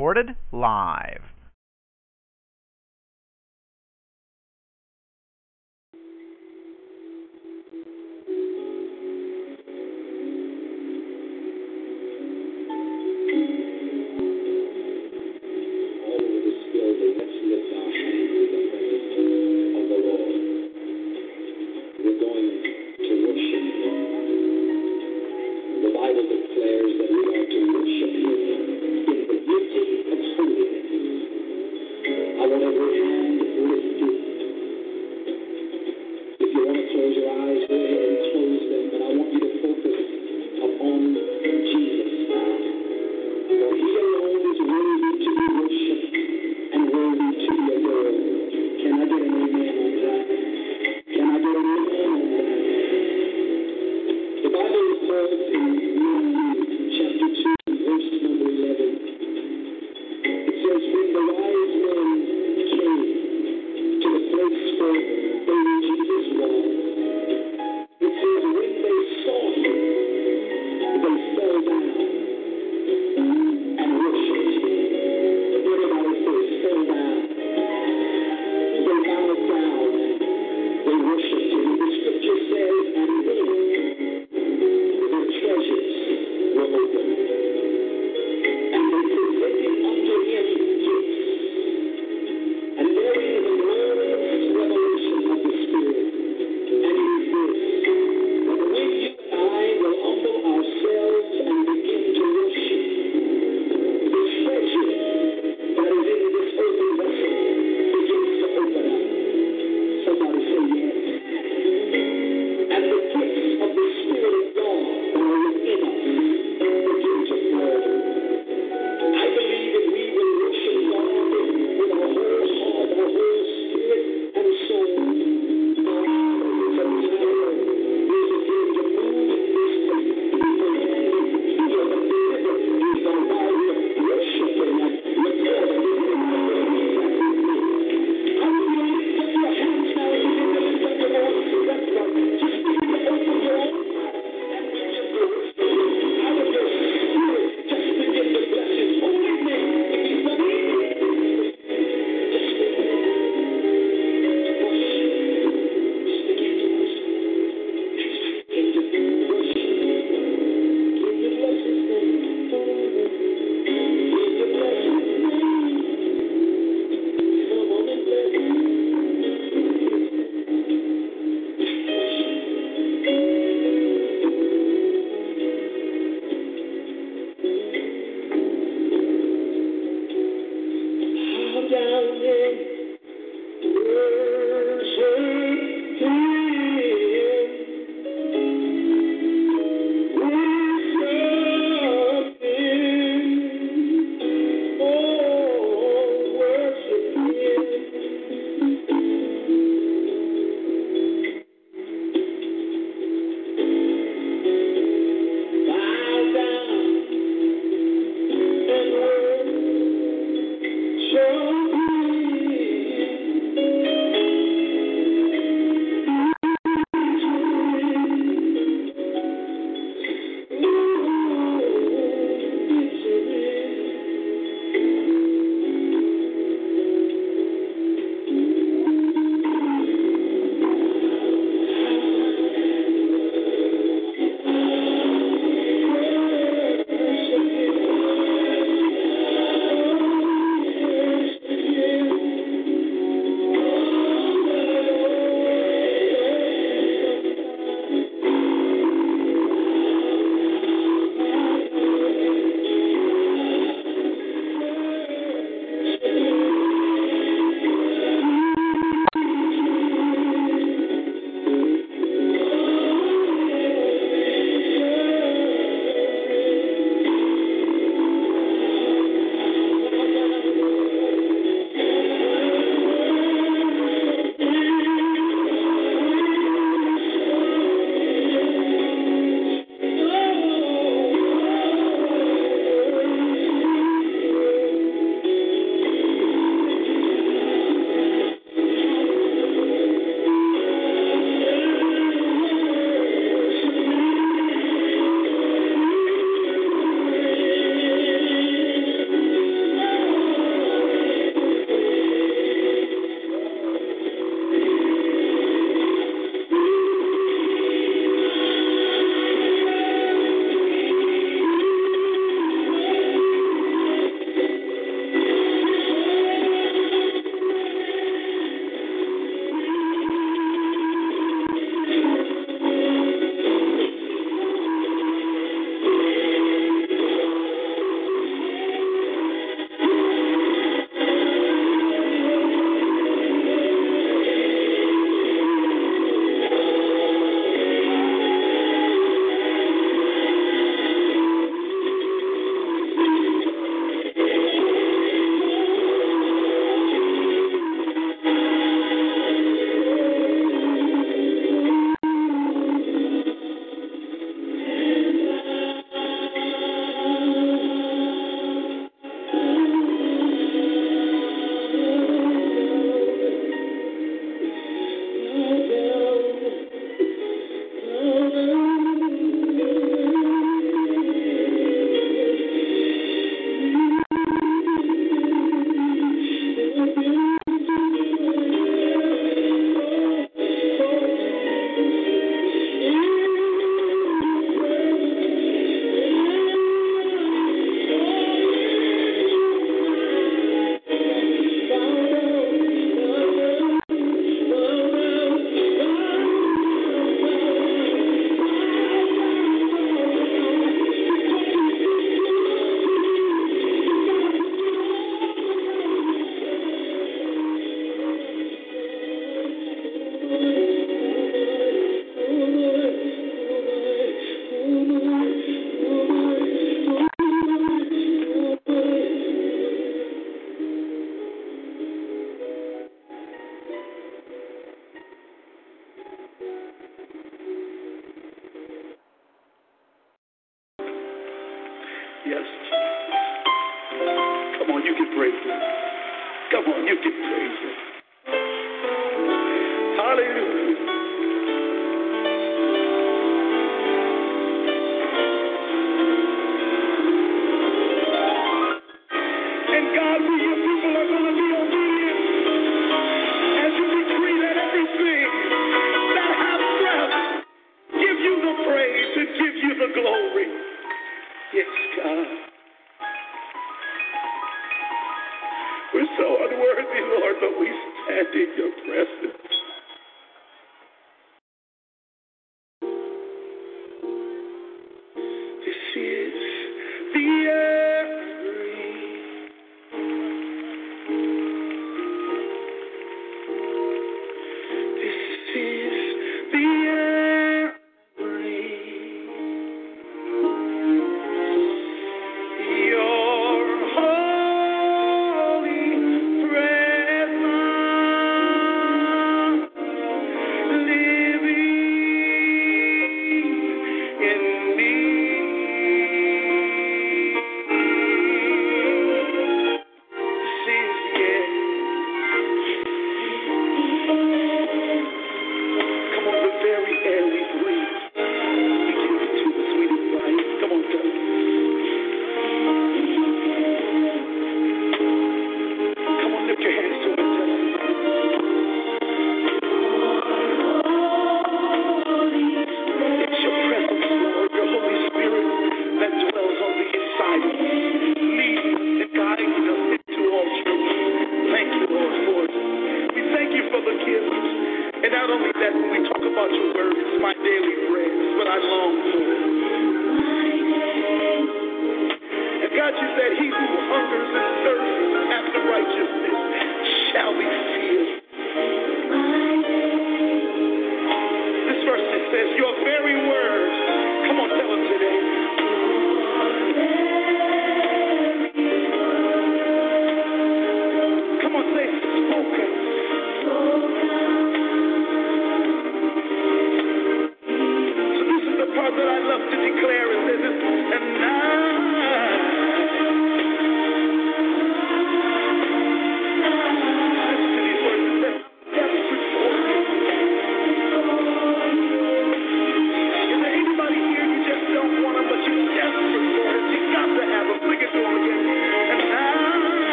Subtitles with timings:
[0.00, 1.29] Recorded live.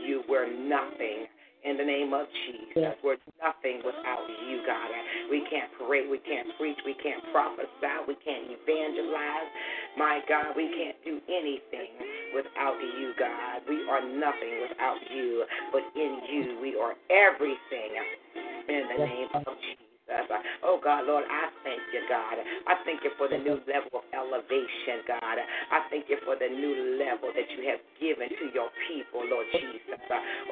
[0.00, 1.26] You, we're nothing
[1.64, 2.98] in the name of Jesus.
[3.04, 4.90] We're nothing without you, God.
[5.30, 9.48] We can't pray, we can't preach, we can't prophesy, we can't evangelize.
[9.96, 11.94] My God, we can't do anything
[12.34, 13.62] without you, God.
[13.68, 17.94] We are nothing without you, but in you we are everything
[18.68, 19.91] in the name of Jesus.
[20.62, 22.38] Oh God, Lord, I thank you, God.
[22.38, 25.36] I thank you for the new level of elevation, God.
[25.38, 29.46] I thank you for the new level that you have given to your people, Lord
[29.52, 30.00] Jesus.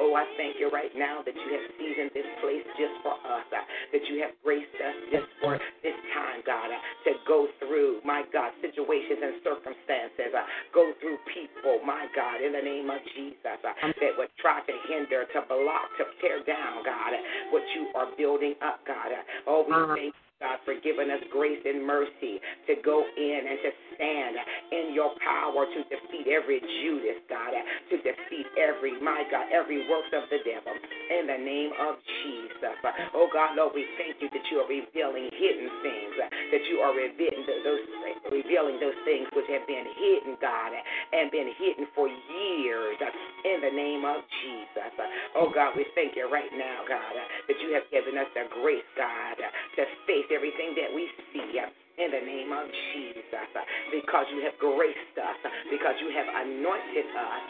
[0.00, 3.46] Oh, I thank you right now that you have seasoned this place just for us,
[3.52, 6.70] that you have graced us just for this time, God,
[7.06, 10.32] to go through, my God, situations and circumstances,
[10.74, 15.24] go through people, my God, in the name of Jesus, that would try to hinder,
[15.36, 17.12] to block, to tear down, God,
[17.52, 19.12] what you are building up, God.
[19.50, 20.29] Oh, we uh-huh.
[20.40, 24.34] God, for giving us grace and mercy to go in and to stand
[24.72, 30.08] in your power to defeat every Judas, God, to defeat every, my God, every works
[30.16, 32.76] of the devil in the name of Jesus.
[33.12, 36.96] Oh God, Lord, we thank you that you are revealing hidden things, that you are
[36.96, 37.84] revealing those,
[38.32, 40.72] revealing those things which have been hidden, God,
[41.12, 42.96] and been hidden for years
[43.44, 44.92] in the name of Jesus.
[45.36, 47.12] Oh God, we thank you right now, God,
[47.44, 51.68] that you have given us the grace, God, to face everything that we see uh,
[52.00, 56.28] in the name of Jesus uh, because you have graced us, uh, because you have
[56.46, 57.44] anointed us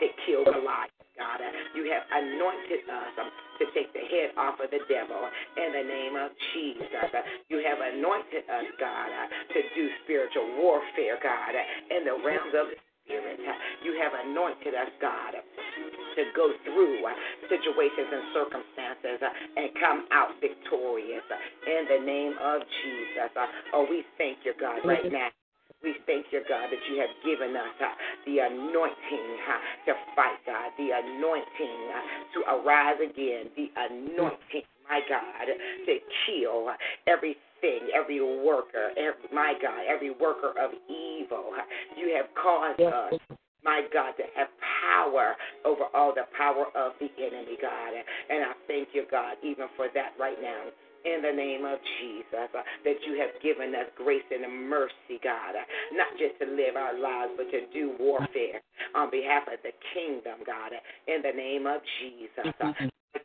[0.00, 0.90] to kill Goliath.
[1.12, 1.44] God,
[1.76, 3.28] you have anointed us um,
[3.60, 5.20] to take the head off of the devil
[5.60, 7.12] in the name of Jesus.
[7.52, 9.12] You have anointed us, God,
[9.52, 11.52] to do spiritual warfare, God,
[11.92, 13.40] in the realms of the Spirit.
[13.84, 17.10] You have anointed us, God, to go through uh,
[17.48, 23.30] situations and circumstances uh, and come out victorious uh, in the name of Jesus.
[23.74, 25.28] Oh, we thank you, God, right now.
[25.82, 27.90] We thank you, God, that you have given us uh,
[28.24, 32.02] the anointing uh, to fight, God, the anointing uh,
[32.34, 36.70] to arise again, the anointing, my God, to kill
[37.62, 41.52] everything, every worker, every, my God, every worker of evil.
[41.96, 43.20] You have caused us
[43.64, 44.48] my God, to have
[44.90, 47.94] power over all the power of the enemy, God.
[48.28, 50.66] And I thank you, God, even for that right now.
[51.04, 55.54] In the name of Jesus, uh, that you have given us grace and mercy, God,
[55.54, 58.62] uh, not just to live our lives, but to do warfare
[58.94, 60.70] on behalf of the kingdom, God.
[61.06, 62.72] In the name of Jesus, uh,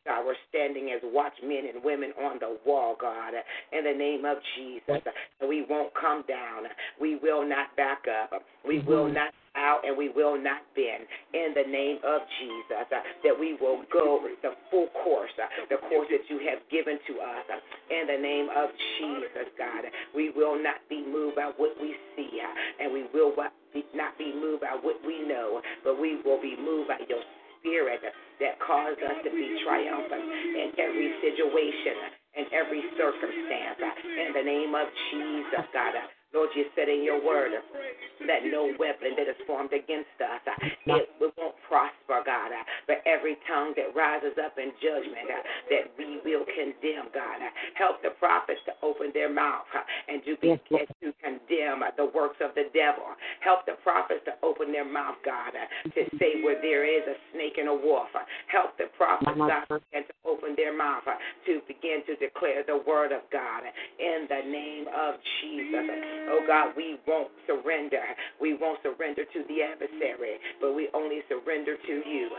[0.06, 3.34] God, we're standing as watchmen and women on the wall, God,
[3.71, 5.04] in the name of Jesus.
[5.47, 6.63] We won't come down.
[7.00, 8.43] We will not back up.
[8.65, 12.86] We will not out and we will not bend in the name of Jesus.
[12.91, 17.00] Uh, that we will go the full course, uh, the course that you have given
[17.08, 17.58] to us uh,
[17.89, 18.69] in the name of
[19.00, 19.89] Jesus, God.
[20.15, 22.38] We will not be moved by what we see
[22.80, 26.88] and we will not be moved by what we know, but we will be moved
[26.89, 27.21] by your
[27.67, 27.99] spirit
[28.39, 30.23] that caused us to be triumphant
[30.56, 33.82] in every situation in every circumstance.
[34.06, 35.93] In the name of Jesus, God.
[36.34, 41.00] Lord, you said in your word that no weapon that is formed against us, uh,
[41.00, 42.52] it, it won't prosper, God.
[42.52, 47.40] Uh, but every tongue that rises up in judgment, uh, that we will condemn, God.
[47.40, 51.96] Uh, help the prophets to open their mouth uh, and to begin to condemn uh,
[51.96, 53.08] the works of the devil.
[53.40, 57.56] Help the prophets to open their mouth, God, to say where there is a snake
[57.56, 58.12] and a wolf.
[58.52, 61.08] Help the prophets, God, and to open their mouth
[61.48, 63.63] to begin to declare the word of God
[64.00, 66.16] in the name of Jesus.
[66.30, 68.03] Oh God, we won't surrender.
[68.41, 72.30] We won't surrender to the adversary, but we only surrender to you.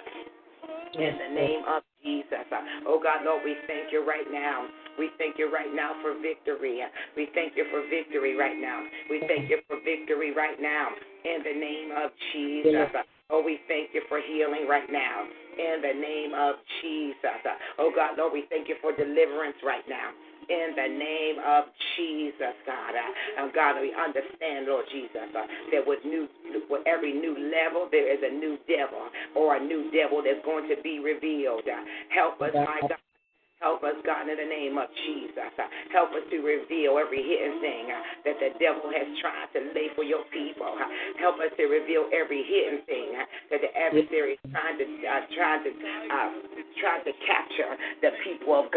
[0.94, 2.48] In the name of Jesus.
[2.86, 4.66] Oh God, Lord, we thank you right now.
[4.98, 6.82] We thank you right now for victory.
[7.16, 8.82] We thank you for victory right now.
[9.10, 10.88] We thank you for victory right now.
[11.24, 12.90] In the name of Jesus.
[13.30, 15.28] Oh, we thank you for healing right now.
[15.58, 17.44] In the name of Jesus.
[17.78, 20.10] Oh God, Lord, we thank you for deliverance right now
[20.48, 21.64] in the name of
[21.96, 22.96] Jesus, God.
[22.96, 26.28] Uh, God, we understand, Lord Jesus, uh, that with new,
[26.70, 30.68] with every new level, there is a new devil or a new devil that's going
[30.68, 31.64] to be revealed.
[31.68, 32.98] Uh, help us, my God.
[33.58, 35.50] Help us, God, in the name of Jesus.
[35.58, 39.74] Uh, help us to reveal every hidden thing uh, that the devil has tried to
[39.74, 40.78] lay for your people.
[40.78, 40.87] Uh,
[41.18, 43.18] help us to reveal every hidden thing
[43.50, 46.30] that the adversary is trying to uh, trying to uh,
[46.78, 47.74] trying to capture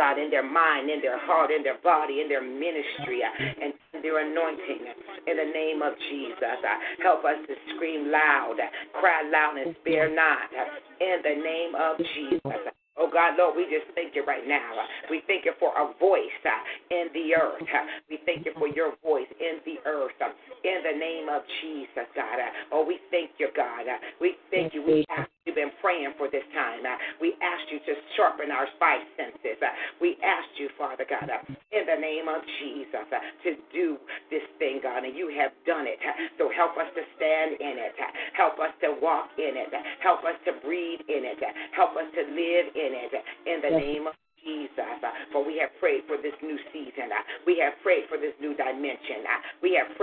[0.02, 3.30] God in their mind, in their heart, in their body, in their ministry, uh,
[3.62, 3.70] and
[4.02, 4.82] their anointing.
[5.30, 9.76] In the name of Jesus, uh, help us to scream loud, uh, cry loud, and
[9.86, 10.50] spare not.
[10.50, 10.66] Uh,
[11.06, 12.74] in the name of Jesus.
[12.98, 14.86] Oh God, Lord, we just thank you right now.
[15.10, 17.66] We thank you for a voice uh, in the earth.
[17.66, 20.14] Uh, we thank you for your voice in the earth.
[20.22, 20.30] Uh,
[20.62, 22.38] in the name of Jesus, God.
[22.70, 23.90] Oh, we thank you, God.
[24.22, 24.86] We thank you.
[24.86, 25.02] We
[25.46, 26.86] you've been praying for this time.
[27.18, 29.60] We asked you to sharpen our five senses.
[29.60, 29.68] Uh,
[30.00, 31.44] we asked you, Father God, uh,
[31.76, 34.00] in the name of Jesus, uh, to do
[34.32, 36.00] this thing, God, and you have done it.
[36.40, 37.96] So help us to stand in it.
[38.32, 39.76] Help us to walk in it.
[40.00, 41.44] Help us to breathe in it.
[41.76, 43.12] Help us to live in it.
[43.44, 45.04] In the name of Jesus.
[45.32, 47.14] For we have prayed for this new season.
[47.46, 49.28] We have prayed for this new dimension.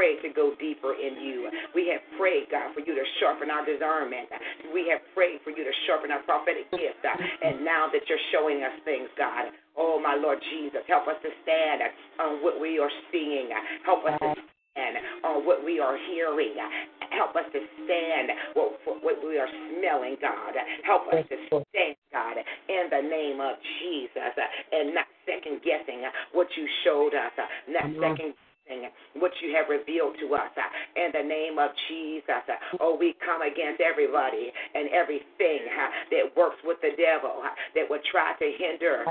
[0.08, 1.52] Prayed to go deeper in you.
[1.76, 4.32] We have prayed, God, for you to sharpen our discernment.
[4.72, 7.04] We have prayed for you to sharpen our prophetic gift.
[7.04, 11.20] Uh, and now that you're showing us things, God, oh my Lord Jesus, help us
[11.20, 11.84] to stand
[12.24, 13.52] on what we are seeing.
[13.84, 14.32] Help us to
[14.72, 14.96] stand
[15.28, 16.56] on what we are hearing.
[17.12, 20.56] Help us to stand what, what we are smelling, God.
[20.88, 21.36] Help us to
[21.68, 22.40] stand, God,
[22.72, 27.36] in the name of Jesus, uh, and not second guessing uh, what you showed us,
[27.68, 28.32] not second
[29.16, 32.44] what you have revealed to us uh, in the name of Jesus.
[32.46, 37.52] Uh, oh, we come against everybody and everything uh, that works with the devil uh,
[37.74, 39.04] that would try to hinder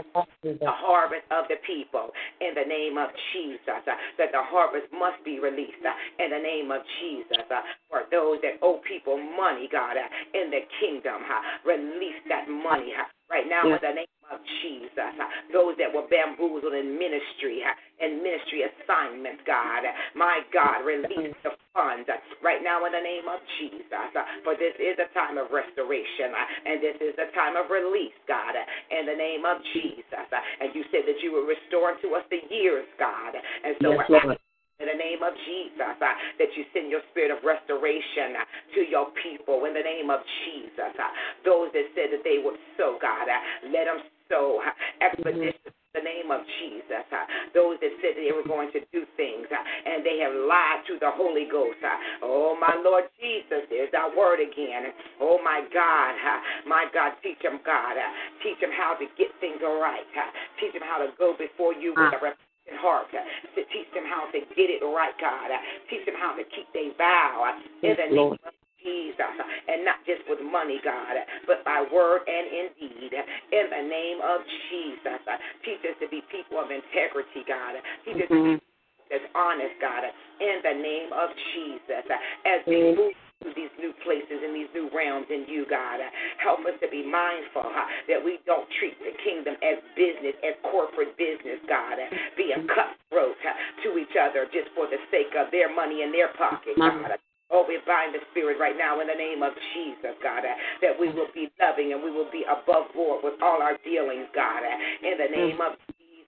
[0.44, 3.82] the harvest of the people in the name of Jesus.
[3.86, 5.94] Uh, that the harvest must be released uh,
[6.24, 7.44] in the name of Jesus.
[7.90, 9.98] For those that owe people money, God,
[10.34, 11.22] in the kingdom,
[11.66, 12.94] release that money
[13.30, 15.14] right now in the name of Jesus.
[15.56, 19.88] Those that were bamboozled in ministry and ministry assignments, God.
[20.16, 22.08] My God, release the funds
[22.44, 24.12] right now in the name of Jesus.
[24.44, 28.16] For this is a time of restoration uh, and this is a time of release,
[28.28, 30.28] God, uh, in the name of Jesus.
[30.60, 33.36] And you said that you will restore to us the years, God.
[33.36, 34.38] And so yes, we're
[34.80, 38.46] in the name of Jesus, uh, that you send your spirit of restoration uh,
[38.78, 40.94] to your people in the name of Jesus.
[40.94, 41.12] Uh,
[41.42, 43.42] those that said that they would sow, God, uh,
[43.74, 44.70] let them sow uh,
[45.02, 45.58] expedition.
[45.66, 47.06] in The name of Jesus.
[47.10, 47.26] Uh,
[47.58, 50.86] those that said that they were going to do things uh, and they have lied
[50.86, 51.82] to the Holy Ghost.
[51.82, 54.94] Uh, oh, my Lord Jesus, there's our word again.
[55.18, 56.14] Oh, my God.
[56.22, 57.98] Uh, my God, teach them, God.
[58.46, 60.06] Teach them how to get things right.
[60.14, 60.30] Uh,
[60.62, 63.08] teach them how to go before you with a repentant heart.
[63.16, 63.24] Uh,
[63.56, 65.52] to teach them how to get it right, God.
[65.52, 68.54] Uh, teach them how to keep their vow uh, in the name of
[68.84, 69.36] Jesus,
[69.68, 73.14] and not just with money, God, but by word and in deed.
[73.52, 75.22] In the name of Jesus,
[75.66, 77.80] teach us to be people of integrity, God.
[77.80, 78.64] Uh, teach us to be mm-hmm.
[79.12, 80.12] that's honest, God, uh,
[80.44, 82.04] in the name of Jesus.
[82.08, 86.02] Uh, as we move these new places and these new realms in you, God.
[86.42, 87.70] Help us to be mindful
[88.10, 92.02] that we don't treat the kingdom as business, as corporate business, God,
[92.36, 93.38] being cutthroat
[93.86, 97.18] to each other just for the sake of their money in their pocket, God.
[97.48, 100.52] Oh, we bind the spirit right now in the name of Jesus, God, uh,
[100.84, 104.28] that we will be loving and we will be above board with all our dealings,
[104.36, 105.80] God, uh, in the name of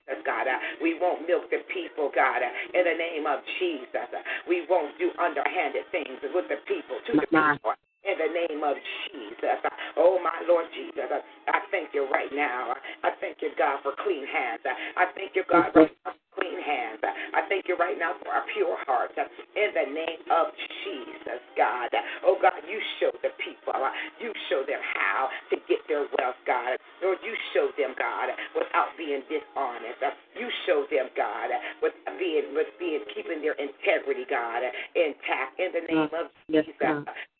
[0.09, 0.47] Jesus, God.
[0.47, 4.09] Uh, we won't milk the people, God, uh, in the name of Jesus.
[4.09, 7.73] Uh, we won't do underhanded things with the people, to the people.
[8.07, 8.79] In the name of
[9.11, 9.59] Jesus.
[9.99, 11.11] Oh, my Lord Jesus.
[11.11, 12.73] I thank you right now.
[13.03, 14.63] I thank you, God, for clean hands.
[14.65, 17.03] I thank you, God, right now for clean hands.
[17.03, 19.11] I thank you right now for a pure heart.
[19.19, 20.55] In the name of
[20.87, 21.91] Jesus, God.
[22.23, 23.75] Oh, God, you show the people.
[24.23, 26.79] You show them how to get their wealth, God.
[27.03, 29.99] Lord, you show them, God, without being dishonest.
[30.39, 31.51] You show them, God,
[31.83, 34.63] with being with being keeping their integrity, God,
[34.95, 35.59] intact.
[35.59, 36.71] In the name of Jesus.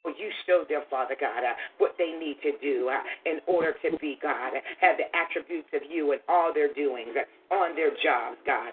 [0.05, 3.97] You show them, Father God, uh, what they need to do uh, in order to
[3.97, 7.15] be, God, have the attributes of you in all their doings,
[7.51, 8.71] on their jobs, God.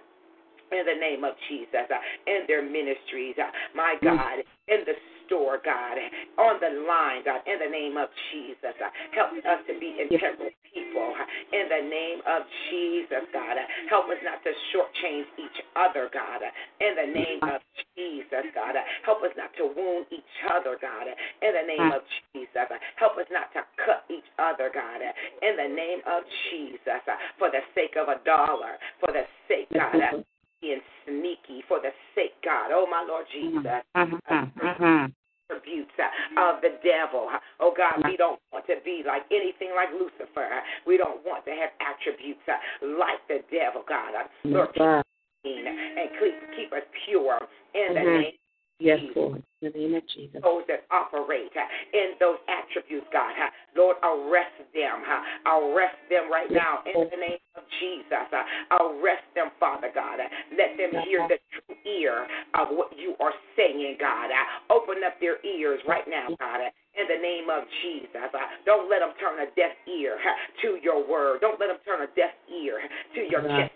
[0.73, 4.11] In the name of Jesus, uh, in their ministries, uh, my mm.
[4.11, 4.95] God, in the
[5.27, 5.99] store, God,
[6.39, 10.51] on the line, God, in the name of Jesus, uh, help us to be integral
[10.71, 11.15] people.
[11.15, 16.09] Uh, in the name of Jesus, God, uh, help us not to shortchange each other,
[16.15, 16.43] God.
[16.43, 16.51] Uh,
[16.83, 17.61] in the name of
[17.95, 21.07] Jesus, God, help us not to wound each other, God.
[21.43, 22.03] In the name of
[22.33, 25.03] Jesus, help us not to cut each other, God.
[25.43, 27.03] In the name of Jesus,
[27.39, 30.23] for the sake of a dollar, for the sake, God, uh,
[30.61, 32.73] being sneaky, for the sake, God.
[32.73, 34.21] Oh, my Lord Jesus Mhm,
[34.57, 35.13] mhm.
[35.51, 37.29] attributes uh, of the devil.
[37.61, 40.49] Oh God, we don't want to be like anything like Lucifer.
[40.87, 42.57] We don't want to have attributes uh,
[42.99, 44.15] like the devil, God.
[44.15, 44.99] Uh, Lord, keep God.
[45.01, 45.05] us
[45.43, 47.39] clean and keep, keep us pure
[47.75, 48.33] in the name
[48.79, 49.43] Yes, Lord.
[49.63, 50.41] In the name of Jesus.
[50.45, 51.49] those that operate
[51.95, 53.33] in those attributes, God.
[53.75, 55.01] Lord, arrest them.
[55.49, 58.29] Arrest them right now in the name of Jesus.
[58.69, 60.21] Arrest them, Father God.
[60.53, 62.27] Let them hear the true ear
[62.59, 64.31] of what you are saying, God.
[64.71, 66.61] Open up their ears right now, God.
[66.97, 68.33] In the name of Jesus.
[68.65, 70.19] Don't let them turn a deaf ear
[70.63, 71.41] to your word.
[71.41, 72.81] Don't let them turn a deaf ear
[73.15, 73.45] to your.
[73.47, 73.69] Uh,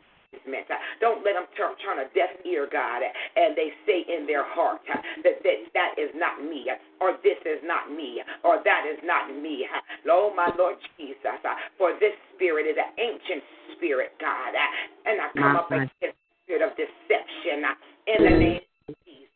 [1.00, 4.78] don't let them turn, turn a deaf ear, God, and they say in their heart
[4.86, 5.02] that,
[5.42, 6.70] that that is not me,
[7.00, 9.66] or this is not me, or that is not me.
[10.06, 11.18] Oh, my Lord Jesus,
[11.76, 13.42] for this spirit is an ancient
[13.74, 14.54] spirit, God,
[15.04, 16.14] and I come up against the
[16.46, 17.66] spirit of deception
[18.06, 19.28] in the name of Jesus.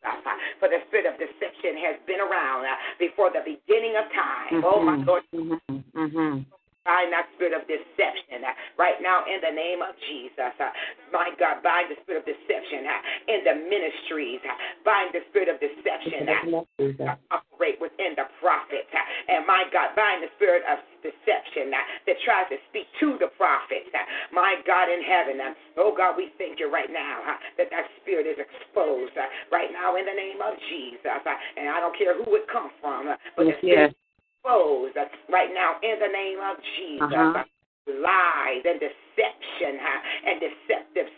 [0.59, 2.65] For the spirit of deception has been around
[2.99, 4.63] before the beginning of time.
[4.63, 5.59] Oh, my Lord Mhm,
[5.93, 6.45] mhm.
[6.85, 10.53] Bind that spirit of deception uh, right now in the name of Jesus.
[10.61, 10.69] Uh,
[11.09, 13.01] my God, bind the spirit of deception uh,
[13.33, 14.39] in the ministries.
[14.45, 14.53] Uh,
[14.85, 16.61] bind the spirit of deception uh,
[17.01, 18.87] that operate within the prophets.
[18.93, 23.33] Uh, and my God, bind the spirit of deception that tries to speak to the
[23.33, 23.89] prophets.
[24.29, 25.41] My God in heaven.
[25.77, 29.17] Oh God, we thank you right now that that spirit is exposed
[29.51, 31.21] right now in the name of Jesus.
[31.57, 33.97] And I don't care who it comes from, but the spirit.
[34.45, 34.95] Exposed
[35.29, 37.17] right now in the name of Jesus.
[37.17, 37.43] Uh-huh.
[37.85, 39.77] Lies and deception
[40.25, 41.09] and deceptive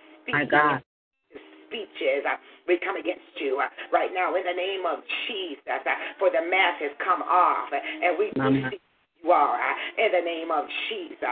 [0.51, 0.83] God.
[1.67, 2.35] speeches, uh,
[2.67, 5.63] we come against you uh, right now in the name of Jesus.
[5.67, 8.79] Uh, for the mask has come off, and we see
[9.23, 11.23] you are in the name of Jesus.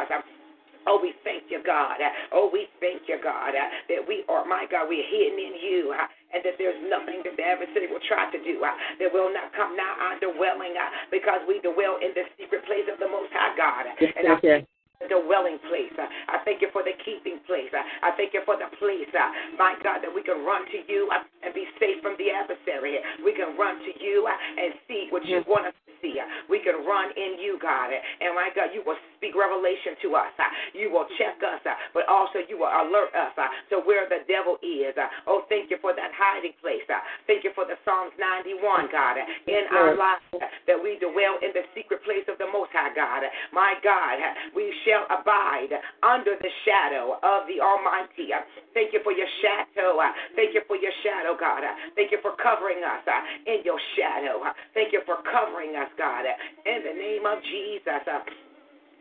[0.86, 1.98] Oh, we thank you, God.
[2.32, 5.94] Oh, we thank you, God, that we are, my God, we're hidden in you,
[6.34, 9.76] and that there's nothing that the adversary will try to do that will not come
[9.76, 10.78] now our dwelling
[11.10, 13.86] because we dwell in the secret place of the Most High God.
[13.98, 14.62] And I yes.
[15.02, 15.92] the dwelling place.
[15.98, 17.72] I thank you for the keeping place.
[17.74, 21.10] I thank you for the place, uh, my God, that we can run to you
[21.44, 23.00] and be safe from the adversary.
[23.24, 26.16] We can run to you and see what you want us to see.
[26.50, 27.92] We can run in you, God.
[27.92, 30.30] And my God, you will speak revelation to us.
[30.38, 30.46] Uh,
[30.78, 34.22] You will check us, uh, but also you will alert us uh, to where the
[34.30, 34.94] devil is.
[34.94, 36.86] Uh, oh, thank you for that hiding place.
[36.86, 40.22] Uh, thank you for the Psalms 91, God, uh, in our lives
[40.70, 43.26] that we dwell in the secret place of the Most High God.
[43.50, 44.22] My God,
[44.54, 45.74] we shall abide
[46.06, 48.30] under the shadow of the Almighty.
[48.78, 49.98] Thank you for your shadow.
[50.38, 51.66] Thank you for your shadow, God.
[51.98, 53.02] Thank you for covering us
[53.48, 54.44] in your shadow.
[54.76, 56.28] Thank you for covering us, God,
[56.68, 58.04] in the name of Jesus.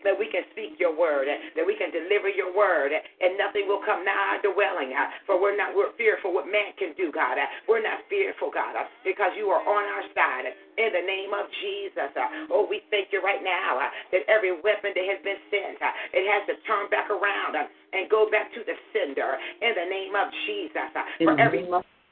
[0.05, 3.81] That we can speak your word, that we can deliver your word, and nothing will
[3.83, 4.93] come nigh our dwelling.
[4.93, 7.39] uh, For we're not we're fearful what man can do, God.
[7.41, 10.47] uh, We're not fearful, God, uh, because you are on our side.
[10.47, 14.23] Uh, in the name of Jesus, uh, oh, we thank you right now uh, that
[14.29, 15.79] every weapon that has been sent,
[16.13, 19.39] it has to turn back around and go back to the sender.
[19.63, 20.91] In the name of Jesus,
[21.23, 21.65] for every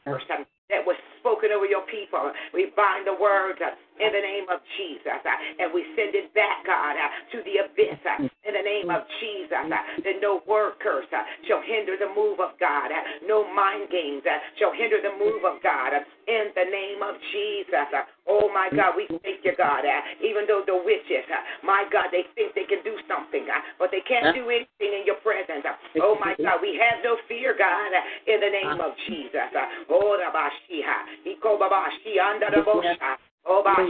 [0.06, 2.32] person that was spoken over your people.
[2.54, 3.60] We bind the words
[4.02, 7.62] in the name of Jesus, uh, and we send it back, God, uh, to the
[7.62, 9.54] abyss uh, in the name of Jesus.
[9.54, 13.86] Uh, that no word curse uh, shall hinder the move of God, uh, no mind
[13.94, 14.26] games
[14.58, 15.94] shall hinder the move of God.
[16.26, 17.90] In the name of Jesus.
[18.30, 19.82] Oh my God, we thank you, God.
[20.22, 21.26] Even though the witches,
[21.66, 23.42] my God, they think they can do something,
[23.78, 25.66] but they can't do anything in your presence.
[25.98, 27.90] Oh my God, we have no fear, God,
[28.26, 29.50] in the name of Jesus.
[29.90, 31.22] Oh, Rabashiha.
[33.46, 33.82] Oh, Basha.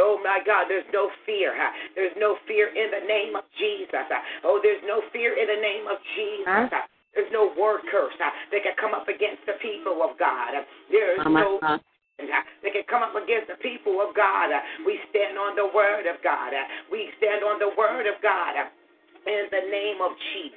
[0.00, 1.52] oh my God, there's no fear.
[1.94, 4.08] There's no fear in the name of Jesus.
[4.44, 6.72] Oh, there's no fear in the name of Jesus.
[6.72, 6.88] huh?
[7.14, 10.54] There's no word curse that can come up against the people of God.
[10.90, 11.80] There's no Mama.
[12.62, 14.54] they can come up against the people of God.
[14.86, 16.52] We stand on the word of God.
[16.92, 18.70] We stand on the word of God.
[19.28, 20.56] In the name of Jesus.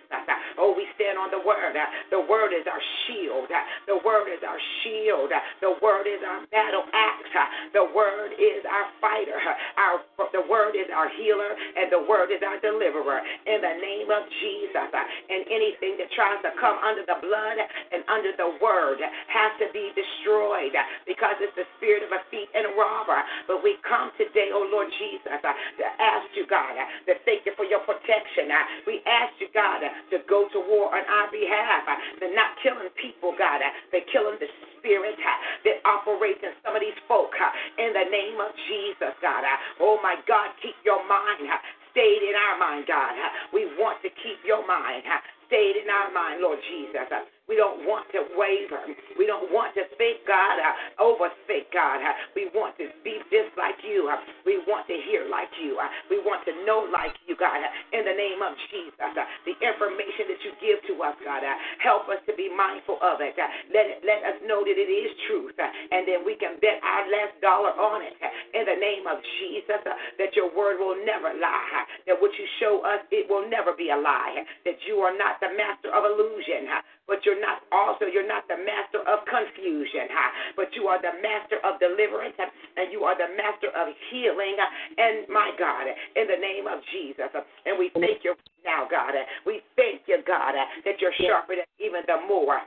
[0.56, 1.76] Oh, we stand on the word.
[2.10, 3.52] The word is our shield.
[3.88, 5.32] The word is our shield.
[5.60, 7.36] The word is our battle axe.
[7.76, 9.36] The word is our fighter.
[9.76, 10.00] Our
[10.32, 13.20] the word is our healer and the word is our deliverer.
[13.46, 14.88] In the name of Jesus.
[15.28, 17.60] And anything that tries to come under the blood
[17.92, 22.48] and under the word has to be destroyed because it's the spirit of a thief
[22.56, 23.20] and a robber.
[23.52, 26.76] But we come today, oh Lord Jesus, to ask you, God,
[27.08, 28.48] to thank you for your protection.
[28.88, 31.86] We ask you, God, to go to war on our behalf.
[32.20, 33.62] They're not killing people, God.
[33.92, 35.18] They're killing the spirit
[35.66, 37.34] that operates in some of these folk.
[37.78, 39.44] In the name of Jesus, God.
[39.80, 41.50] Oh my God, keep your mind
[41.92, 43.14] stayed in our mind, God.
[43.54, 45.04] We want to keep your mind
[45.48, 47.04] stayed in our mind, Lord Jesus.
[47.50, 48.86] We don't want to waver.
[49.18, 52.00] We don't want to think, God, uh, overthink, God.
[52.00, 54.08] Uh, we want to be just like you.
[54.08, 55.76] Uh, we want to hear like you.
[55.76, 57.60] Uh, we want to know like you, God.
[57.60, 61.44] Uh, in the name of Jesus, uh, the information that you give to us, God,
[61.44, 61.52] uh,
[61.84, 63.36] help us to be mindful of it.
[63.36, 66.56] Uh, let it, let us know that it is truth, uh, and then we can
[66.64, 68.16] bet our last dollar on it.
[68.22, 71.70] Uh, in the name of Jesus, uh, that your word will never lie.
[71.74, 74.40] Uh, that what you show us, it will never be a lie.
[74.40, 76.70] Uh, that you are not the master of illusion.
[76.72, 76.80] Uh,
[77.12, 80.32] but you're not also you're not the master of confusion, huh?
[80.56, 84.56] but you are the master of deliverance, and you are the master of healing.
[84.96, 87.28] And my God, in the name of Jesus,
[87.68, 89.12] and we thank you now, God.
[89.44, 92.64] We thank you, God, that you're sharper than even the more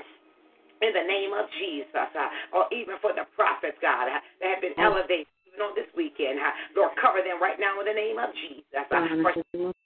[0.84, 4.60] in the name of Jesus, uh, or even for the prophets, God, uh, that have
[4.60, 6.38] been elevated even on this weekend.
[6.76, 8.66] Lord, cover them right now in the name of Jesus.
[8.90, 8.98] For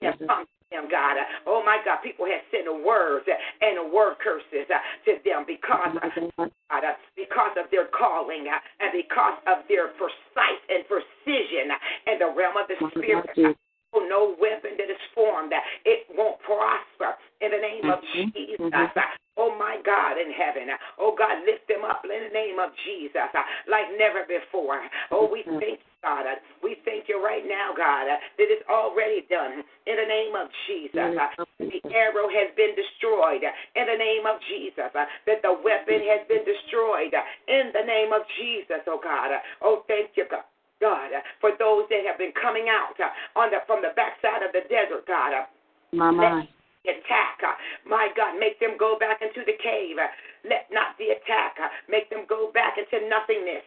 [0.03, 1.17] have come to them, God.
[1.47, 6.49] Oh my God, people have sent words and word curses uh, to them because uh,
[6.71, 11.73] God, uh, because of their calling and because of their precise and precision
[12.09, 13.57] in the realm of the spirit.
[13.95, 18.01] No weapon that is formed, uh, it won't prosper in the name of
[18.35, 18.73] Jesus.
[18.73, 19.03] Uh,
[19.39, 20.67] Oh, my God in heaven.
[20.99, 24.83] Oh, God, lift them up in the name of Jesus uh, like never before.
[25.15, 26.27] Oh, we thank you, God.
[26.59, 30.51] We thank you right now, God, uh, that it's already done in the name of
[30.67, 31.15] Jesus.
[31.15, 33.47] Uh, The arrow has been destroyed
[33.79, 34.91] in the name of Jesus.
[34.91, 37.15] That the weapon has been destroyed
[37.47, 39.39] in the name of Jesus, oh, God.
[39.63, 40.43] Oh, thank you, God.
[40.81, 44.43] God, uh, for those that have been coming out uh, on the from the backside
[44.43, 45.35] of the desert, God.
[45.35, 45.47] Uh,
[45.93, 46.47] Mama.
[46.85, 47.41] attack.
[47.43, 47.57] uh,
[47.89, 49.97] My God, make them go back into the cave.
[50.45, 51.57] Let not the attack
[51.89, 53.65] make them go back into nothingness.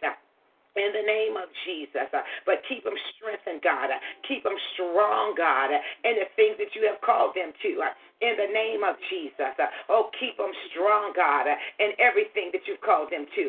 [0.76, 2.08] In the name of Jesus.
[2.12, 3.90] Uh, But keep them strengthened, God.
[3.90, 7.70] Uh, Keep them strong, God, uh, in the things that you have called them to.
[7.82, 7.92] Uh,
[8.22, 9.52] in the name of Jesus.
[9.58, 13.44] Uh, oh, keep them strong, God, uh, in everything that you've called them to.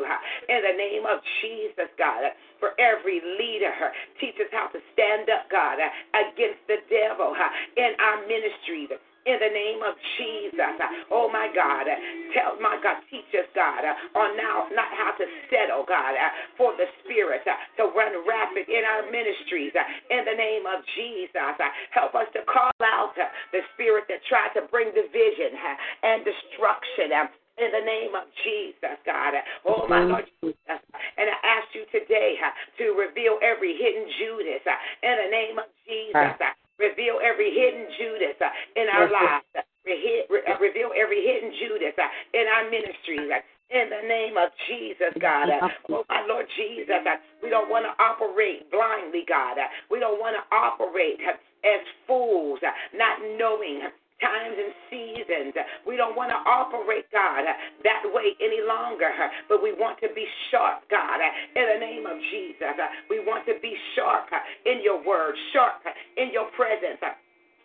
[0.49, 2.34] In the name of Jesus, God.
[2.59, 3.74] For every leader,
[4.19, 5.78] teach us how to stand up, God,
[6.15, 7.36] against the devil
[7.78, 8.89] in our ministries
[9.26, 10.76] in the name of Jesus.
[11.11, 11.88] Oh my God,
[12.36, 13.84] tell my God, teach us, God,
[14.15, 16.15] on now not how to settle, God,
[16.57, 19.71] for the Spirit to run rapid in our ministries.
[20.11, 21.55] In the name of Jesus,
[21.91, 23.15] help us to call out
[23.51, 25.55] the spirit that tried to bring division
[26.03, 27.11] and destruction.
[27.53, 29.38] In the name of Jesus, God.
[29.69, 30.57] Oh, my Lord Jesus.
[30.65, 32.49] And I ask you today uh,
[32.82, 34.74] to reveal every hidden Judas uh,
[35.05, 36.34] in the name of Jesus.
[36.41, 36.49] Uh,
[36.80, 39.45] reveal every hidden Judas uh, in our lives.
[39.57, 43.30] Uh, re- re- uh, reveal every hidden Judas uh, in our ministries.
[43.30, 43.41] Uh,
[43.74, 45.49] in the name of Jesus, God.
[45.89, 46.93] Oh, my Lord Jesus,
[47.41, 49.57] we don't want to operate blindly, God.
[49.89, 52.59] We don't want to operate as fools,
[52.93, 53.82] not knowing
[54.24, 55.53] times and seasons.
[55.86, 59.11] We don't want to operate, God, that way any longer,
[59.51, 61.19] but we want to be sharp, God,
[61.55, 62.80] in the name of Jesus.
[63.11, 64.32] We want to be sharp
[64.65, 65.84] in your word, sharp
[66.15, 67.03] in your presence.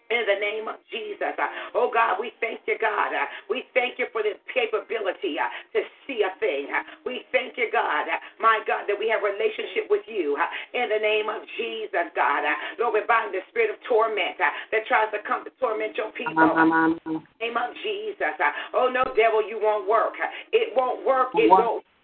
[0.09, 1.37] In the name of Jesus.
[1.37, 3.13] Uh, oh God, we thank you, God.
[3.13, 6.73] Uh, we thank you for the capability uh, to see a thing.
[7.05, 8.09] We thank you, God,
[8.41, 10.33] my God, that we have relationship with you.
[10.73, 12.41] In the name of Jesus, God.
[12.81, 16.41] Lord, we bind the spirit of torment that tries to come to torment your people.
[16.41, 18.33] In the name of Jesus.
[18.73, 20.17] Oh, no, devil, you won't work.
[20.57, 21.37] It won't work.
[21.37, 21.98] It won't uh,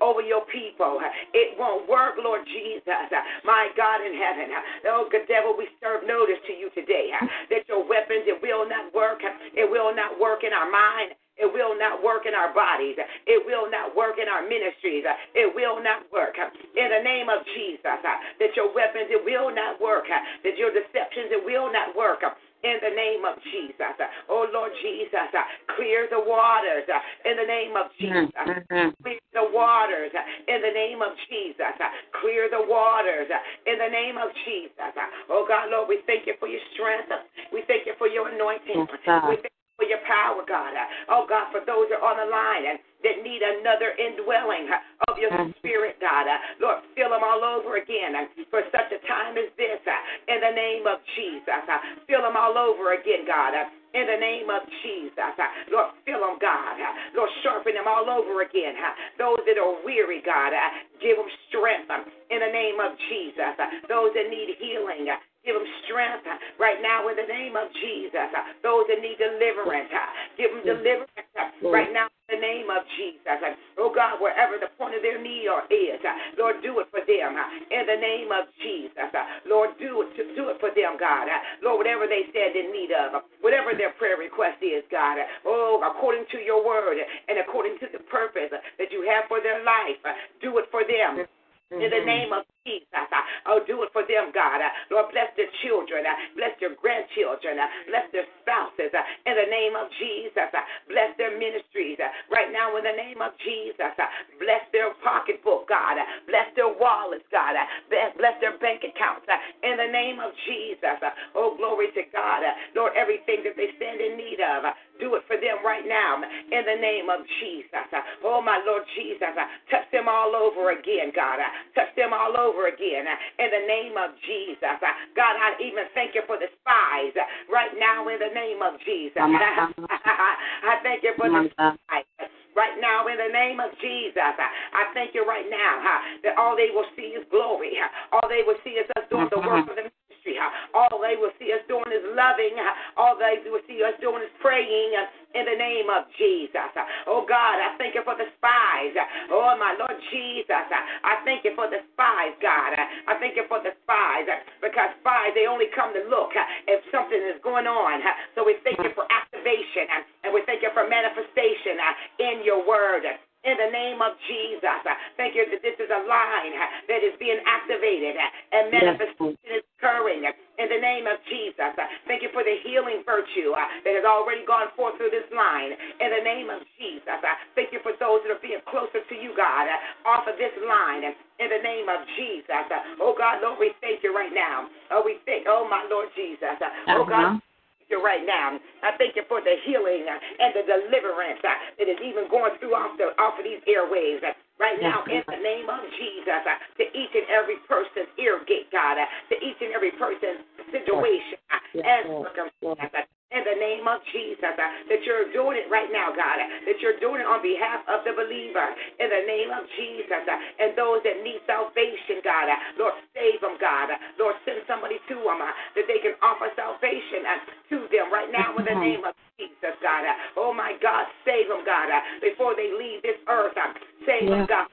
[0.00, 1.00] over your people.
[1.00, 2.84] Uh, It won't work, Lord Jesus.
[2.88, 4.52] Uh, My God in heaven.
[4.52, 4.62] uh,
[4.94, 8.66] Oh, good devil, we serve notice to you today uh, that your weapons, it will
[8.68, 9.22] not work.
[9.24, 11.14] uh, It will not work in our mind.
[11.36, 12.94] It will not work in our bodies.
[13.26, 15.04] It will not work in our ministries.
[15.04, 16.38] Uh, It will not work.
[16.38, 20.08] uh, In the name of Jesus, uh, that your weapons, it will not work.
[20.10, 22.22] uh, That your deceptions, it will not work.
[22.64, 23.94] In the name of Jesus.
[24.32, 25.28] Oh, Lord Jesus,
[25.76, 26.88] clear the waters
[27.28, 28.32] in the name of Jesus.
[28.32, 28.96] Mm-hmm.
[29.04, 30.10] Clear the waters
[30.48, 31.76] in the name of Jesus.
[32.24, 33.28] Clear the waters
[33.68, 34.96] in the name of Jesus.
[35.28, 37.12] Oh God, Lord, we thank you for your strength.
[37.52, 38.88] We thank you for your anointing.
[39.28, 40.72] We thank you for your power, God.
[41.12, 44.68] Oh God, for those that are on the line and that need another indwelling
[45.08, 45.54] of your Mhm.
[45.58, 46.26] spirit, God.
[46.26, 49.80] Uh, Lord, fill them all over again uh, for such a time as this.
[49.86, 49.92] uh,
[50.28, 51.64] In the name of Jesus.
[52.06, 53.54] Fill them all over again, God.
[53.92, 55.38] In the name of Jesus.
[55.68, 56.80] Lord, fill them, God.
[57.14, 58.74] Lord, sharpen them all over again.
[59.18, 60.52] Those that are weary, God,
[61.00, 63.54] give them strength um, in the name of Jesus.
[63.88, 65.08] Those that need healing,
[65.44, 68.32] give them strength uh, right now in the name of Jesus.
[68.32, 70.72] Uh, Those that need deliverance, uh, give them mm.
[70.72, 73.36] deliverance uh, right now in the name of Jesus.
[73.38, 76.88] Uh, oh God, wherever the point of their need or is, uh, Lord, do it
[76.88, 79.12] for them uh, in the name of Jesus.
[79.44, 81.28] Lord, do it, do it for them, God.
[81.60, 85.20] Lord, whatever they stand in need of, whatever their prayer request is, God.
[85.44, 86.96] Oh, according to your word
[87.28, 90.00] and according to the purpose that you have for their life,
[90.40, 91.28] do it for them.
[91.72, 91.80] Mm-hmm.
[91.80, 94.64] In the name of Jesus, uh, oh, do it for them, God.
[94.64, 98.88] Uh, Lord, bless their children, uh, bless their grandchildren, uh, bless their spouses.
[98.88, 102.00] Uh, in the name of Jesus, uh, bless their ministries.
[102.32, 103.92] Right now, in the name of Jesus,
[104.40, 106.00] bless their pocketbook, God.
[106.24, 107.52] Bless their wallets, God.
[107.92, 109.28] Bless, their bank accounts.
[109.60, 111.04] In the name of Jesus,
[111.36, 112.48] oh, glory to God.
[112.72, 114.64] Lord, everything that they stand in need of,
[114.96, 116.16] do it for them right now.
[116.24, 117.92] In the name of Jesus.
[118.24, 119.36] Oh, my Lord Jesus,
[119.68, 121.44] touch them all over again, God.
[121.76, 123.06] Touch them all over again.
[123.10, 124.78] uh, In the name of Jesus.
[124.78, 128.62] uh, God, I even thank you for the spies uh, right now in the name
[128.62, 129.18] of Jesus.
[129.18, 132.06] I thank you for the spies.
[132.54, 136.70] Right now, in the name of Jesus, I thank you right now that all they
[136.70, 137.74] will see is glory.
[138.14, 139.90] All they will see is us doing the work of the
[140.24, 140.40] ministry.
[140.74, 142.56] All they will see us doing is loving.
[142.96, 144.92] All they will see us doing is praying
[145.34, 146.72] in the name of Jesus.
[147.06, 148.94] Oh God, I thank you for the spies.
[149.30, 152.74] Oh my Lord Jesus, I thank you for the spies, God.
[152.76, 154.26] I thank you for the spies
[154.60, 156.32] because spies they only come to look
[156.66, 158.00] if something is going on.
[158.34, 159.86] So we thank you for activation
[160.24, 161.78] and we thank you for manifestation
[162.18, 163.04] in your word.
[163.44, 164.80] In the name of Jesus,
[165.20, 166.54] thank you that this is a line
[166.88, 171.76] that is being activated and manifestation is occurring in the name of Jesus.
[172.08, 176.08] Thank you for the healing virtue that has already gone forth through this line in
[176.08, 177.20] the name of Jesus.
[177.52, 179.68] Thank you for those that are being closer to you, God,
[180.08, 182.48] off of this line in the name of Jesus.
[182.96, 184.72] Oh God, Lord, we thank you right now.
[184.88, 186.56] Oh, we thank, oh my Lord Jesus.
[186.88, 187.43] Oh God, thank
[187.90, 188.56] you right now.
[188.82, 192.56] I thank you for the healing uh, and the deliverance uh, that is even going
[192.60, 194.22] through off, the, off of these airwaves.
[194.24, 196.46] uh, Right now, in the name of Jesus,
[196.78, 201.82] to each and every person's ear gate, God, to each and every person's situation uh,
[201.82, 203.10] and circumstance.
[203.34, 206.78] In the name of Jesus, uh, that you're doing it right now, God, uh, that
[206.78, 208.62] you're doing it on behalf of the believer.
[209.02, 213.42] In the name of Jesus, uh, and those that need salvation, God, uh, Lord, save
[213.42, 213.90] them, God.
[213.90, 217.26] Uh, Lord, send somebody to them uh, that they can offer salvation
[217.74, 220.06] to them right now in the name of Jesus, God.
[220.38, 221.90] Oh my God, save them, God,
[222.22, 223.58] before they leave this earth.
[224.06, 224.70] Save them, God.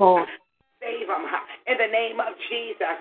[0.78, 1.26] Save them
[1.66, 2.97] in the name of Jesus.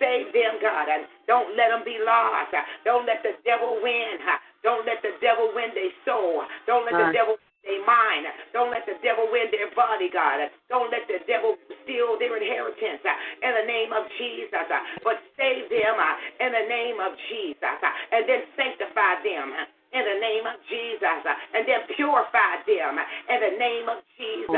[0.00, 0.88] Save them, God.
[1.28, 2.52] Don't let them be lost.
[2.84, 4.16] Don't let the devil win.
[4.62, 6.42] Don't let the devil win their soul.
[6.66, 8.26] Don't let the devil win their mind.
[8.54, 10.38] Don't let the devil win their body, God.
[10.70, 13.14] Don't let the devil steal their inheritance uh,
[13.46, 14.54] in the name of Jesus.
[14.54, 16.14] uh, But save them uh,
[16.46, 17.78] in the name of Jesus.
[18.12, 19.54] And then sanctify them.
[19.92, 21.20] in the name of Jesus,
[21.52, 22.96] and then purify them
[23.28, 24.48] in the name of Jesus.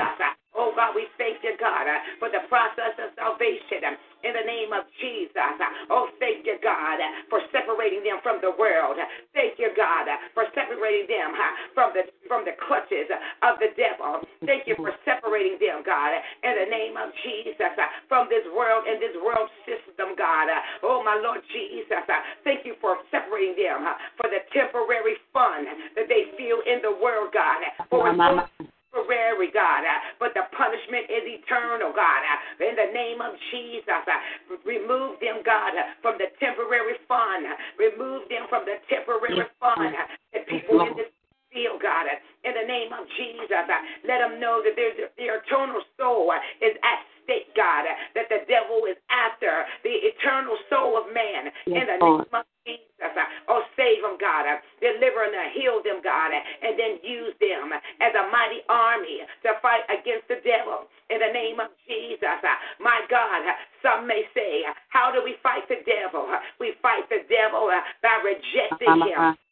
[0.55, 4.47] Oh God, we thank you, God, uh, for the process of salvation uh, in the
[4.47, 5.35] name of Jesus.
[5.35, 5.91] uh.
[5.91, 8.95] Oh, thank you, God, uh, for separating them from the world.
[9.35, 13.11] Thank you, God, uh, for separating them uh, from the from the clutches
[13.43, 14.23] of the devil.
[14.47, 16.15] Thank you for separating them, God,
[16.47, 17.59] in the name of Jesus,
[18.09, 20.49] from this world and this world system, God.
[20.87, 22.07] Oh, my Lord Jesus,
[22.47, 23.85] thank you for separating them
[24.17, 27.61] for the temporary fun that they feel in the world, God.
[27.91, 28.13] For
[28.95, 32.23] temporary, God, uh, but the punishment is eternal, God.
[32.23, 37.43] Uh, in the name of Jesus, uh, remove them, God, from the temporary fun.
[37.79, 39.95] Remove them from the temporary fun.
[40.33, 41.11] The people in this
[41.53, 42.07] field, God,
[42.45, 43.51] in the name of Jesus,
[44.07, 46.31] let them know that there's their eternal soul
[46.63, 51.51] is at stake, God, that the devil is after the eternal soul of man.
[51.67, 53.13] In the name of Jesus,
[53.49, 54.45] oh, save them, God.
[54.81, 57.33] Deliver them, heal them, God, and then use
[59.65, 62.21] fight against the devil in the name of Jesus.
[62.45, 66.29] Uh, my God, uh, some may say, uh, How do we fight the devil?
[66.61, 67.73] We fight the devil
[68.05, 69.33] by rejecting uh-huh.
[69.33, 69.44] him.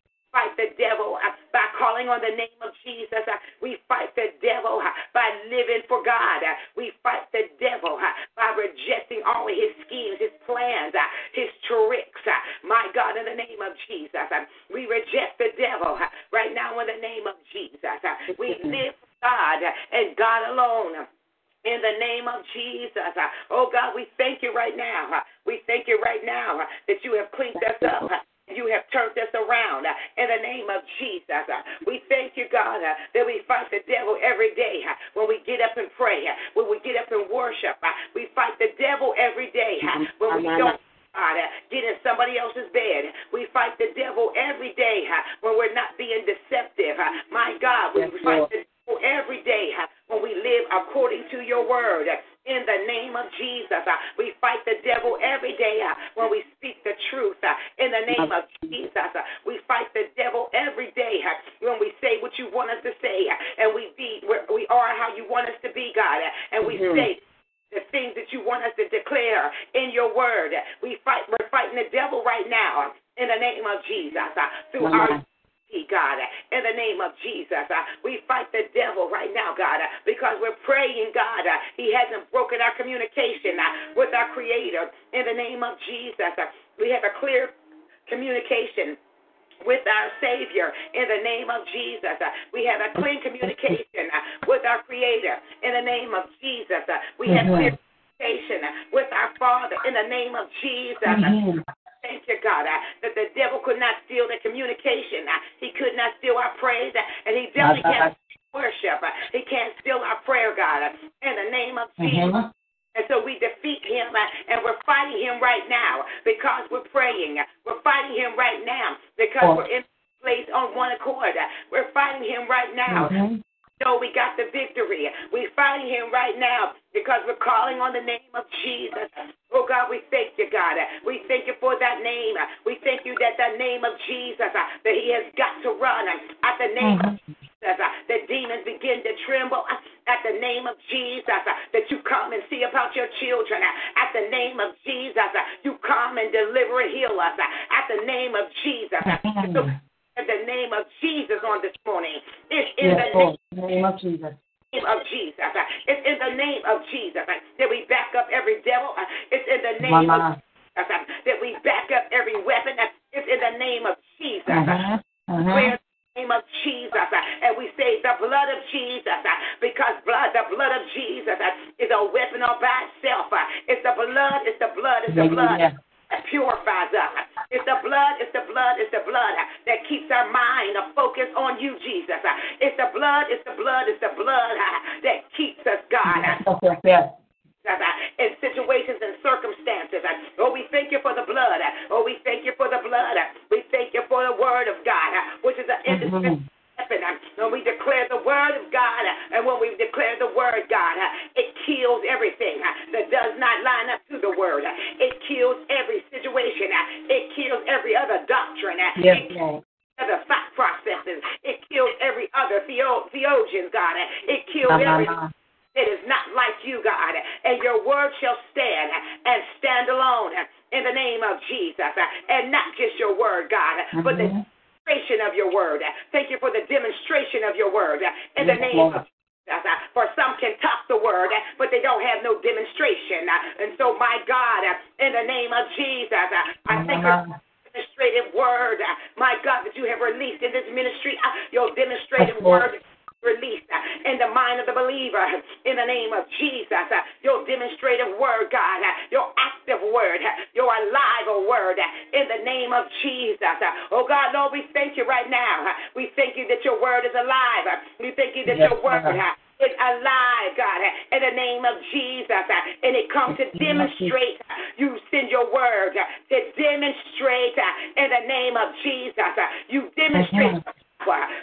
[252.52, 253.40] name of Jesus.
[253.40, 255.64] Uh, oh God, Lord, we thank you right now.
[255.64, 257.64] Uh, we thank you that your word is alive.
[257.64, 260.80] Uh, we thank you that yes, your word is alive, God,
[261.14, 262.44] in the name of Jesus.
[262.82, 264.42] And it comes to demonstrate.
[264.76, 267.56] You send your word to demonstrate
[267.96, 269.32] in the name of Jesus.
[269.70, 270.60] You demonstrate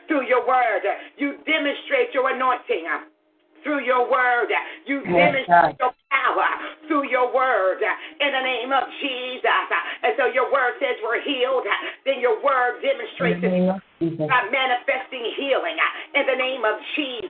[0.07, 0.83] through your word.
[1.17, 2.85] You demonstrate your anointing
[3.63, 4.51] through your word.
[4.85, 6.49] You demonstrate your power
[6.89, 9.45] through your word uh, in the name of Jesus.
[9.45, 11.63] Uh, and so your word says we're healed.
[11.63, 13.53] Uh, then your word demonstrates it
[14.25, 15.77] by manifesting healing
[16.17, 17.29] in the name of Jesus.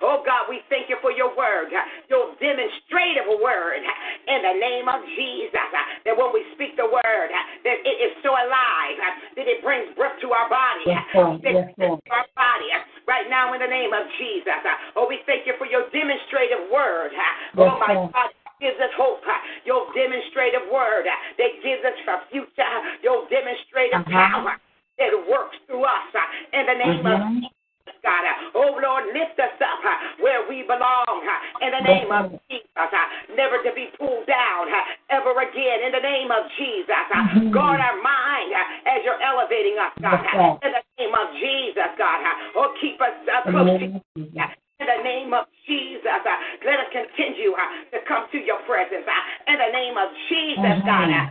[0.00, 1.68] Oh God, we thank you for your word,
[2.08, 3.84] your demonstrative word
[4.26, 5.68] in the name of Jesus.
[6.08, 8.96] That when we speak the word, that it is so alive,
[9.36, 10.88] that it brings breath to our body.
[10.88, 11.44] Yes, Lord.
[11.44, 12.00] Yes, Lord.
[12.08, 12.72] our body
[13.04, 14.62] right now in the name of Jesus.
[14.96, 17.12] Oh, we thank you for your demonstrative word.
[17.58, 18.30] Oh my God
[18.60, 19.22] gives us hope.
[19.64, 22.74] Your demonstrative word that gives us a future.
[23.02, 24.28] Your demonstrative Uh-huh.
[24.30, 24.60] power
[24.98, 27.40] that works through us uh, in the name of Mhm.
[27.42, 28.24] Jesus, God.
[28.24, 32.32] Uh, Oh Lord, lift us up uh, where we belong uh, in the name of
[32.48, 32.68] Jesus.
[32.76, 36.88] uh, Never to be pulled down uh, ever again in the name of Jesus.
[37.12, 37.50] uh, Mhm.
[37.52, 40.24] Guard our mind uh, as you're elevating us, God.
[40.32, 42.20] Uh, In the name of Jesus, God.
[42.24, 44.32] uh, Oh, keep us uh, close to name of Jesus.
[44.34, 44.65] you.
[44.76, 49.08] In the name of Jesus, uh, let us continue uh, to come to your presence.
[49.08, 50.84] Uh, in the name of Jesus, Mhm.
[50.84, 51.10] God.
[51.10, 51.26] Uh,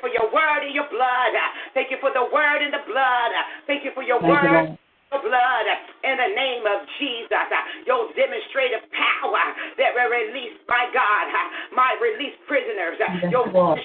[0.00, 1.34] for your word and your blood.
[1.34, 3.32] Uh, Thank you for the word and the blood.
[3.32, 4.78] Uh, Thank you for your Thank you, word
[5.10, 5.66] your blood
[6.04, 7.48] in the name of Jesus.
[7.86, 11.26] Your demonstrative power that will release, my God,
[11.72, 12.96] my release prisoners.
[13.00, 13.80] Yes, Your Lord.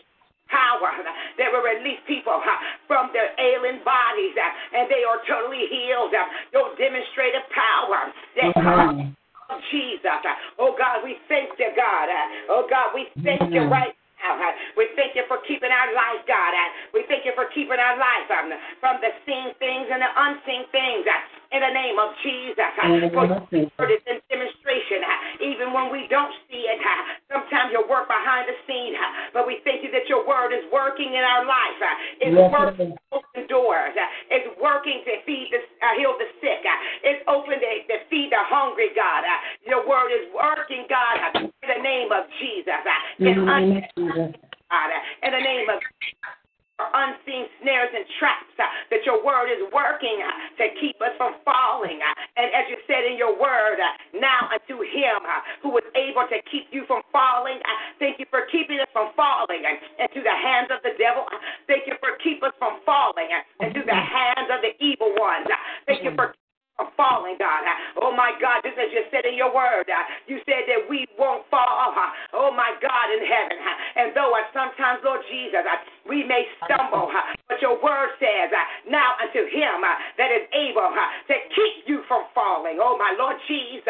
[0.50, 5.22] Power uh, that will release people uh, from their ailing bodies uh, and they are
[5.26, 6.14] totally healed.
[6.54, 9.16] Your demonstrative power that comes
[9.50, 10.22] of Jesus.
[10.58, 12.10] Oh God, we thank you, God.
[12.50, 13.72] Oh God, we thank you Mhm.
[13.72, 13.94] right
[14.24, 14.42] now.
[14.76, 16.54] We thank you for keeping our life, God.
[16.94, 20.66] We thank you for keeping our life um, from the seen things and the unseen
[20.72, 21.06] things.
[21.56, 22.68] In the name of Jesus.
[23.16, 23.48] For of
[23.80, 26.84] word is in demonstration, uh, even when we don't see it.
[26.84, 30.52] uh, Sometimes you work behind the scene, uh, but we thank you that your word
[30.52, 31.80] is working in our life.
[32.20, 33.00] It's Yes, working is.
[33.16, 33.96] open doors.
[34.28, 36.60] It's working to feed the uh, heal the sick.
[37.08, 39.24] It's open to, to feed the hungry, God.
[39.64, 42.84] Your word is working, God, in the name of Jesus.
[43.20, 44.36] In the un- of Jesus.
[44.68, 44.92] God,
[45.24, 45.80] in the name of
[46.80, 51.40] unseen snares and traps uh, that your word is working uh, to keep us from
[51.48, 52.00] falling.
[52.04, 55.88] uh, and as you said in your word, uh, now unto him uh, who was
[55.96, 60.20] able to keep you from falling, uh, thank you for keeping us from falling into
[60.20, 61.24] the hands of the devil.
[61.32, 63.32] Uh, thank you for keeping us from falling
[63.64, 65.48] into the hands of the evil ones.
[65.88, 66.36] Thank you for
[66.76, 67.64] from falling, God.
[68.04, 71.08] Oh my God, just as you said in your word, uh, you said that we
[71.16, 71.96] won't fall.
[71.96, 73.58] uh, Oh my God in heaven.
[73.96, 78.92] And though sometimes, Lord Jesus, uh, we may stumble, uh, but your word says, uh,
[78.92, 82.78] now unto him uh, that is able to keep you from falling.
[82.84, 83.88] Oh my Lord Jesus.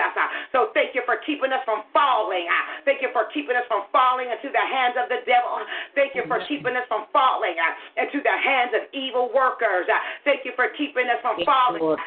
[0.53, 2.45] So thank you for keeping us from falling.
[2.85, 5.57] Thank you for keeping us from falling into the hands of the devil.
[5.97, 7.57] Thank you for keeping us from falling
[7.97, 9.89] into the hands of evil workers.
[10.23, 11.97] Thank you for keeping us from falling.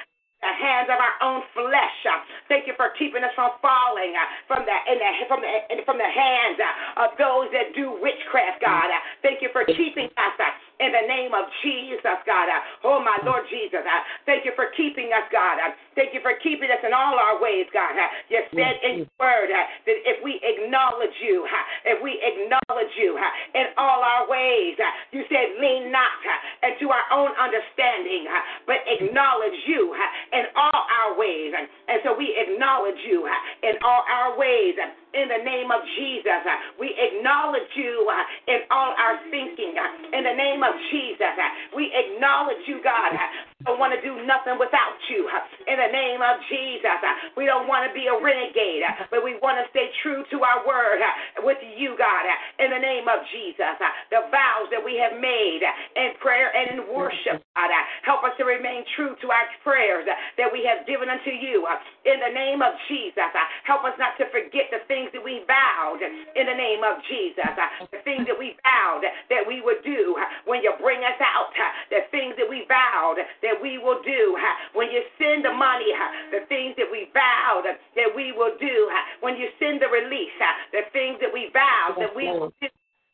[0.40, 1.98] The hands of our own flesh.
[2.06, 5.50] Uh, Thank you for keeping us from falling uh, from the, the from the
[5.84, 8.88] from the hands uh, of those that do witchcraft, God.
[9.22, 10.34] Thank you for keeping us
[10.78, 12.46] in the name of Jesus, God.
[12.86, 13.82] Oh my Lord Jesus,
[14.26, 15.58] thank you for keeping us, God.
[15.98, 17.98] Thank you for keeping us in all our ways, God.
[18.30, 21.46] You said in your word that if we acknowledge you,
[21.84, 23.18] if we acknowledge you
[23.54, 24.78] in all our ways,
[25.10, 26.14] you said lean not
[26.62, 28.30] into our own understanding,
[28.66, 29.94] but acknowledge you
[30.32, 31.52] in all our ways.
[31.58, 31.66] And,
[32.06, 33.26] so we acknowledge you
[33.66, 34.78] in all our ways.
[35.14, 39.72] In the name of Jesus, uh, we acknowledge you uh, in all our thinking.
[39.78, 43.16] uh, In the name of Jesus, uh, we acknowledge you, God.
[43.16, 43.28] Uh,
[43.58, 45.24] we don't want to do nothing without you.
[45.32, 45.40] Uh,
[45.72, 47.00] in the name of Jesus,
[47.40, 50.62] we don't want to be a renegade, but we want to stay true to our
[50.68, 51.00] word
[51.40, 52.24] with you, God.
[52.60, 53.80] In the name of Jesus,
[54.12, 55.64] the vows that we have made
[55.96, 57.70] in prayer and in worship, God,
[58.04, 60.04] help us to remain true to our prayers
[60.36, 61.64] that we have given unto you.
[62.04, 63.32] In the name of Jesus,
[63.64, 67.44] help us not to forget the things that we vowed in the name of Jesus,
[67.44, 71.18] uh, the things that we vowed that we would do uh, when you bring us
[71.20, 74.36] out, uh, the things that we vowed that we will do
[74.74, 75.90] when you send the money,
[76.30, 78.88] the things that we vowed that we will do
[79.20, 80.34] when you send the release,
[80.72, 82.68] the things that we vowed that we will do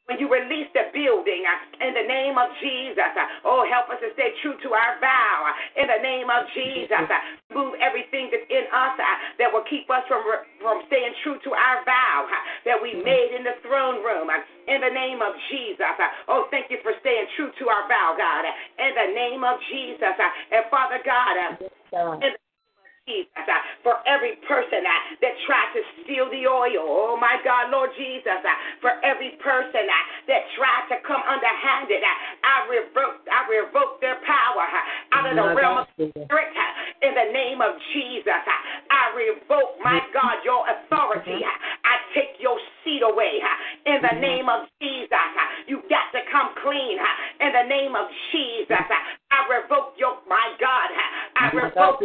[0.06, 3.12] when you release the building uh, in the name of Jesus.
[3.16, 6.44] uh, Oh, help us to stay true to our vow uh, in the name of
[6.52, 7.08] Jesus.
[7.48, 9.00] Move everything that's in us
[9.40, 10.20] that will keep us from,
[10.60, 12.28] from staying true to our vow
[12.68, 14.28] that we made in the throne room
[14.68, 15.88] in the name of Jesus.
[16.28, 18.44] Oh, thank you for staying true to our vow, God,
[18.76, 20.16] in the name of Jesus.
[20.52, 21.52] And Father God, uh,
[21.92, 22.43] God.
[23.04, 26.88] Jesus, uh, for every person uh, that tried to steal the oil.
[26.88, 30.02] Oh my God, Lord Jesus, uh, for every person uh,
[30.32, 32.16] that tried to come underhanded, uh,
[32.48, 36.56] I revoke, I revoke their power uh, out of the realm of spirit
[37.04, 38.40] in the name of Jesus.
[38.88, 41.44] I revoke, my God, your authority.
[41.44, 45.12] uh, I take your seat away uh, in the name of Jesus.
[45.68, 46.96] You got to come clean
[47.40, 48.80] in the name of Jesus.
[49.28, 50.88] I revoke your, my God,
[51.36, 52.00] I revoke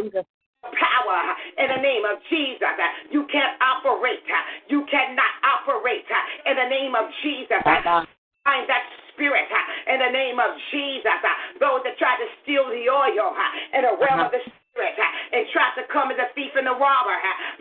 [0.64, 1.20] power
[1.58, 2.76] in the name of Jesus.
[3.12, 4.24] You can't operate.
[4.68, 6.08] You cannot operate
[6.46, 7.64] in the name of Jesus.
[7.64, 8.84] Find that
[9.14, 9.52] spirit
[9.88, 11.20] in the name of Jesus.
[11.60, 13.36] Those that try to steal the oil
[13.76, 16.76] in the realm of the spirit and try to come as a thief and a
[16.76, 17.16] robber.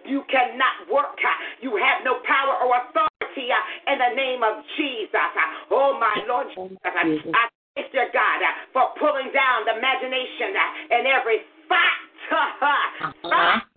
[0.06, 1.18] You cannot work.
[1.60, 3.50] You have no power or authority
[3.86, 5.30] in the name of Jesus.
[5.70, 6.78] Oh, my Lord Jesus.
[6.82, 8.40] I thank you, God,
[8.72, 10.54] for pulling down the imagination
[10.90, 13.60] and every thought Uh-huh.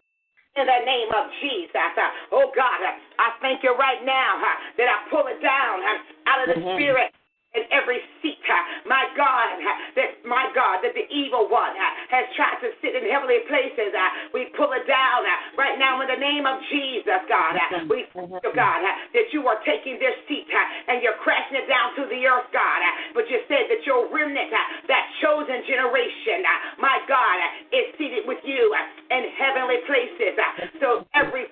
[0.56, 1.92] in the name of Jesus.
[1.96, 5.80] Uh, oh God, uh, I thank you right now uh, that I pull it down
[6.28, 6.76] out of the mm-hmm.
[6.76, 7.16] spirit
[7.52, 8.40] in every seat,
[8.88, 9.48] my God,
[9.96, 11.76] that my God, that the evil one
[12.12, 13.92] has tried to sit in heavenly places.
[14.32, 15.24] We pull it down
[15.60, 17.60] right now in the name of Jesus, God.
[17.88, 20.48] We thank you, God, that you are taking this seat
[20.88, 22.82] and you're crashing it down to the earth, God.
[23.16, 24.52] But you said that your remnant,
[24.88, 26.44] that chosen generation,
[26.80, 27.38] my God,
[27.72, 28.76] is seated with you
[29.12, 30.40] in heavenly places.
[30.80, 31.52] So every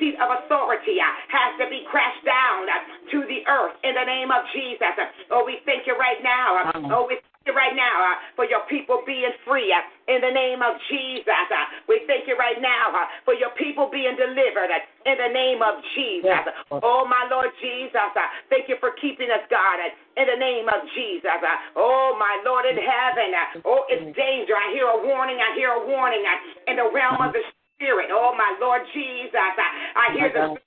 [0.00, 2.66] seat of authority has to be crashed down
[3.12, 4.96] to the earth in the name of Jesus.
[5.30, 6.72] Oh, we thank you right now.
[6.90, 10.32] Oh, we thank you right now uh, for your people being free uh, in the
[10.32, 11.46] name of Jesus.
[11.52, 15.30] Uh, we thank you right now uh, for your people being delivered uh, in the
[15.30, 16.48] name of Jesus.
[16.72, 20.66] Oh, my Lord Jesus, uh, thank you for keeping us, God, uh, in the name
[20.68, 21.38] of Jesus.
[21.38, 23.30] Uh, oh, my Lord in heaven.
[23.36, 24.56] Uh, oh, it's danger.
[24.56, 25.38] I hear a warning.
[25.38, 27.44] I hear a warning uh, in the realm of the
[27.80, 28.12] Spirit.
[28.12, 29.32] Oh, my Lord Jesus.
[29.32, 29.64] Uh,
[29.96, 30.60] I hear the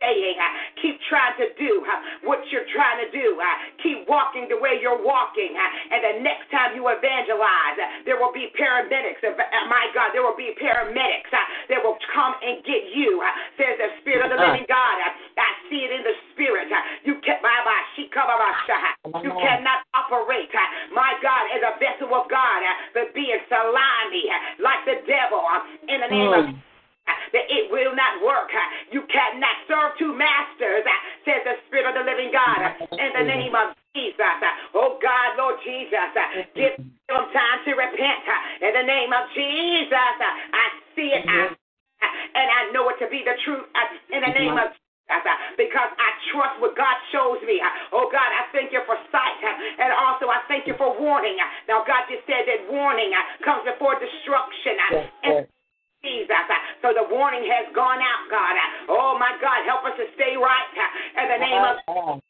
[0.00, 0.36] saying.
[0.40, 3.36] Uh, keep trying to do uh, what you're trying to do.
[3.36, 3.46] Uh,
[3.84, 5.52] keep walking the way you're walking.
[5.54, 9.20] Uh, and the next time you evangelize, uh, there will be paramedics.
[9.22, 9.36] Uh,
[9.68, 13.20] my God, there will be paramedics that will come and get you,
[13.60, 14.96] says the Spirit of the living God.
[15.04, 16.72] Uh, I see it in the Spirit.
[17.04, 17.38] You can
[19.22, 20.50] you cannot operate,
[20.92, 22.62] my God, as a vessel of God,
[22.94, 24.24] but being salami
[24.58, 25.44] like the devil
[25.88, 26.69] in the name of
[27.32, 28.50] that it will not work.
[28.90, 30.84] You cannot serve two masters,
[31.24, 32.58] says the Spirit of the living God,
[32.94, 34.38] in the name of Jesus.
[34.74, 36.10] Oh God, Lord Jesus,
[36.54, 38.24] give them time to repent
[38.62, 40.16] in the name of Jesus.
[40.22, 43.66] I see it and I know it to be the truth
[44.10, 44.88] in the name of Jesus.
[45.58, 47.58] because I trust what God shows me.
[47.92, 51.36] Oh God, I thank you for sight and also I thank you for warning.
[51.66, 53.10] Now God just said that warning
[53.44, 54.78] comes before destruction.
[55.26, 55.46] And
[56.02, 56.48] Jesus.
[56.80, 58.56] So the warning has gone out, God.
[58.88, 60.72] Oh, my God, help us to stay right
[61.20, 62.20] in the name of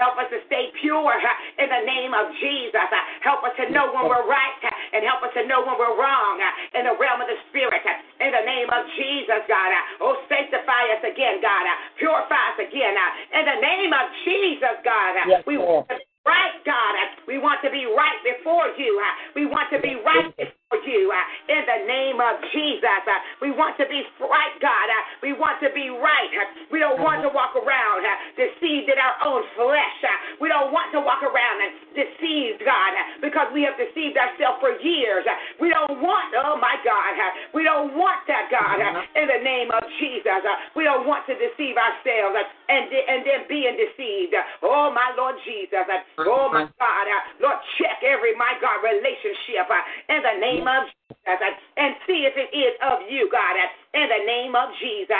[0.00, 1.14] Help us to stay pure
[1.62, 2.90] in the name of Jesus.
[3.22, 4.58] Help us to know when we're right
[4.90, 6.42] and help us to know when we're wrong
[6.74, 7.86] in the realm of the Spirit.
[8.18, 9.70] In the name of Jesus, God.
[10.02, 11.62] Oh, sanctify us again, God.
[12.02, 12.98] Purify us again.
[13.30, 15.22] In the name of Jesus, God.
[15.46, 16.94] We want to be right, God.
[17.30, 18.98] We want to be right before you.
[19.38, 23.02] We want to be right before you uh, in the name of Jesus.
[23.04, 24.88] Uh, we want to be right, God.
[24.88, 26.32] Uh, we want to be right.
[26.32, 27.36] Uh, we don't want to uh-huh.
[27.36, 29.98] walk around uh, deceived in our own flesh.
[30.00, 34.58] Uh, we don't want to walk around and deceived, God, because we have deceived ourselves
[34.64, 35.28] for years.
[35.60, 37.14] We don't want, oh my God,
[37.52, 39.20] we don't want that, God, uh-huh.
[39.20, 40.40] in the name of Jesus.
[40.72, 44.34] We don't want to deceive ourselves and, and then being deceived.
[44.64, 45.84] Oh my Lord Jesus.
[46.24, 46.80] Oh my uh-huh.
[46.80, 47.06] God.
[47.42, 49.66] Lord, check every, my God, relationship
[50.08, 51.42] in the name name of Jesus
[51.76, 53.58] and see if it is of you, God,
[53.94, 55.10] in the name of Jesus.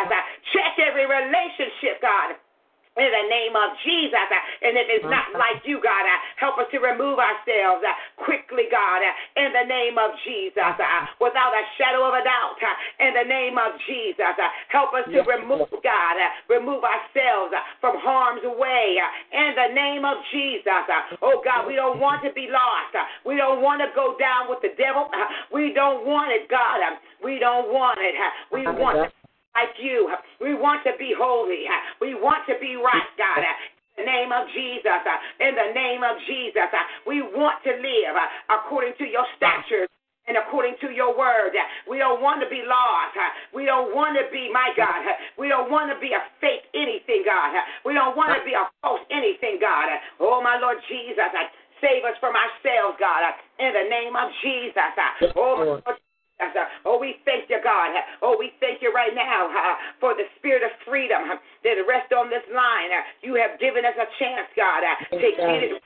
[0.55, 2.39] Check every relationship, God
[2.97, 4.29] in the name of Jesus.
[4.29, 7.97] Uh, and if it's not like you, God, uh, help us to remove ourselves uh,
[8.21, 9.01] quickly, God,
[9.37, 10.77] in the name of Jesus,
[11.17, 12.61] without a shadow of a doubt,
[13.01, 14.37] in the name of Jesus.
[14.69, 16.17] Help us to remove, God,
[16.53, 19.01] remove ourselves from harm's way,
[19.33, 20.85] in the name of Jesus.
[21.25, 22.93] Oh, God, we don't want to be lost.
[23.25, 25.09] We don't want to go down with the devil.
[25.49, 26.81] We don't want it, God.
[27.25, 28.15] We don't want it.
[28.53, 29.13] We want
[29.55, 30.11] like you.
[30.41, 31.65] We want to be holy.
[32.01, 33.45] We want to be right, God.
[33.99, 35.05] In the name of Jesus,
[35.41, 36.73] in the name of Jesus,
[37.07, 38.17] we want to live
[38.49, 39.93] according to your statutes
[40.25, 41.53] and according to your word.
[41.85, 43.19] We don't want to be lost.
[43.53, 45.05] We don't want to be, my God,
[45.37, 47.53] we don't want to be a fake anything, God.
[47.85, 49.93] We don't want to be a false anything, God.
[50.21, 51.29] Oh, my Lord Jesus,
[51.85, 53.29] save us from ourselves, God,
[53.61, 54.95] in the name of Jesus.
[55.37, 56.01] Oh, my Lord
[56.85, 57.95] Oh, we thank you, God.
[58.23, 62.13] Oh, we thank you right now uh, for the spirit of freedom uh, that rests
[62.13, 62.91] on this line.
[62.91, 65.83] Uh, You have given us a chance, God, uh, to get it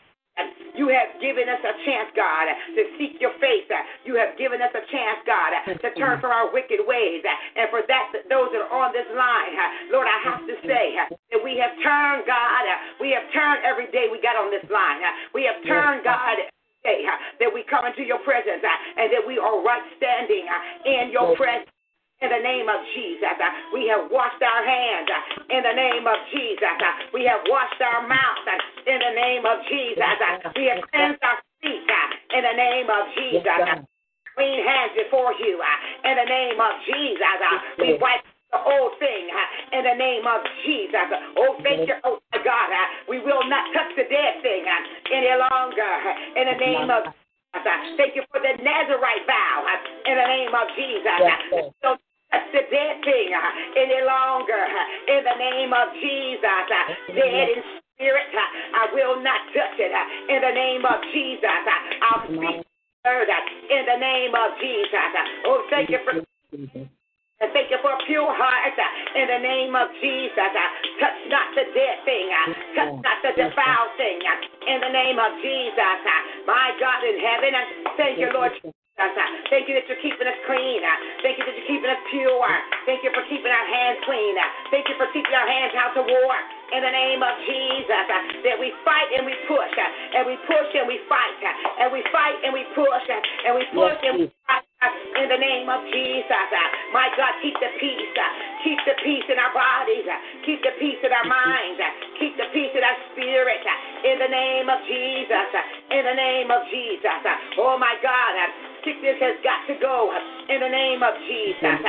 [0.76, 2.44] you have given us a chance, God,
[2.76, 3.64] to seek your face.
[4.04, 7.24] You have given us a chance, God, to turn from our wicked ways.
[7.56, 9.56] And for that, those that are on this line,
[9.88, 12.64] Lord, I have to say that we have turned, God,
[13.00, 15.00] we have turned every day we got on this line.
[15.32, 16.36] We have turned, God,
[16.86, 17.02] day
[17.42, 20.46] that we come into your presence and that we are right standing
[20.86, 21.66] in your presence.
[22.24, 25.04] In the name of Jesus, uh, we have washed our hands.
[25.04, 28.46] uh, In the name of Jesus, uh, we have washed our mouth.
[28.48, 31.84] uh, In the name of Jesus, uh, we have cleansed our feet.
[31.84, 33.84] uh, In the name of Jesus, uh,
[34.34, 35.60] clean hands before you.
[35.60, 39.26] uh, In the name of Jesus, uh, we wipe the old thing
[39.72, 41.08] in the name of Jesus.
[41.36, 42.70] Oh, thank you, oh my God.
[43.10, 44.64] We will not touch the dead thing
[45.10, 45.92] any longer.
[46.38, 47.80] In the name of Jesus.
[47.96, 49.66] Thank you for the Nazarite vow
[50.06, 51.18] in the name of Jesus.
[51.82, 53.32] Don't touch the dead thing
[53.76, 54.62] any longer
[55.08, 56.66] in the name of Jesus.
[57.12, 57.62] Dead in
[57.96, 59.92] spirit, I will not touch it
[60.30, 61.64] in the name of Jesus.
[62.04, 63.30] I'll speak the word
[63.70, 65.12] in the name of Jesus.
[65.46, 66.22] Oh, thank you for
[67.36, 70.40] and thank you for a pure heart uh, in the name of Jesus.
[70.40, 74.78] uh, Touch not the dead thing, uh, touch oh, not the defiled thing uh, in
[74.80, 76.00] the name of Jesus.
[76.00, 77.60] Uh, my God in heaven, uh,
[78.00, 78.56] thank you, Lord.
[78.56, 78.72] Jesus.
[79.52, 80.80] Thank you that you're keeping us clean.
[81.20, 82.48] Thank you that you're keeping us pure.
[82.88, 84.32] Thank you for keeping our hands clean.
[84.72, 86.32] Thank you for keeping our hands out to war.
[86.72, 88.04] In the name of Jesus,
[88.48, 91.36] that we fight and we push, and we push and we fight,
[91.84, 94.65] and we fight and we push, and we push and we fight.
[94.76, 98.12] In the name of Jesus, uh, my God, keep the peace.
[98.12, 98.28] uh,
[98.60, 100.04] Keep the peace in our bodies.
[100.04, 101.80] uh, Keep the peace in our minds.
[101.80, 101.88] Uh,
[102.20, 103.64] keep the peace in our spirit.
[103.64, 105.48] Uh, in the name of Jesus.
[105.56, 107.24] Uh, in the name of Jesus.
[107.56, 108.36] Oh my God,
[108.84, 110.12] sickness has got to go.
[110.52, 111.80] In the name of Jesus.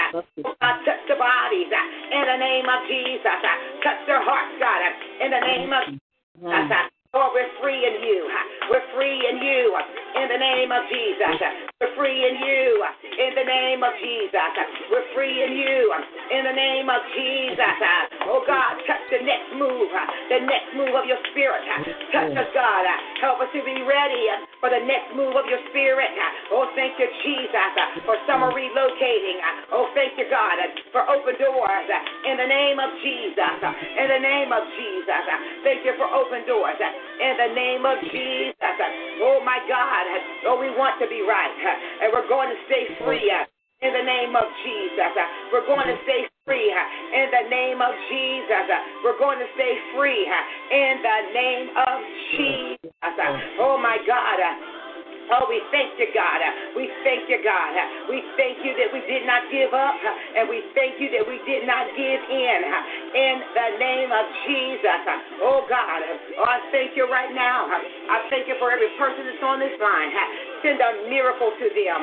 [0.48, 1.68] Oh God, touch the bodies.
[1.68, 3.38] In the name of Jesus.
[3.84, 4.80] Touch their hearts, God.
[5.20, 6.97] In the name of Jesus.
[7.16, 8.28] Lord, we're free in you.
[8.68, 9.72] We're free in you.
[10.20, 11.39] In the name of Jesus.
[11.80, 12.84] We're free in you.
[13.18, 14.51] In the name of Jesus.
[14.91, 15.88] We're free in you.
[16.36, 17.80] In the name of Jesus.
[18.28, 19.88] Oh God, touch the next move.
[20.30, 21.64] The next move of your spirit.
[22.12, 22.86] Touch us, God.
[23.24, 24.28] Help us to be ready
[24.60, 26.12] for the next move of your spirit.
[26.51, 29.39] Oh, thank you, Jesus, for summer relocating.
[29.72, 30.60] Oh, thank you, God,
[30.91, 31.88] for open doors.
[32.28, 33.53] In the name of Jesus.
[33.95, 35.24] In the name of Jesus.
[35.64, 36.76] Thank you for open doors.
[37.18, 38.54] In the name of Jesus.
[39.22, 40.06] Oh, my God.
[40.45, 41.54] Oh, we want to be right.
[42.02, 43.32] And we're going to stay free.
[43.82, 45.14] in the name of Jesus.
[45.54, 46.74] We're going to stay free
[47.14, 48.66] in the name of Jesus.
[49.04, 50.26] We're going to stay free
[50.72, 51.98] in the name of
[52.34, 52.91] Jesus.
[53.62, 54.39] Oh my God.
[55.28, 56.39] Oh, we thank you, God.
[56.71, 57.75] We thank you, God.
[58.07, 61.36] We thank you that we did not give up, and we thank you that we
[61.43, 62.59] did not give in.
[63.11, 65.03] In the name of Jesus.
[65.43, 65.99] Oh, God.
[66.39, 67.67] Oh, I thank you right now.
[67.67, 70.15] I thank you for every person that's on this line.
[70.63, 72.01] Send a miracle to them.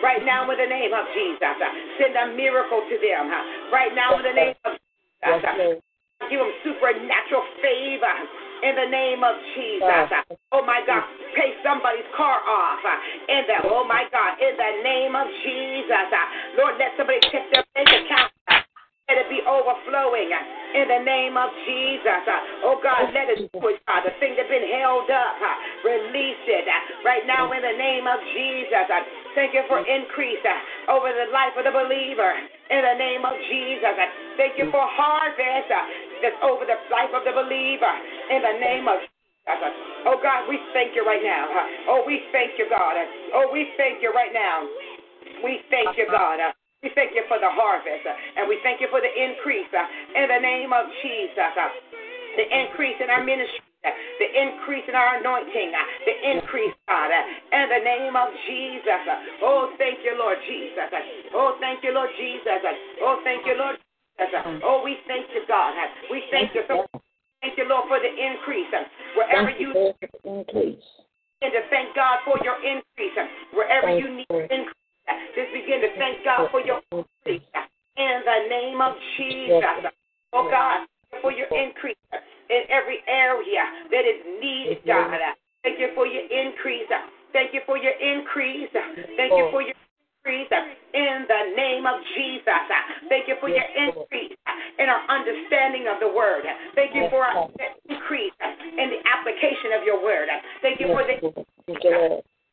[0.00, 1.56] Right now, in the name of Jesus.
[2.00, 3.28] Send a miracle to them.
[3.68, 5.44] Right now, in the name of Jesus.
[6.30, 8.16] Give them supernatural favor
[8.62, 10.08] in the name of Jesus.
[10.54, 11.02] Oh my God,
[11.34, 12.82] pay somebody's car off.
[13.28, 16.08] In the oh my God, in the name of Jesus.
[16.56, 18.30] Lord, let somebody check their bank account.
[19.10, 20.30] Let it be overflowing
[20.72, 22.24] in the name of Jesus.
[22.64, 24.06] Oh God, let it push, God.
[24.06, 25.36] The thing that's been held up,
[25.84, 26.64] release it
[27.04, 28.88] right now in the name of Jesus.
[29.34, 30.40] Thank you for increase
[30.88, 32.32] over the life of the believer
[32.70, 33.96] in the name of Jesus.
[34.38, 35.68] Thank you for harvest
[36.22, 37.92] that's over the life of the believer
[38.32, 39.74] in the name of Jesus.
[40.08, 41.46] Oh God, we thank you right now.
[41.92, 42.96] Oh, we thank you, God.
[43.36, 44.64] Oh, we thank you right now.
[45.44, 46.40] We thank you, uh-huh.
[46.40, 46.54] God.
[46.82, 50.40] We thank you for the harvest, and we thank you for the increase in the
[50.42, 51.54] name of Jesus.
[52.34, 55.70] The increase in our ministry, the increase in our anointing,
[56.08, 59.04] the increase, God, in the name of Jesus.
[59.42, 60.90] Oh, thank you, Lord Jesus.
[61.34, 62.62] Oh, thank you, Lord Jesus.
[63.04, 64.32] Oh, thank you, Lord Jesus.
[64.64, 65.74] Oh, we thank you, God.
[66.10, 66.82] We thank you so
[67.42, 68.70] Thank you, Lord, for the increase.
[69.18, 69.74] Wherever you
[70.22, 70.78] increase.
[71.42, 73.18] begin to thank God for your increase.
[73.50, 74.78] Wherever you need increase,
[75.34, 77.42] just begin to thank God for your increase.
[77.98, 79.90] In the name of Jesus.
[80.32, 80.86] Oh God,
[81.20, 81.98] for your increase
[82.48, 85.10] in every area that is needed, God.
[85.66, 86.86] Thank you for your increase.
[87.32, 88.70] Thank you for your increase.
[89.18, 89.74] Thank you for your
[90.22, 90.50] increase
[90.94, 92.46] in the name of Jesus.
[93.08, 94.38] Thank you for your increase
[94.78, 96.44] in our understanding of the word.
[96.74, 97.50] Thank you for our
[97.90, 98.32] increase
[98.78, 100.28] in the application of your word.
[100.62, 101.18] Thank you for the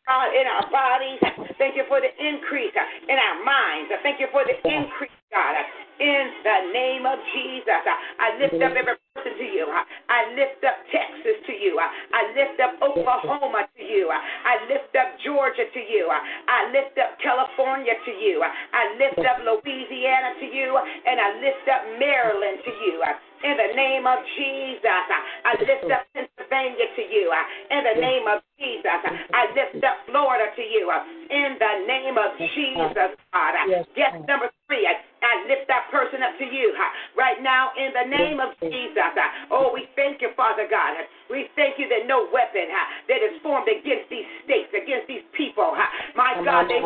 [0.10, 1.22] God, in our bodies.
[1.62, 2.74] Thank you for the increase
[3.06, 3.94] in our minds.
[4.02, 5.56] Thank you for the increase, God,
[6.00, 7.84] in the name of Jesus.
[7.86, 9.68] Uh, I lift up every person to you.
[9.68, 11.78] Uh, I lift up Texas to you.
[11.78, 14.10] Uh, I lift up Oklahoma to you.
[14.10, 16.10] I lift up Georgia to you.
[16.10, 18.42] I lift up California to you.
[18.42, 20.74] I lift up Louisiana to you.
[20.80, 22.98] And I lift up Maryland to you.
[23.40, 27.32] In the name of Jesus, I lift up Pennsylvania to you.
[27.72, 29.00] In the name of Jesus,
[29.32, 30.92] I lift up Florida to you.
[31.30, 33.56] In the name of Jesus, God.
[33.96, 36.78] Guest number three, I lift that person up to you
[37.18, 39.18] right now in the name of Jesus.
[39.50, 40.94] Oh, we thank you, Father God.
[41.28, 42.70] We thank you that no weapon
[43.10, 45.74] that is formed against these states, against these people,
[46.16, 46.86] my God, they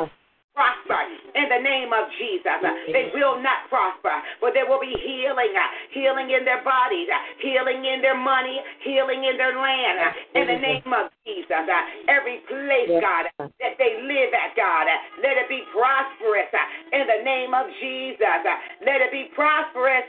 [0.54, 1.01] prosper
[1.34, 2.62] in the name of Jesus.
[2.93, 7.18] They will not prosper, but there will be healing, uh, healing in their bodies, uh,
[7.41, 11.66] healing in their money, healing in their land, uh, in the name of Jesus.
[12.08, 14.88] Every place, God, that they live at, God,
[15.22, 16.54] let it be prosperous
[16.93, 18.45] in the name of Jesus.
[18.86, 20.06] Let it be prosperous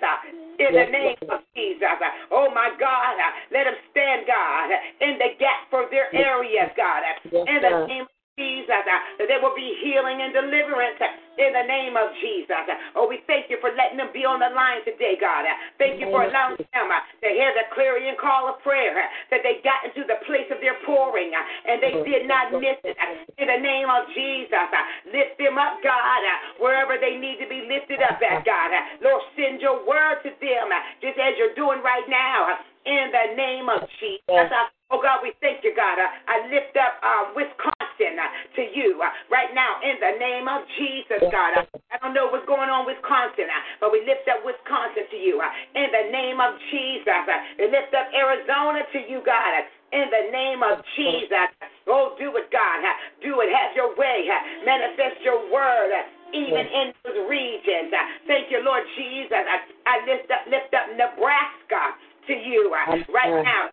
[0.61, 1.99] in the name of Jesus.
[2.31, 3.17] Oh my God,
[3.51, 4.71] let them stand, God,
[5.01, 9.55] in the gap for their areas, God, in the name Jesus, uh, that there will
[9.55, 11.07] be healing and deliverance uh,
[11.39, 12.67] in the name of Jesus.
[12.67, 15.47] Uh, oh, we thank you for letting them be on the line today, God.
[15.79, 18.91] Thank you for allowing them to hear the clarion call of prayer,
[19.31, 22.99] that they got into the place of their pouring and they did not miss it.
[23.39, 24.67] In the name of Jesus,
[25.15, 26.23] lift them up, God,
[26.59, 28.75] wherever they need to be lifted up at, God.
[28.99, 32.59] Lord, send your word to them, just as you're doing right now.
[32.85, 34.53] In the name of Jesus.
[34.93, 35.97] Oh God, we thank you, God.
[35.97, 40.63] I lift up uh, Wisconsin uh, to you uh, right now in the name of
[40.77, 41.65] Jesus, God.
[41.91, 45.19] I don't know what's going on in Wisconsin, uh, but we lift up Wisconsin to
[45.19, 45.41] you
[45.75, 47.25] in the name of Jesus.
[47.57, 49.67] We lift up Arizona to you, God.
[49.91, 51.51] In the name of Jesus.
[51.87, 52.83] Oh, do it, God.
[53.23, 53.49] Do it.
[53.51, 54.27] Have your way.
[54.67, 55.91] Manifest your word.
[56.35, 57.95] Even in those regions.
[58.27, 59.39] Thank you, Lord Jesus.
[59.39, 61.95] I, I lift up, lift up Nebraska
[62.27, 63.69] to you uh, right now.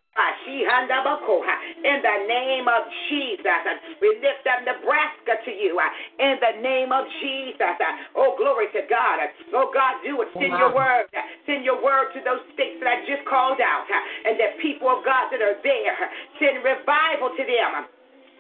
[1.82, 5.80] In the name of Jesus, uh, we lift up Nebraska to you.
[5.80, 5.88] uh,
[6.20, 7.80] In the name of Jesus,
[8.16, 9.20] oh glory to God.
[9.56, 10.30] Oh God, do it.
[10.36, 11.06] Send your word.
[11.48, 13.88] Send your word to those states that I just called out,
[14.28, 15.98] and the people of God that are there.
[16.40, 17.88] Send revival to them.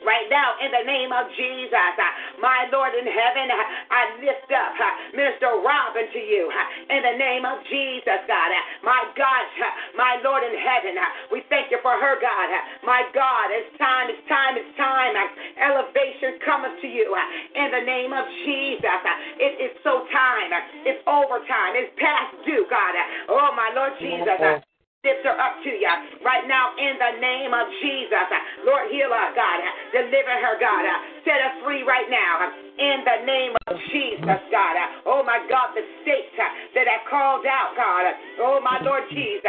[0.01, 4.49] Right now, in the name of Jesus, uh, my Lord in heaven, uh, I lift
[4.49, 6.49] up uh, Minister Robin to you.
[6.49, 8.49] Uh, in the name of Jesus, God.
[8.49, 10.97] Uh, my God, uh, my Lord in heaven,
[11.29, 12.49] we thank you for her, God.
[12.81, 15.13] My God, it's time, it's time, it's time.
[15.61, 17.13] Elevation cometh to you.
[17.53, 19.01] In the name of Jesus.
[19.37, 20.49] It is so time.
[20.81, 21.77] It's overtime.
[21.77, 22.97] It's past due, God.
[23.29, 24.65] Oh, my Lord Jesus.
[25.01, 28.29] Lift her up to you right now in the name of Jesus.
[28.61, 29.57] Lord, heal her, God.
[29.89, 30.85] Deliver her, God.
[31.25, 34.77] Set her free right now in the name of Jesus, God.
[35.09, 38.13] Oh, my God, the state that I called out, God.
[38.45, 39.41] Oh, my Lord Jesus.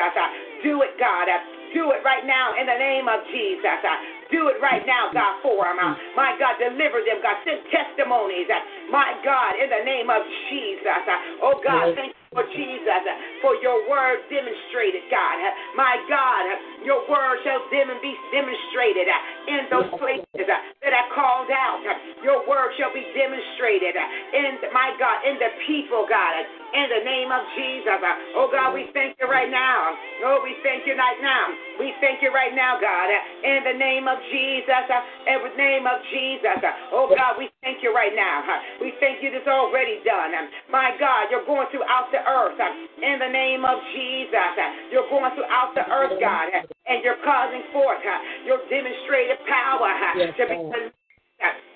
[0.64, 1.28] Do it, God.
[1.76, 3.84] Do it right now in the name of Jesus.
[4.32, 5.76] Do it right now, God, for them.
[6.16, 7.36] My God, deliver them, God.
[7.44, 8.48] Send testimonies.
[8.88, 11.04] My God, in the name of Jesus.
[11.44, 13.04] Oh, God, thank you for Jesus,
[13.44, 15.36] for your word demonstrated, God.
[15.76, 16.44] My God,
[16.84, 19.08] your word shall be demonstrated
[19.48, 21.84] in those places that I called out.
[22.24, 23.92] Your word shall be demonstrated
[24.32, 26.32] in, my God, in the people, God,
[26.72, 28.00] in the name of Jesus.
[28.32, 29.92] Oh, God, we thank you right now.
[30.24, 31.52] Oh, we thank you right now.
[31.76, 33.12] We thank you right now, God,
[33.44, 34.88] in the name of Jesus,
[35.28, 36.64] in the name of Jesus.
[36.96, 38.42] Oh, God, we thank you right now.
[38.82, 40.34] We thank you that's already done.
[40.70, 42.58] My God, you're going throughout the earth
[42.98, 44.54] in the name of Jesus.
[44.90, 46.50] You're going throughout the earth, God,
[46.86, 48.02] and you're causing forth
[48.44, 49.90] your demonstrated power
[50.36, 50.92] to be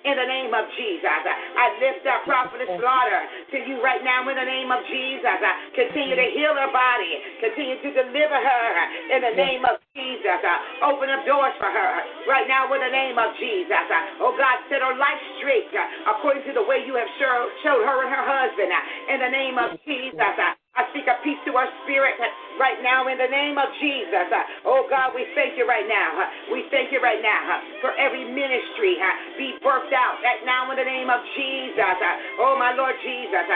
[0.07, 1.03] in the name of Jesus.
[1.03, 5.39] I lift up Prophetess Slaughter to you right now in the name of Jesus.
[5.75, 7.13] Continue to heal her body.
[7.43, 8.67] Continue to deliver her
[9.11, 10.39] in the name of Jesus.
[10.87, 11.95] Open up doors for her
[12.31, 13.87] right now in the name of Jesus.
[14.23, 15.75] Oh God, set her life straight
[16.07, 18.71] according to the way you have showed her and her husband
[19.11, 20.66] in the name of Jesus.
[20.77, 22.21] I speak a peace to our spirit
[22.61, 24.29] right now in the name of Jesus.
[24.69, 26.29] Oh God, we thank you right now.
[26.53, 29.01] We thank you right now for every ministry
[29.41, 31.97] be birthed out right now in the name of Jesus.
[32.41, 33.47] Oh my Lord Jesus,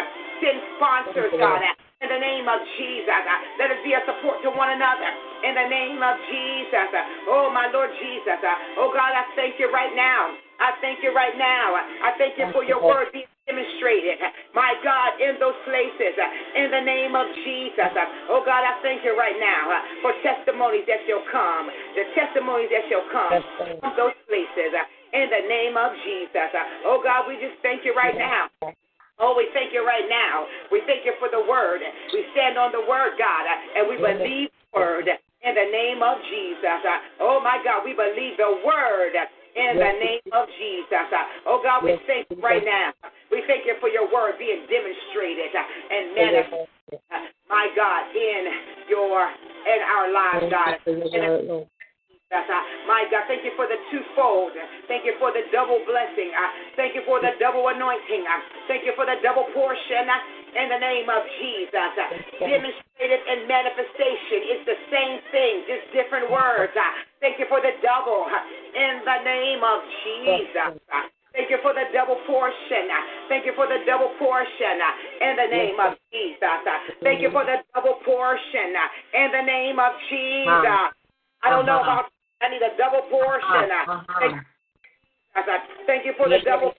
[0.40, 1.60] send sponsors, God.
[2.00, 3.12] In the name of Jesus,
[3.60, 5.12] let us be a support to one another.
[5.44, 6.88] In the name of Jesus,
[7.28, 8.40] oh my Lord Jesus,
[8.80, 10.32] oh God, I thank you right now.
[10.60, 11.72] I thank you right now.
[11.74, 14.20] I thank you for your word being demonstrated,
[14.54, 16.14] my God, in those places,
[16.54, 17.90] in the name of Jesus.
[18.28, 19.72] Oh God, I thank you right now
[20.04, 23.40] for testimonies that shall come, the testimonies that shall come
[23.80, 24.76] from those places,
[25.16, 26.52] in the name of Jesus.
[26.84, 28.52] Oh God, we just thank you right now.
[29.18, 30.44] Oh, we thank you right now.
[30.72, 31.80] We thank you for the word.
[32.12, 33.44] We stand on the word, God,
[33.76, 36.84] and we believe the word in the name of Jesus.
[37.18, 39.16] Oh my God, we believe the word
[39.56, 41.06] in the name of Jesus.
[41.10, 42.92] Uh, Oh God, we thank you right now.
[43.30, 48.42] We thank you for your word being demonstrated uh, and manifested, uh, my God, in
[48.88, 49.30] your
[49.66, 50.78] in our lives, God.
[50.86, 51.66] In the
[52.30, 52.46] Jesus.
[52.86, 54.54] My God, thank you for the twofold.
[54.86, 56.30] Thank you for the double blessing.
[56.76, 58.22] Thank you for the double anointing.
[58.68, 60.06] Thank you for the double portion.
[60.50, 61.94] In the name of Jesus.
[62.40, 64.38] Demonstrated in manifestation.
[64.50, 66.72] It's the same thing, just different words.
[67.20, 68.26] Thank you for the double.
[68.74, 70.80] In the name of Jesus.
[71.32, 72.90] Thank you for the double portion.
[73.28, 74.76] Thank you for the double portion
[75.22, 76.62] in the name of Jesus.
[77.02, 78.74] Thank you for the double portion
[79.14, 80.90] in the name of Jesus.
[81.42, 82.10] I don't know about
[82.42, 83.68] I need a double portion.
[83.68, 84.40] Uh, Thank you,
[85.86, 86.72] Thank you for the double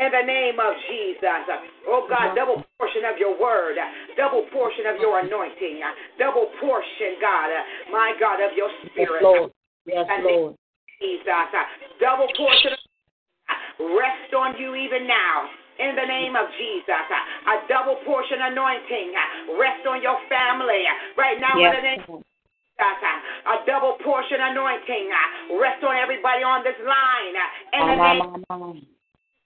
[0.00, 1.44] in the name of Jesus.
[1.86, 3.76] Oh God, double portion of your word,
[4.16, 5.84] double portion of your anointing,
[6.18, 7.52] double portion, God,
[7.92, 9.22] my God, of your spirit.
[9.22, 9.52] Lord.
[9.84, 10.56] Yes, Lord.
[11.00, 11.52] Jesus,
[12.00, 12.72] double portion
[13.96, 15.48] rest on you even now.
[15.80, 17.08] In the name of Jesus,
[17.48, 19.16] a double portion anointing
[19.56, 20.84] rest on your family
[21.16, 21.56] right now.
[21.56, 23.00] In the name of Jesus,
[23.48, 25.08] a double portion anointing
[25.56, 27.36] rest on everybody on this line.
[27.72, 28.20] In the name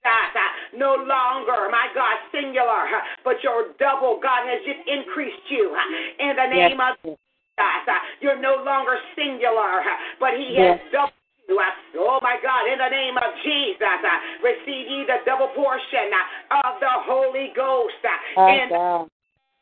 [0.04, 2.84] of uh, no longer, my God, singular,
[3.24, 5.72] but your double God has just increased you.
[6.20, 7.18] In the name of Jesus,
[7.58, 9.80] uh, you're no longer singular,
[10.20, 10.92] but He has Yes.
[10.92, 11.12] doubled
[11.48, 11.58] you.
[11.58, 14.00] uh, Oh my God, in the name of Jesus,
[14.42, 16.12] receive ye the double portion
[16.50, 17.94] of the Holy Ghost.
[18.36, 19.08] My In God.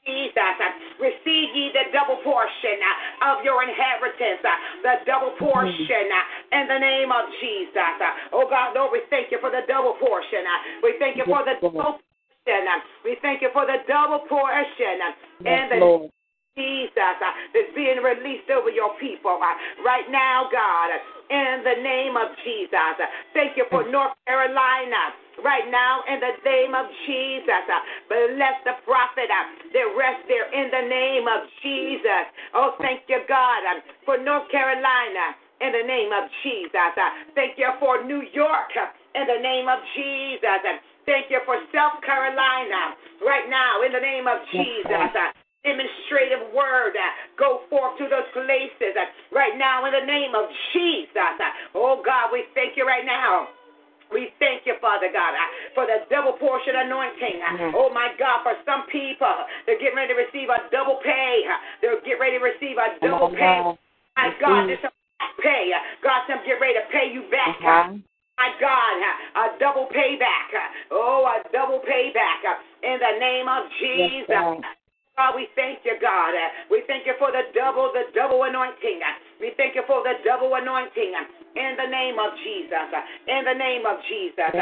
[0.03, 0.59] Jesus,
[0.99, 4.51] receive ye the double portion uh, of your inheritance, uh,
[4.83, 7.95] the double portion uh, in the name of Jesus.
[8.35, 10.43] Oh God, Lord, we thank you for the double portion.
[10.83, 12.67] We thank you for the double portion.
[13.07, 14.99] We thank you for the double portion
[15.47, 16.11] in the Lord.
[16.53, 19.41] Jesus that's being released over your people
[19.81, 20.91] right now, God,
[21.33, 23.01] in the name of Jesus.
[23.33, 25.17] Thank you for North Carolina.
[25.41, 30.47] Right now, in the name of Jesus, uh, bless the prophet uh, that rest there
[30.53, 32.29] in the name of Jesus.
[32.53, 36.93] Oh, thank you, God, uh, for North Carolina in the name of Jesus.
[36.95, 38.77] Uh, thank you for New York
[39.15, 40.45] in the name of Jesus.
[40.45, 40.77] Uh,
[41.07, 45.11] thank you for South Carolina right now in the name of Jesus.
[45.63, 46.99] Demonstrative word
[47.39, 48.99] go forth to those places
[49.31, 51.39] right now in the name of Jesus.
[51.75, 53.47] Oh God, we thank you right now.
[54.13, 57.41] We thank you, Father God, uh, for the double portion anointing.
[57.43, 59.33] Uh, Oh my God, for some people,
[59.67, 61.43] they're getting ready to receive a double pay.
[61.49, 63.61] Uh, They're getting ready to receive a double pay.
[64.17, 64.91] My God, this is
[65.43, 65.73] pay.
[66.03, 67.57] God, some get ready to pay you back.
[67.65, 67.95] Uh, Uh-huh.
[68.39, 68.97] my God,
[69.37, 70.53] a double payback.
[70.91, 72.43] Oh, a double payback
[72.83, 74.27] in the name of Jesus.
[74.29, 74.65] God.
[75.17, 76.33] God, we thank you, God.
[76.73, 79.01] We thank you for the double, the double anointing.
[79.41, 81.13] We thank you for the double anointing
[81.53, 82.89] in the name of Jesus.
[83.29, 84.57] In the name of Jesus.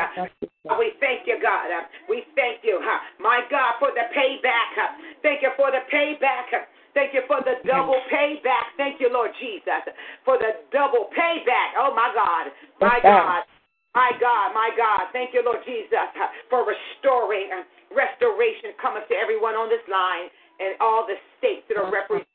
[0.74, 1.70] We thank you, God.
[2.10, 2.82] We thank you,
[3.22, 4.74] my God, for the payback.
[5.22, 6.50] Thank you for the payback.
[6.98, 8.74] Thank you for the double payback.
[8.76, 9.86] Thank you, Lord Jesus,
[10.24, 11.78] for the double payback.
[11.78, 12.50] Oh, my God.
[12.80, 13.46] My God.
[13.94, 15.10] My God, my God.
[15.14, 16.10] Thank you, Lord Jesus,
[16.50, 17.50] for restoring,
[17.90, 20.30] restoration coming to everyone on this line
[20.60, 22.04] and all the states that are uh-huh.
[22.04, 22.28] represented.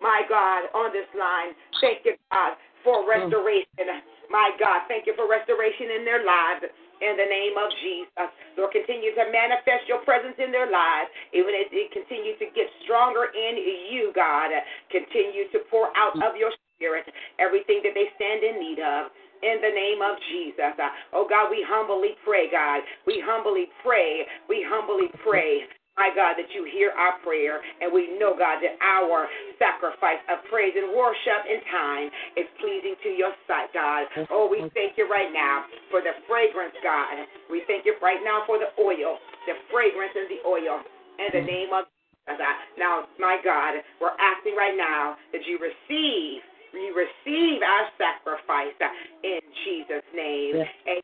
[0.00, 1.56] My God, on this line.
[1.80, 3.08] Thank you, God, for mm.
[3.08, 4.04] restoration.
[4.28, 6.68] My God, thank you for restoration in their lives.
[7.00, 8.30] In the name of Jesus.
[8.56, 11.10] Lord, continue to manifest your presence in their lives.
[11.32, 13.60] Even as it continues to get stronger in
[13.92, 14.52] you, God.
[14.88, 17.04] Continue to pour out of your spirit
[17.40, 19.12] everything that they stand in need of
[19.44, 20.72] in the name of Jesus.
[21.12, 22.80] Oh God, we humbly pray, God.
[23.06, 24.24] We humbly pray.
[24.48, 25.68] We humbly pray.
[25.94, 29.30] My God, that you hear our prayer, and we know, God, that our
[29.62, 34.10] sacrifice of praise and worship in time is pleasing to your sight, God.
[34.26, 35.62] Oh, we thank you right now
[35.94, 37.30] for the fragrance, God.
[37.46, 40.82] We thank you right now for the oil, the fragrance and the oil,
[41.22, 42.42] in the name of Jesus.
[42.74, 46.42] Now, my God, we're asking right now that you receive
[46.74, 48.90] we receive our sacrifice uh,
[49.22, 50.58] in Jesus' name.
[50.58, 51.00] Yes.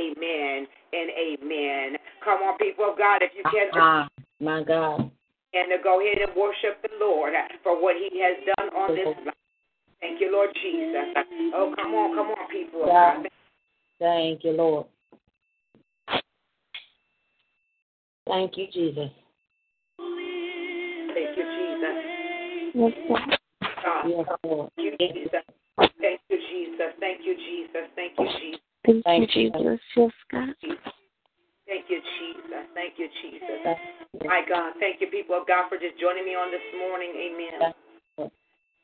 [0.00, 1.98] Amen and amen.
[2.24, 4.08] Come on, people of God, if you can, Ah,
[4.40, 5.10] my God.
[5.54, 8.94] and to go ahead and worship the Lord uh, for what He has done on
[8.94, 9.34] this line.
[10.00, 11.14] Thank you, Lord Jesus.
[11.54, 12.84] Oh, come on, come on, people.
[12.86, 13.26] God.
[13.98, 14.86] Thank you, Lord.
[18.26, 19.10] Thank you, Jesus.
[21.14, 21.96] Thank you, Jesus.
[22.74, 22.92] Yes,
[23.82, 24.04] God.
[24.08, 24.70] Yes, Lord.
[24.76, 25.30] Thank you, Jesus.
[26.00, 26.92] Thank you, Jesus.
[27.00, 27.86] Thank you, Jesus.
[27.94, 29.02] Thank you, Jesus.
[29.04, 29.50] Thank you, you.
[29.52, 29.80] Jesus.
[29.96, 30.48] Yes, God.
[31.66, 32.64] Thank you, Jesus.
[32.74, 33.60] Thank you, Jesus.
[34.24, 37.12] My God, thank you, people of God, for just joining me on this morning.
[37.16, 37.72] Amen.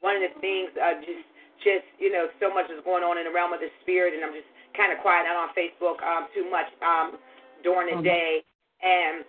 [0.01, 1.27] One of the things, uh, just,
[1.61, 4.24] just you know, so much is going on in the realm of the spirit, and
[4.24, 7.19] I'm just kind of quiet out on Facebook um, too much um,
[7.62, 8.05] during the Mhm.
[8.05, 8.44] day,
[8.82, 9.24] and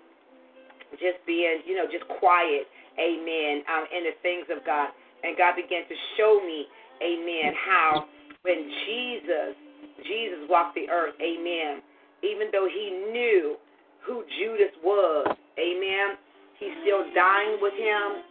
[1.00, 2.68] just being, you know, just quiet.
[3.00, 3.64] Amen.
[3.68, 4.92] Um, in the things of God,
[5.24, 6.68] and God began to show me,
[7.02, 8.06] Amen, how
[8.44, 9.56] when Jesus,
[10.04, 11.82] Jesus walked the earth, Amen.
[12.24, 13.56] Even though he knew
[14.06, 16.18] who Judas was, Amen.
[16.60, 18.22] He still dined with him.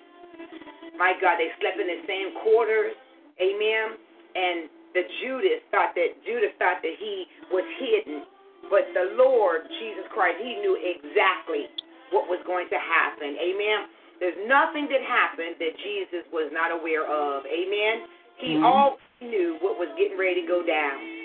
[0.98, 2.94] My God, they slept in the same quarters.
[3.42, 3.98] Amen.
[4.34, 8.22] And the Judas thought that Judas thought that he was hidden.
[8.70, 11.66] But the Lord, Jesus Christ, he knew exactly
[12.10, 13.34] what was going to happen.
[13.38, 13.90] Amen.
[14.20, 17.46] There's nothing that happened that Jesus was not aware of.
[17.46, 18.06] Amen.
[18.36, 18.64] He Mhm.
[18.64, 21.19] always knew what was getting ready to go down.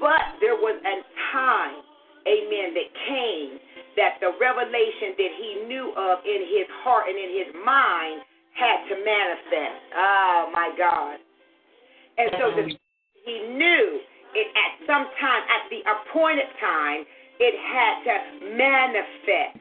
[0.00, 0.96] But there was a
[1.32, 1.84] time,
[2.26, 3.60] amen, that came
[3.96, 8.24] that the revelation that he knew of in his heart and in his mind
[8.56, 9.80] had to manifest.
[9.94, 11.16] Oh, my God.
[12.18, 12.64] And so the,
[13.24, 14.00] he knew
[14.34, 17.04] it at some time, at the appointed time,
[17.40, 18.16] it had to
[18.56, 19.60] manifest.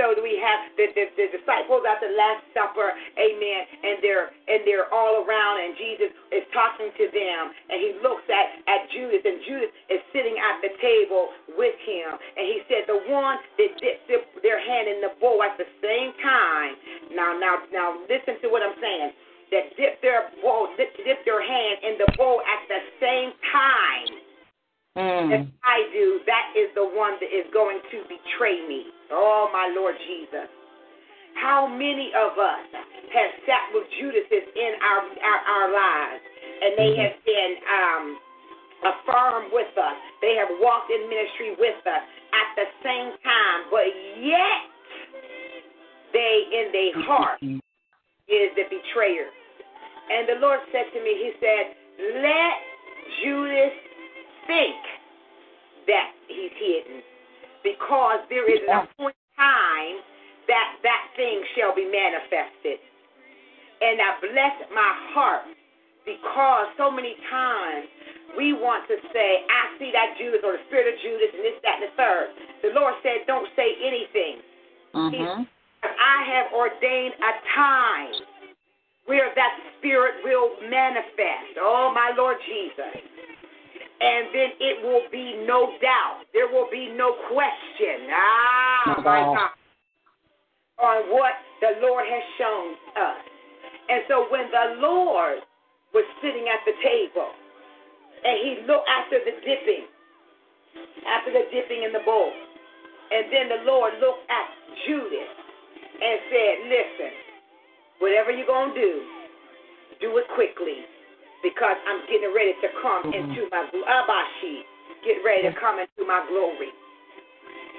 [0.00, 4.64] So we have the, the, the disciples at the Last Supper, amen, and they're and
[4.64, 9.20] they're all around, and Jesus is talking to them, and he looks at, at Judas,
[9.28, 11.28] and Judas is sitting at the table
[11.60, 14.08] with him, and he said, the one that dipped
[14.40, 16.72] their, hand in the bowl at the same time.
[17.12, 19.12] Now, now, now, listen to what I'm saying.
[19.52, 24.29] That dip their bowl, dip, dip their hand in the bowl at the same time
[24.96, 25.46] mm.
[25.62, 28.86] I do, that is the one that is going to betray me.
[29.10, 30.48] Oh, my Lord Jesus.
[31.38, 32.64] How many of us
[33.14, 36.22] have sat with Judases in our, our, our lives,
[36.62, 37.02] and they Mhm.
[37.06, 38.04] have been um,
[38.82, 39.96] affirmed with us?
[40.20, 42.02] They have walked in ministry with us
[42.34, 43.86] at the same time, but
[44.18, 44.60] yet
[46.12, 49.30] they, in their heart, is the betrayer.
[50.10, 51.64] And the Lord said to me, He said,
[52.20, 52.54] Let
[58.30, 60.00] there is an appointed time
[60.48, 62.78] that that thing shall be manifested.
[63.82, 65.46] And I bless my heart
[66.04, 67.86] because so many times
[68.36, 71.58] we want to say, I see that Judas or the spirit of Judas and this,
[71.62, 72.26] that, and the third.
[72.62, 74.42] The Lord said, Don't say anything.
[74.94, 75.46] Mhm.
[75.82, 78.14] I have ordained a time
[79.06, 81.56] where that spirit will manifest.
[81.58, 83.00] Oh, my Lord Jesus.
[84.00, 86.24] And then it will be no doubt.
[86.32, 88.08] There will be no question.
[88.08, 89.20] Ah, My.
[89.20, 89.52] God.
[90.80, 93.20] On what the Lord has shown us.
[93.92, 95.44] And so when the Lord
[95.92, 97.28] was sitting at the table
[98.24, 99.84] and he looked after the dipping,
[101.04, 102.32] after the dipping in the bowl,
[103.12, 104.46] and then the Lord looked at
[104.88, 105.32] Judas
[106.00, 107.12] and said, Listen,
[107.98, 108.94] whatever you're going to do,
[110.00, 110.88] do it quickly
[111.42, 113.14] because I'm getting ready to come Mhm.
[113.14, 114.64] into my Abashi,
[115.02, 116.72] get ready to come into my glory.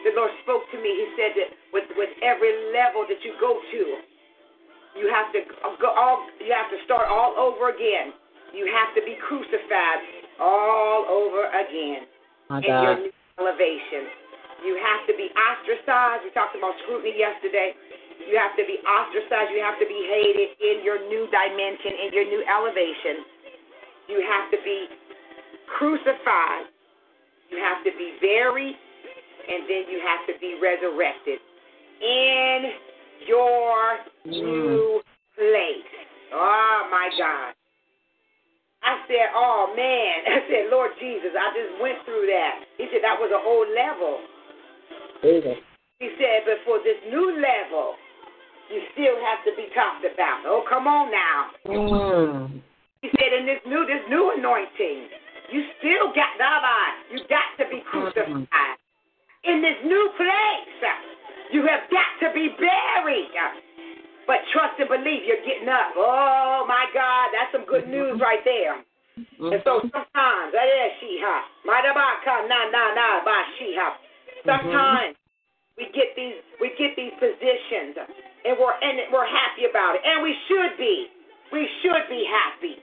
[0.04, 0.90] The Lord spoke to me.
[0.96, 4.02] He said that with, with every level that you go to,
[4.96, 5.42] you have to
[5.80, 8.14] go all you have to start all over again.
[8.52, 10.02] You have to be crucified
[10.40, 12.04] all over again
[12.50, 14.10] My in your new elevation.
[14.66, 16.26] You have to be ostracized.
[16.26, 17.74] We talked about scrutiny yesterday.
[18.28, 19.50] You have to be ostracized.
[19.56, 23.26] You have to be hated in your new dimension, in your new elevation.
[24.08, 24.88] You have to be
[25.78, 26.70] crucified.
[27.50, 28.76] You have to be buried.
[29.42, 31.40] And then you have to be resurrected
[32.02, 32.72] in
[33.28, 35.02] your new
[35.36, 35.92] place.
[36.34, 37.54] Oh, my God.
[38.84, 40.16] I said, oh, man.
[40.34, 42.66] I said, Lord Jesus, I just went through that.
[42.78, 44.22] He said, that was a whole level.
[45.22, 45.62] Jesus.
[46.00, 47.94] He said, but for this new level,
[48.74, 50.42] you still have to be talked about.
[50.46, 51.40] Oh, come on now.
[51.68, 52.62] Mm.
[53.02, 55.10] He said, in this new this new anointing,
[55.50, 56.88] you still got Dabai.
[57.10, 58.78] You got to be crucified.
[59.44, 60.82] In this new place,
[61.50, 63.34] you have got to be buried.
[64.30, 65.98] But trust and believe you're getting up.
[65.98, 68.78] Oh my God, that's some good news right there.
[69.18, 69.90] And so mm-hmm.
[69.90, 71.36] sometimes, that is Shiha.
[71.66, 73.90] Madabaka na na na ba Shiha.
[73.92, 74.46] Mm-hmm.
[74.46, 75.18] Sometimes
[75.74, 77.98] we get these we get these positions
[78.46, 80.06] and we're and we're happy about it.
[80.06, 81.10] And we should be.
[81.52, 82.80] We should be happy.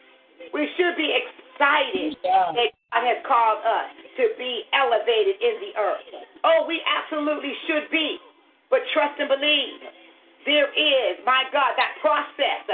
[0.55, 2.53] We should be excited Yeah.
[2.55, 6.07] that God has called us to be elevated in the earth.
[6.45, 8.19] Oh, we absolutely should be.
[8.71, 9.81] But trust and believe.
[10.45, 12.65] There is, my God, that process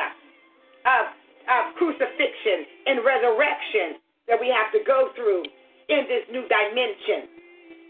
[0.85, 1.05] of,
[1.49, 5.45] of crucifixion and resurrection that we have to go through
[5.89, 7.29] in this new dimension.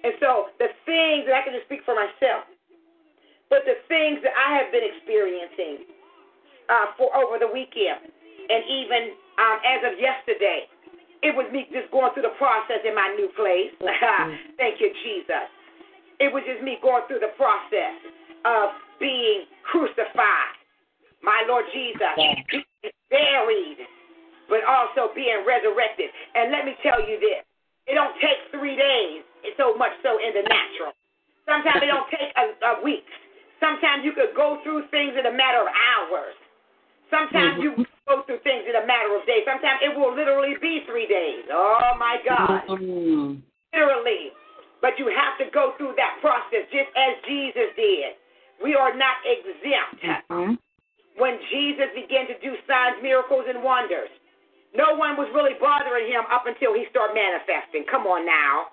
[0.05, 2.45] And so the things that I can just speak for myself,
[3.49, 5.89] but the things that I have been experiencing
[6.69, 8.09] uh, for over the weekend,
[8.51, 10.71] and even um, as of yesterday,
[11.25, 13.73] it was me just going through the process in my new place.
[14.61, 15.49] Thank you, Jesus.
[16.21, 17.97] It was just me going through the process
[18.45, 20.55] of being crucified.
[21.25, 22.15] My Lord Jesus,
[22.53, 23.81] being buried,
[24.53, 26.13] but also being resurrected.
[26.37, 27.43] And let me tell you this
[27.89, 30.93] it don't take three days, it's so much so in the natural.
[31.45, 33.05] Sometimes it don't take a, a week.
[33.61, 36.37] Sometimes you could go through things in a matter of hours.
[37.13, 39.45] Sometimes you go through things in a matter of days.
[39.49, 41.45] Sometimes it will literally be three days.
[41.53, 42.69] Oh my God.
[42.69, 43.41] Mm.
[43.73, 44.33] Literally.
[44.85, 48.21] But you have to go through that process just as Jesus did.
[48.63, 50.05] We are not exempt.
[50.29, 50.59] Mhm.
[51.17, 54.11] When Jesus began to do signs, miracles, and wonders,
[54.75, 57.85] no one was really bothering him up until he started manifesting.
[57.85, 58.69] Come on now.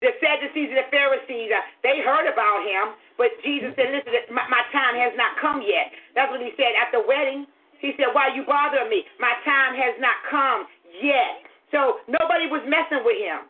[0.00, 4.48] The Sadducees and the Pharisees, uh, they heard about him, but Jesus said, listen, my,
[4.48, 5.92] my time has not come yet.
[6.14, 7.46] That's what he said at the wedding.
[7.80, 9.04] He said, why you bothering me?
[9.18, 10.68] My time has not come
[11.00, 11.48] yet.
[11.72, 13.48] So nobody was messing with him.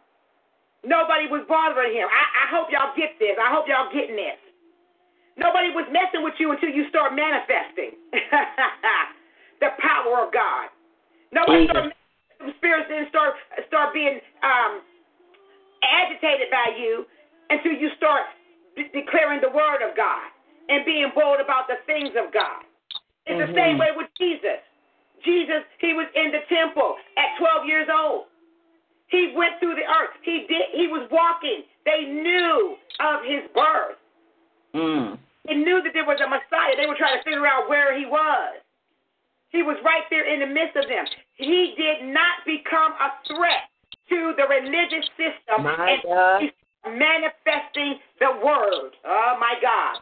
[0.87, 2.09] Nobody was bothering him.
[2.09, 3.37] I, I hope y'all get this.
[3.37, 4.39] I hope y'all getting this.
[5.37, 7.97] Nobody was messing with you until you start manifesting
[9.61, 10.69] the power of God.
[11.33, 11.71] Nobody Jesus.
[11.71, 11.93] started
[12.41, 13.37] some spirits didn't start
[13.69, 14.81] start being um,
[15.85, 17.05] agitated by you
[17.53, 18.25] until you start
[18.77, 20.25] de- declaring the word of God
[20.73, 22.65] and being bold about the things of God.
[23.27, 23.81] It's the same Mhm.
[23.81, 24.61] way with Jesus.
[25.23, 28.27] Jesus, he was in the temple at 12 years old.
[29.09, 30.17] He went through the earth.
[30.23, 30.71] He did.
[30.71, 31.65] He was walking.
[31.85, 33.99] They knew of his birth.
[34.73, 35.19] Mm.
[35.47, 36.77] They knew that there was a Messiah.
[36.77, 38.55] They were trying to figure out where he was.
[39.51, 41.05] He was right there in the midst of them.
[41.35, 43.69] He did not become a threat
[44.11, 46.53] to the religious system My and God.
[46.87, 48.95] manifesting the word.
[49.05, 50.01] Oh my God.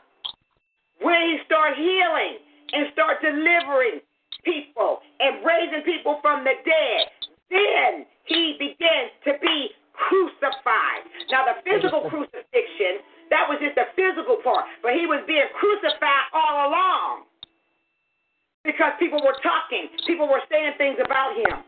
[1.00, 2.38] When he start healing
[2.72, 4.00] and start delivering
[4.44, 7.04] people and raising people from the dead,
[7.50, 11.02] then he begins to be crucified.
[11.32, 16.26] Now the physical crucifixion, that was just the physical part, but he was being crucified
[16.32, 17.28] all along
[18.64, 21.64] because people were talking, people were saying things about him.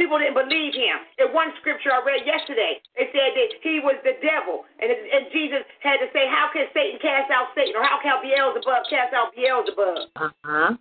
[0.00, 0.96] People didn't believe him.
[1.20, 4.64] In one scripture I read yesterday, it said that he was the devil.
[4.80, 7.76] And, and Jesus had to say, How can Satan cast out Satan?
[7.76, 10.08] Or how can Beelzebub cast out Beelzebub?
[10.16, 10.72] Uh-huh.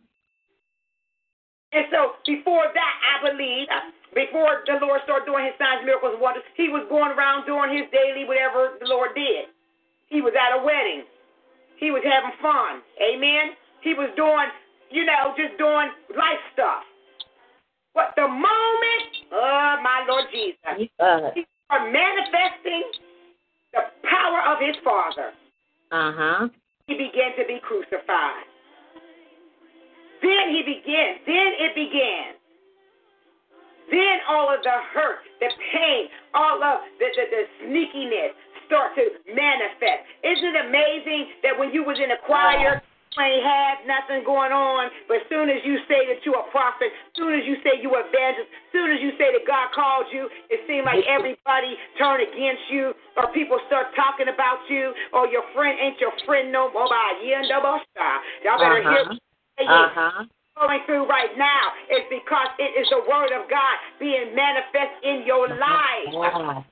[1.75, 3.67] And so before that, I believe,
[4.15, 7.75] before the Lord started doing his signs, miracles, and wonders, he was going around doing
[7.75, 9.51] his daily whatever the Lord did.
[10.07, 11.03] He was at a wedding.
[11.75, 12.79] He was having fun.
[13.03, 13.51] Amen.
[13.83, 14.47] He was doing,
[14.95, 16.87] you know, just doing life stuff.
[17.93, 20.57] But the moment, oh my Lord Jesus,
[20.99, 22.83] Uh he started manifesting
[23.73, 25.31] the power of his Father,
[25.91, 26.49] Uh huh.
[26.87, 28.45] he began to be crucified.
[30.21, 31.15] Then he began.
[31.25, 32.35] Then it began.
[33.89, 38.37] Then all of the hurt, the pain, all of the, the, the sneakiness
[38.67, 39.01] start to
[39.33, 40.05] manifest.
[40.23, 44.53] Isn't it amazing that when you was in a choir, you ain't had nothing going
[44.53, 47.57] on, but as soon as you say that you're a prophet, as soon as you
[47.65, 51.01] say you evangelist, as soon as you say that God called you, it seems like
[51.09, 56.13] everybody turn against you, or people start talking about you, or your friend ain't your
[56.29, 56.85] friend no more.
[56.85, 58.21] By you and double star.
[58.45, 59.17] Y'all better hear Uh-huh.
[59.57, 60.23] me Uh-huh.
[60.55, 65.25] going through right now is because it is the word of God being manifest in
[65.25, 66.13] your life.
[66.13, 66.65] Wow.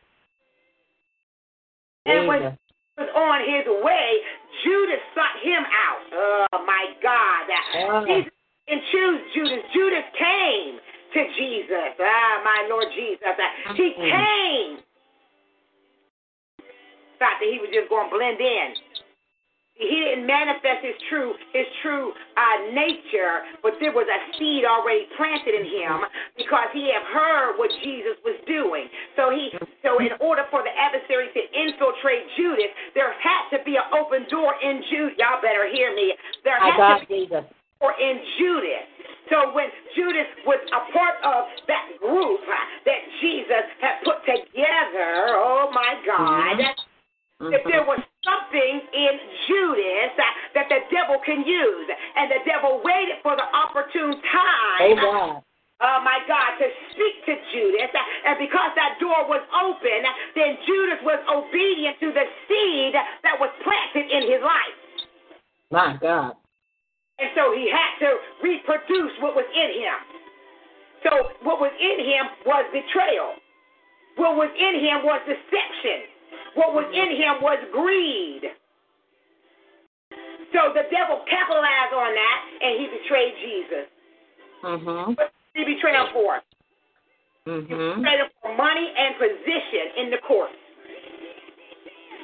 [2.06, 2.58] And when
[2.98, 4.10] was on his way,
[4.66, 6.02] Judas sought him out.
[6.52, 7.46] Oh my God.
[7.46, 8.04] Ah.
[8.10, 8.34] Jesus
[8.66, 9.62] didn't choose Judas.
[9.74, 10.82] Judas came
[11.14, 11.94] to Jesus.
[12.02, 13.22] Ah, my Lord Jesus.
[13.78, 14.10] He Mhm.
[14.12, 14.84] came.
[17.20, 18.76] Thought that he was just going to blend in.
[19.78, 25.06] He didn't manifest his true his true uh, nature, but there was a seed already
[25.14, 26.02] planted in him
[26.34, 28.90] because he had heard what Jesus was doing.
[29.14, 29.54] So he
[29.86, 34.26] so in order for the adversary to infiltrate Judas, there had to be an open
[34.34, 35.14] door in Judas.
[35.22, 36.18] Y'all better hear me.
[36.42, 37.46] There had to God, be Jesus.
[37.78, 38.86] or in Judas.
[39.30, 42.42] So when Judas was a part of that group
[42.86, 46.58] that Jesus had put together, oh my God,
[47.54, 49.14] if there was something in
[49.48, 50.24] Judas uh,
[50.60, 51.88] that the devil can use,
[52.20, 55.40] and the devil waited for the opportune Oh, time.
[55.80, 57.94] Oh my God, to speak to Judas.
[57.94, 60.02] uh, And because that door was open,
[60.36, 64.78] then Judas was obedient to the seed that was planted in his life.
[65.70, 66.34] My God.
[67.20, 68.10] And so he had to
[68.42, 69.98] reproduce what was in him.
[71.06, 71.12] So
[71.46, 73.38] what was in him was betrayal.
[74.18, 76.10] What was in him was deception.
[76.58, 78.50] What was in him was greed.
[80.50, 83.86] So the devil capitalized on that and he betrayed Jesus.
[84.64, 85.18] Mhm.
[85.18, 86.42] What did he betray him for?
[87.46, 88.02] Mhm.
[88.02, 90.50] Betrayed him for money and position in the court.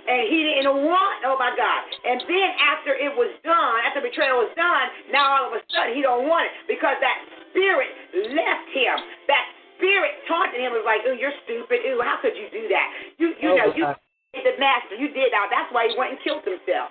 [0.07, 1.83] And he didn't want, oh my God.
[2.03, 5.93] And then after it was done, after betrayal was done, now all of a sudden
[5.93, 7.93] he don't want it because that spirit
[8.33, 8.99] left him.
[9.27, 9.45] That
[9.77, 11.85] spirit taunted him was like, "Ooh, you're stupid.
[11.85, 12.93] Ooh, how could you do that?
[13.17, 13.95] You, you Oh, know, you.
[14.41, 14.97] The master.
[14.97, 15.53] You did that.
[15.53, 16.89] That's why he went and killed himself.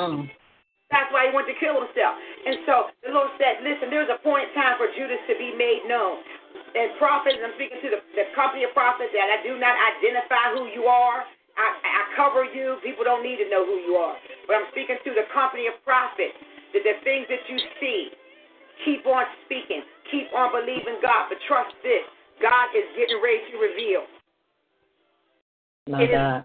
[0.00, 0.24] Mm.
[0.88, 2.16] That's why he went to kill himself.
[2.16, 2.74] And so
[3.04, 6.20] the Lord said, listen, there's a point in time for Judas to be made known.
[6.72, 10.56] And prophets, I'm speaking to the, the company of prophets that I do not identify
[10.56, 11.24] who you are.
[11.56, 12.80] I, I cover you.
[12.80, 14.16] People don't need to know who you are.
[14.48, 16.36] But I'm speaking to the company of prophets.
[16.72, 18.08] That the things that you see,
[18.88, 19.84] keep on speaking.
[20.08, 21.28] Keep on believing God.
[21.28, 22.04] But trust this.
[22.40, 24.08] God is getting ready to reveal.
[25.88, 26.44] My It is- God.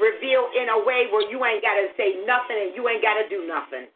[0.00, 3.20] Reveal in a way where you ain't got to say nothing and you ain't got
[3.20, 3.86] to do nothing.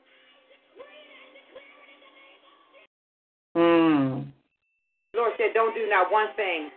[3.57, 4.27] Mm.
[5.15, 6.71] Lord said, don't do not one thing.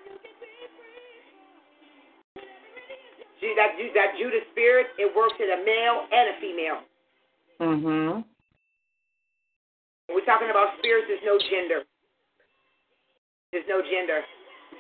[3.42, 6.80] See, that, that Judas spirit, it works in a male and a female.
[7.60, 8.22] Mm-hmm.
[10.14, 11.84] We're talking about spirits, there's no gender.
[13.52, 14.22] There's no gender.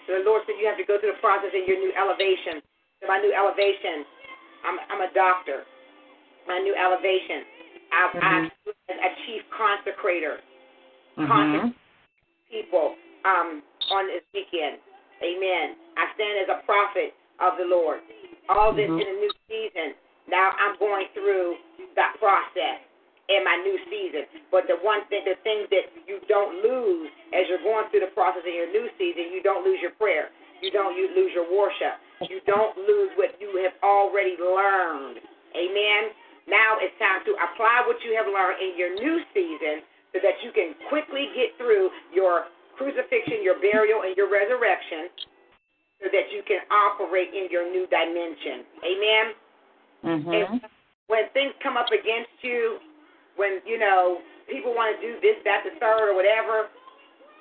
[0.07, 2.63] So the Lord said you have to go through the process in your new elevation.
[3.07, 4.05] My new elevation,
[4.65, 5.63] I'm, I'm a doctor.
[6.47, 7.43] My new elevation,
[7.91, 8.45] I've, I'm
[8.89, 10.37] a chief consecrator.
[11.17, 11.73] Mhm.
[12.49, 12.95] people
[13.25, 13.61] um,
[13.91, 14.79] on this weekend.
[15.23, 15.75] Amen.
[15.97, 18.01] I stand as a prophet of the Lord.
[18.49, 19.01] All this Mhm.
[19.01, 19.95] in a new season.
[20.27, 21.57] Now I'm going through
[21.95, 22.79] that process
[23.29, 24.25] in my new season.
[24.51, 28.11] But the one thing, the things that you don't lose as you're going through the
[28.11, 30.29] process in your new season, you don't lose your prayer.
[30.61, 31.97] You don't you lose your worship.
[32.29, 35.17] You don't lose what you have already learned.
[35.57, 36.13] Amen.
[36.47, 39.81] Now it's time to apply what you have learned in your new season
[40.13, 42.45] so that you can quickly get through your
[42.77, 45.09] crucifixion, your burial, and your resurrection
[46.01, 48.65] so that you can operate in your new dimension.
[48.81, 49.25] Amen.
[50.03, 50.61] Mhm.
[51.07, 52.79] When things come up against you,
[53.35, 56.69] when, you know, people want to do this, that, the third, or whatever,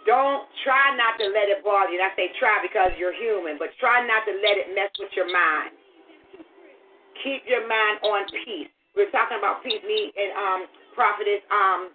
[0.06, 2.00] don't try not to let it bother you.
[2.00, 5.12] And I say try because you're human, but try not to let it mess with
[5.12, 5.76] your mind.
[7.20, 8.72] Keep your mind on peace.
[8.96, 10.60] We were talking about peace, me and um,
[10.96, 11.92] prophetess um,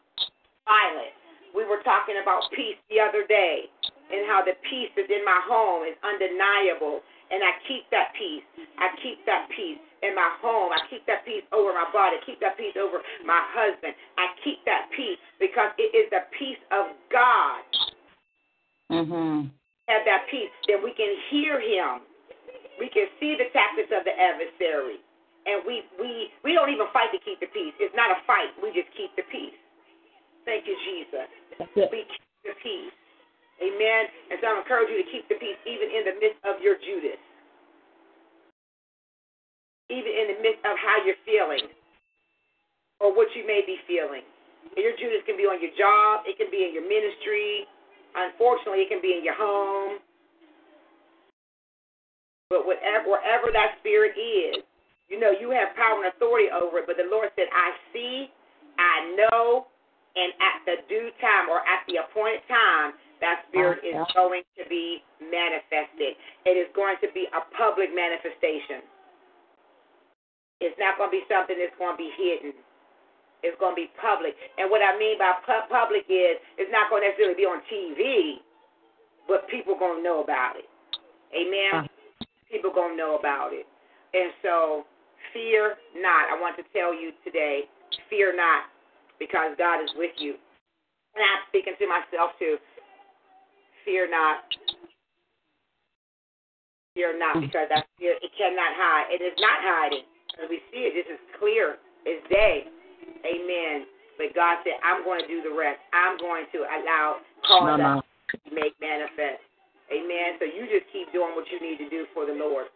[0.70, 1.14] Violet.
[1.54, 3.72] We were talking about peace the other day
[4.12, 7.02] and how the peace that's in my home is undeniable.
[7.34, 8.46] And I keep that peace.
[8.78, 10.70] I keep that peace in my home.
[10.70, 12.22] I keep that peace over my body.
[12.22, 13.98] I keep that peace over my husband.
[14.22, 17.66] I keep that peace because it is the peace of God.
[18.92, 19.50] Mhm.
[19.88, 22.02] Have that peace, then we can hear Him.
[22.80, 25.00] We can see the tactics of the adversary,
[25.46, 27.74] and we we we don't even fight to keep the peace.
[27.80, 28.52] It's not a fight.
[28.62, 29.56] We just keep the peace.
[30.46, 31.28] Thank you, Jesus.
[31.92, 32.94] We keep the peace.
[33.62, 34.04] Amen.
[34.32, 36.76] And so I encourage you to keep the peace even in the midst of your
[36.82, 37.20] Judas.
[39.90, 41.72] Even in the midst of how you're feeling
[43.00, 44.24] or what you may be feeling.
[44.76, 47.68] And your Judas can be on your job, it can be in your ministry.
[48.16, 50.00] Unfortunately, it can be in your home.
[52.50, 54.64] But whatever, wherever that spirit is,
[55.10, 56.88] you know, you have power and authority over it.
[56.88, 58.32] But the Lord said, I see,
[58.80, 59.68] I know,
[60.16, 64.64] and at the due time or at the appointed time, that spirit is going to
[64.70, 66.16] be manifested.
[66.48, 68.84] It is going to be a public manifestation.
[70.64, 72.56] It's not going to be something that's going to be hidden.
[73.44, 74.34] It's going to be public.
[74.58, 77.62] And what I mean by pu- public is it's not going to necessarily be on
[77.70, 78.42] TV,
[79.28, 80.70] but people going to know about it.
[81.36, 81.86] Amen.
[81.86, 82.26] Uh-huh.
[82.50, 83.66] People going to know about it.
[84.16, 84.86] And so
[85.36, 86.32] fear not.
[86.32, 87.68] I want to tell you today,
[88.10, 88.72] fear not,
[89.20, 90.40] because God is with you.
[91.16, 92.58] And I'm speaking to myself too.
[93.84, 94.48] Fear not.
[96.96, 97.48] Fear not, mm.
[97.48, 99.12] because that fear it cannot hide.
[99.12, 100.08] It is not hiding.
[100.40, 101.76] As we see it, this is clear
[102.08, 102.72] as day.
[103.26, 103.86] Amen.
[104.18, 105.80] But God said, I'm going to do the rest.
[105.92, 108.02] I'm going to allow cause No,
[108.52, 109.44] make manifest.
[109.92, 110.40] Amen.
[110.40, 112.72] So you just keep doing what you need to do for the Lord.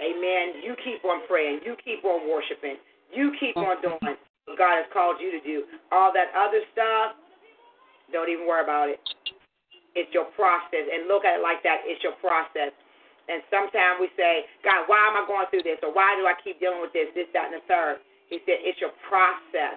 [0.00, 0.62] Amen.
[0.64, 1.60] You keep on praying.
[1.66, 2.80] You keep on worshiping.
[3.12, 4.00] You keep on mm-hmm.
[4.00, 4.16] doing
[4.48, 5.68] what God has called you to do.
[5.92, 7.18] All that other stuff,
[8.10, 8.98] don't even worry about it.
[9.92, 10.88] It's your process.
[10.88, 11.84] And look at it like that.
[11.84, 12.72] It's your process.
[13.28, 15.78] And sometimes we say, God, why am I going through this?
[15.84, 18.00] Or why do I keep dealing with this, this, that, and the third?
[18.32, 19.76] He said, it's your process.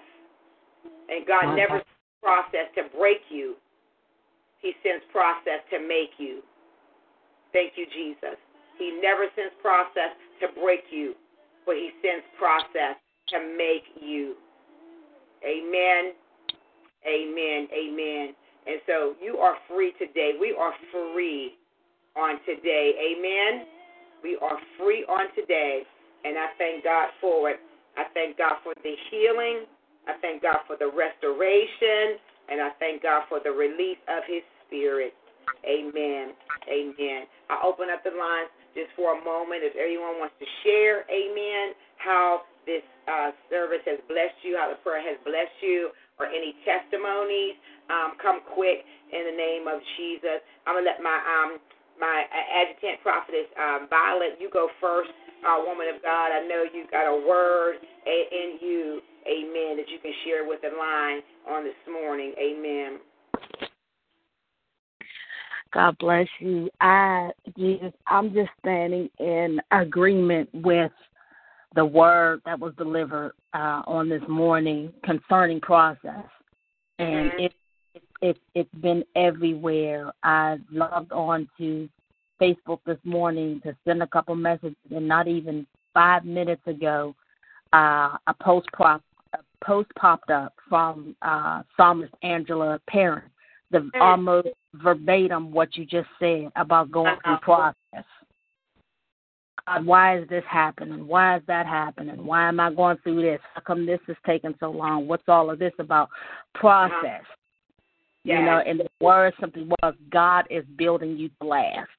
[1.12, 1.56] And God Mhm.
[1.58, 3.60] never sends process to break you.
[4.60, 6.42] He sends process to make you.
[7.52, 8.40] Thank you, Jesus.
[8.78, 11.16] He never sends process to break you,
[11.66, 12.96] but he sends process
[13.28, 14.38] to make you.
[15.44, 16.16] Amen.
[17.06, 17.68] Amen.
[17.74, 18.36] Amen.
[18.68, 20.38] And so you are free today.
[20.40, 21.58] We are free
[22.16, 22.96] on today.
[22.98, 23.68] Amen.
[24.24, 25.86] We are free on today.
[26.24, 27.60] And I thank God for it.
[27.98, 29.66] I thank God for the healing.
[30.08, 32.20] I thank God for the restoration.
[32.50, 35.14] And I thank God for the release of his spirit.
[35.66, 36.34] Amen.
[36.70, 37.26] Amen.
[37.50, 39.66] I open up the lines just for a moment.
[39.66, 44.78] If anyone wants to share, amen, how this uh, service has blessed you, how the
[44.82, 45.90] prayer has blessed you,
[46.20, 47.58] or any testimonies,
[47.90, 50.42] um, come quick in the name of Jesus.
[50.66, 51.62] I'm gonna let my um
[52.00, 55.10] my adjutant prophetess um, Violet, you go first,
[55.48, 56.32] uh, woman of God.
[56.32, 60.70] I know you got a word in you, Amen, that you can share with the
[60.78, 63.00] line on this morning, Amen.
[65.74, 66.70] God bless you.
[66.80, 70.92] I Jesus, I'm just standing in agreement with
[71.76, 76.26] the word that was delivered uh, on this morning concerning process,
[77.00, 77.46] and Mhm.
[77.46, 77.54] it,
[78.22, 80.12] it it it's been everywhere.
[80.24, 81.90] I logged on to
[82.42, 87.16] Facebook this morning to send a couple messages, and not even five minutes ago,
[87.74, 89.02] uh, a post prop
[89.34, 93.26] a post popped up from uh, Psalmist Angela Parent,
[93.72, 97.74] the almost verbatim what you just said about going through Uh-huh.
[97.94, 98.06] process.
[99.68, 101.08] God, why is this happening?
[101.08, 102.24] Why is that happening?
[102.24, 103.42] Why am I going through this?
[103.56, 105.08] How come this is taking so long?
[105.08, 106.10] What's all of this about?
[106.54, 107.24] Process.
[108.26, 111.90] You know, and the word simply was God is building you to last.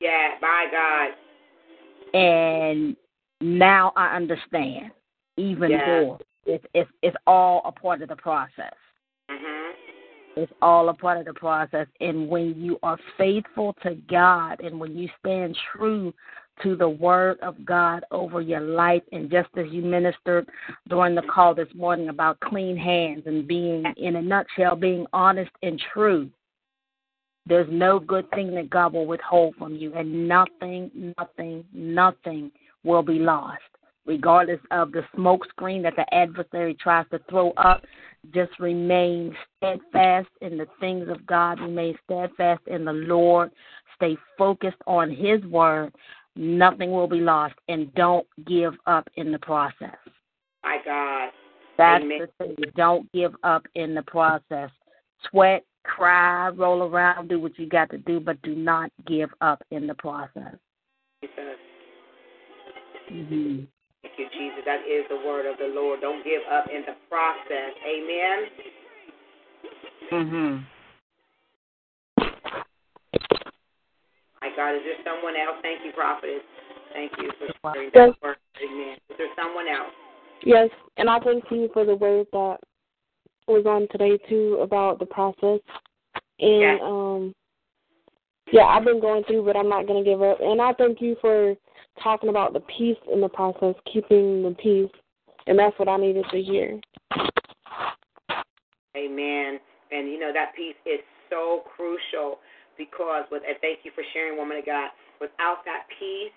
[0.00, 2.18] Yeah, my God.
[2.18, 2.96] And
[3.40, 4.92] now I understand
[5.36, 5.86] even Yeah.
[5.86, 6.18] more.
[6.46, 8.74] It's it's it's all a part of the process.
[9.28, 9.72] Mhm.
[10.36, 11.88] It's all a part of the process.
[12.00, 16.14] And when you are faithful to God and when you stand true
[16.62, 20.48] to the word of God over your life, and just as you ministered
[20.88, 25.50] during the call this morning about clean hands and being, in a nutshell, being honest
[25.62, 26.30] and true,
[27.46, 32.50] there's no good thing that God will withhold from you, and nothing, nothing, nothing
[32.84, 33.60] will be lost.
[34.06, 37.84] Regardless of the smoke screen that the adversary tries to throw up,
[38.32, 41.58] just remain steadfast in the things of God.
[41.60, 43.50] Remain steadfast in the Lord.
[43.96, 45.94] Stay focused on His word.
[46.36, 47.54] Nothing will be lost.
[47.68, 49.96] And don't give up in the process.
[50.62, 51.30] My God.
[51.76, 52.20] That's Amen.
[52.38, 52.56] the thing.
[52.76, 54.70] Don't give up in the process.
[55.30, 59.62] Sweat, cry, roll around, do what you got to do, but do not give up
[59.70, 60.56] in the process.
[61.20, 61.58] Jesus.
[63.12, 63.64] Mm-hmm.
[64.02, 64.62] Thank you, Jesus.
[64.64, 66.00] That is the word of the Lord.
[66.00, 67.72] Don't give up in the process.
[67.86, 68.48] Amen.
[70.12, 70.73] Mm-hmm.
[74.44, 75.56] My God, is there someone else?
[75.62, 76.42] Thank you, prophetess.
[76.92, 78.12] Thank you for sharing Yes.
[78.12, 78.36] that word.
[78.62, 78.98] Amen.
[79.08, 79.94] Is there someone else?
[80.42, 80.68] Yes,
[80.98, 82.60] and I thank you for the word that
[83.46, 85.60] was on today too about the process.
[86.40, 86.82] And Yes.
[86.82, 87.34] um
[88.52, 90.40] yeah, I've been going through but I'm not gonna give up.
[90.42, 91.56] And I thank you for
[92.02, 94.92] talking about the peace in the process, keeping the peace.
[95.46, 96.78] And that's what I needed to hear.
[98.94, 99.58] Amen.
[99.90, 101.00] And you know that peace is
[101.30, 102.40] so crucial
[102.76, 104.90] because with and thank you for sharing, woman of God.
[105.20, 106.34] Without that peace,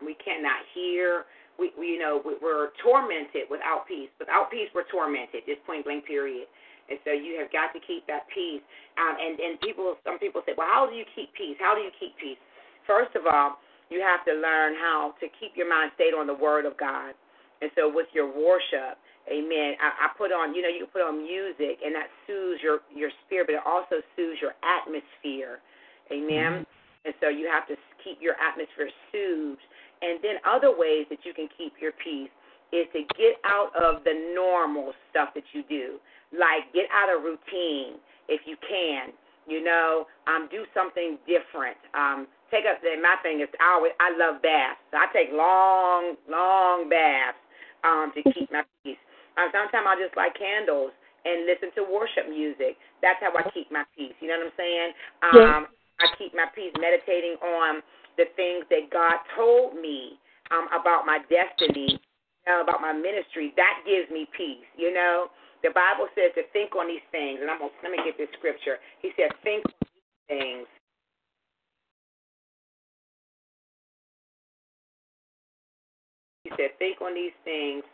[0.00, 1.24] we cannot hear.
[1.58, 4.08] We, we you know we- we're tormented without peace.
[4.18, 5.44] Without peace, we're tormented.
[5.46, 6.06] Just point blank.
[6.06, 6.46] Period.
[6.90, 8.62] And so you have got to keep that peace.
[8.98, 11.54] Um, and and people, some people say, well, how do you keep peace?
[11.62, 12.40] How do you keep peace?
[12.86, 16.34] First of all, you have to learn how to keep your mind stayed on the
[16.34, 17.14] Word of God.
[17.62, 18.98] And so with your worship,
[19.28, 19.76] Amen.
[19.76, 22.80] I, I put on, you know, you can put on music, and that soothes your
[22.94, 25.60] your spirit, but it also soothes your atmosphere.
[26.10, 26.64] Amen.
[27.04, 29.62] And so you have to keep your atmosphere soothed.
[30.02, 32.32] And then other ways that you can keep your peace
[32.72, 36.00] is to get out of the normal stuff that you do,
[36.32, 39.12] like get out of routine if you can.
[39.48, 41.76] You know, um, do something different.
[41.94, 42.78] Um, take up.
[43.02, 44.78] My thing is, I always, I love baths.
[44.92, 47.40] So I take long, long baths
[47.82, 49.00] um, to keep my peace.
[49.40, 50.92] Um, sometimes I just light candles
[51.24, 52.76] and listen to worship music.
[53.00, 54.12] That's how I keep my peace.
[54.20, 54.90] You know what I'm saying?
[55.24, 55.62] Um,
[56.00, 57.80] I keep my peace meditating on
[58.20, 60.20] the things that God told me
[60.52, 61.96] um, about my destiny,
[62.44, 63.52] know, about my ministry.
[63.56, 64.68] That gives me peace.
[64.76, 68.00] You know, the Bible says to think on these things, and I'm gonna let me
[68.04, 68.76] get this scripture.
[69.00, 70.66] He said, think on these things.
[76.44, 77.84] He said, think on these things.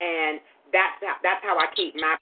[0.00, 0.40] And
[0.72, 2.16] that's how, that's how I keep my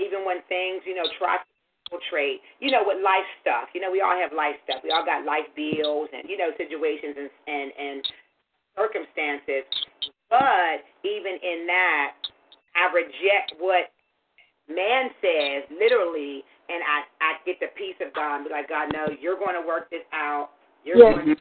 [0.00, 1.44] even when things, you know, try to
[1.92, 3.68] infiltrate, you know, with life stuff.
[3.76, 4.80] You know, we all have life stuff.
[4.82, 7.98] We all got life bills and, you know, situations and and, and
[8.76, 9.68] circumstances.
[10.30, 12.16] But even in that,
[12.78, 13.92] I reject what
[14.70, 18.40] man says literally, and I I get the peace of God.
[18.40, 20.50] And be like, God, no, you're going to work this out.
[20.84, 21.12] You're Yes.
[21.12, 21.40] going to do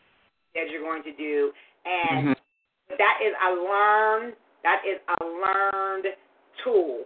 [0.59, 1.53] as you're going to do,
[1.85, 2.35] and Mhm.
[2.97, 6.07] that is a learned that is a learned
[6.63, 7.03] tool.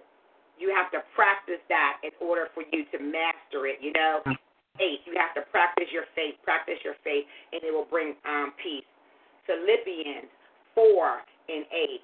[0.58, 3.82] You have to practice that in order for you to master it.
[3.82, 4.22] You know,
[4.78, 5.02] faith.
[5.06, 6.36] You have to practice your faith.
[6.44, 8.86] Practice your faith, and it will bring um, peace.
[9.46, 10.30] Philippians
[10.76, 12.02] four and eight.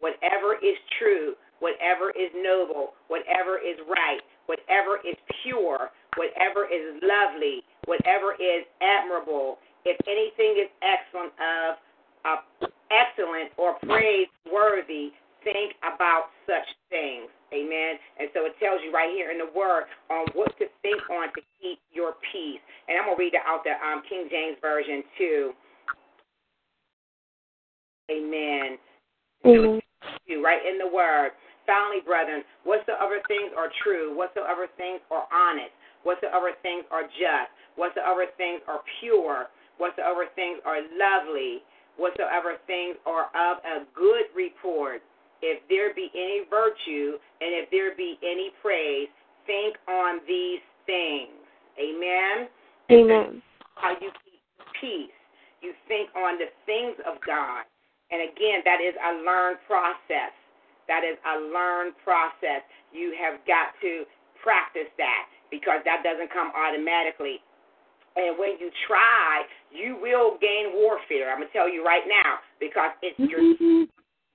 [0.00, 7.60] Whatever is true, whatever is noble, whatever is right, whatever is pure, whatever is lovely,
[7.84, 11.76] whatever is admirable, if anything is excellent of
[12.24, 12.42] uh,
[12.90, 15.12] excellent or praiseworthy,
[15.44, 17.28] think about such things.
[17.52, 17.98] Amen.
[18.18, 21.32] And so it tells you right here in the word on what to think on
[21.34, 22.62] to keep your peace.
[22.86, 25.52] And I'm gonna read it out the um, King James version too.
[28.10, 28.78] Amen.
[29.46, 29.80] Amen.
[30.26, 31.30] You right in the word.
[31.66, 35.70] Finally, brethren, whatsoever things are true, whatsoever things are honest,
[36.02, 39.46] whatsoever things are just, whatsoever things are pure,
[39.78, 41.62] whatsoever things are lovely,
[42.00, 45.04] whatsoever things are of a good report,
[45.44, 49.08] if there be any virtue and if there be any praise,
[49.46, 51.36] think on these things.
[51.76, 52.48] Amen.
[52.90, 53.42] Amen.
[53.76, 54.42] How you keep
[54.80, 55.16] peace.
[55.60, 57.68] You think on the things of God.
[58.10, 60.32] And again, that is a learned process.
[60.88, 62.64] That is a learned process.
[62.90, 64.04] You have got to
[64.42, 67.38] practice that because that doesn't come automatically.
[68.16, 71.30] And when you try, you will gain warfare.
[71.30, 73.86] I'm gonna tell you right now because it's your mm-hmm.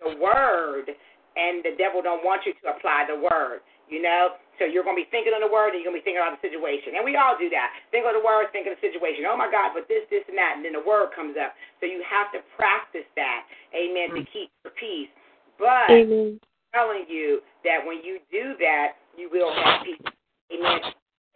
[0.02, 0.90] the word,
[1.36, 3.60] and the devil don't want you to apply the word.
[3.86, 6.24] You know, so you're gonna be thinking of the word, and you're gonna be thinking
[6.24, 6.98] about the situation.
[6.98, 7.76] And we all do that.
[7.91, 9.28] Think of the word, think of the situation.
[9.28, 11.53] Oh my God, but this, this, and that, and then the word comes up.
[11.84, 13.45] So you have to practice that.
[13.76, 14.16] Amen.
[14.16, 15.12] To keep your peace.
[15.60, 16.40] But Amen.
[16.41, 20.02] I'm telling you that when you do that, you will have peace.
[20.49, 20.82] Amen.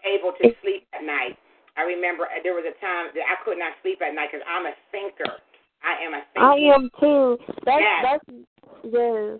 [0.07, 1.35] Able to sleep at night.
[1.79, 4.67] I remember there was a time that I could not sleep at night because I'm
[4.67, 5.31] a thinker.
[5.79, 6.43] I am a thinker.
[6.43, 7.39] I am too.
[7.63, 7.99] That's Yes.
[8.03, 8.25] that's
[8.83, 9.39] yes.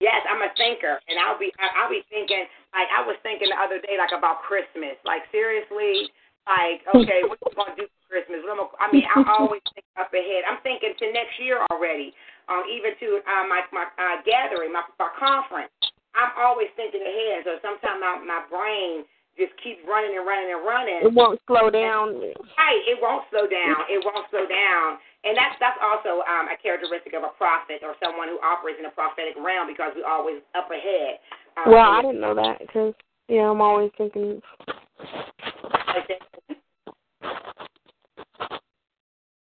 [0.00, 3.60] Yes, I'm a thinker, and I'll be I'll be thinking like I was thinking the
[3.60, 4.96] other day like about Christmas.
[5.04, 6.08] Like seriously,
[6.48, 8.40] like okay, what you gonna do for Christmas?
[8.48, 10.48] What am I, I mean, I always think up ahead.
[10.48, 12.16] I'm thinking to next year already.
[12.48, 15.72] Um, even to uh, my my uh, gathering, my my conference.
[16.16, 17.44] I'm always thinking ahead.
[17.44, 19.04] So sometimes my my brain
[19.34, 21.00] just keeps running and running and running.
[21.02, 22.14] It won't slow down.
[22.54, 23.82] Right, it won't slow down.
[23.90, 27.98] It won't slow down, and that's that's also um, a characteristic of a prophet or
[27.98, 31.18] someone who operates in a prophetic realm because we're always up ahead.
[31.58, 32.94] Um, Well, I didn't know that because
[33.28, 34.40] yeah, I'm always thinking.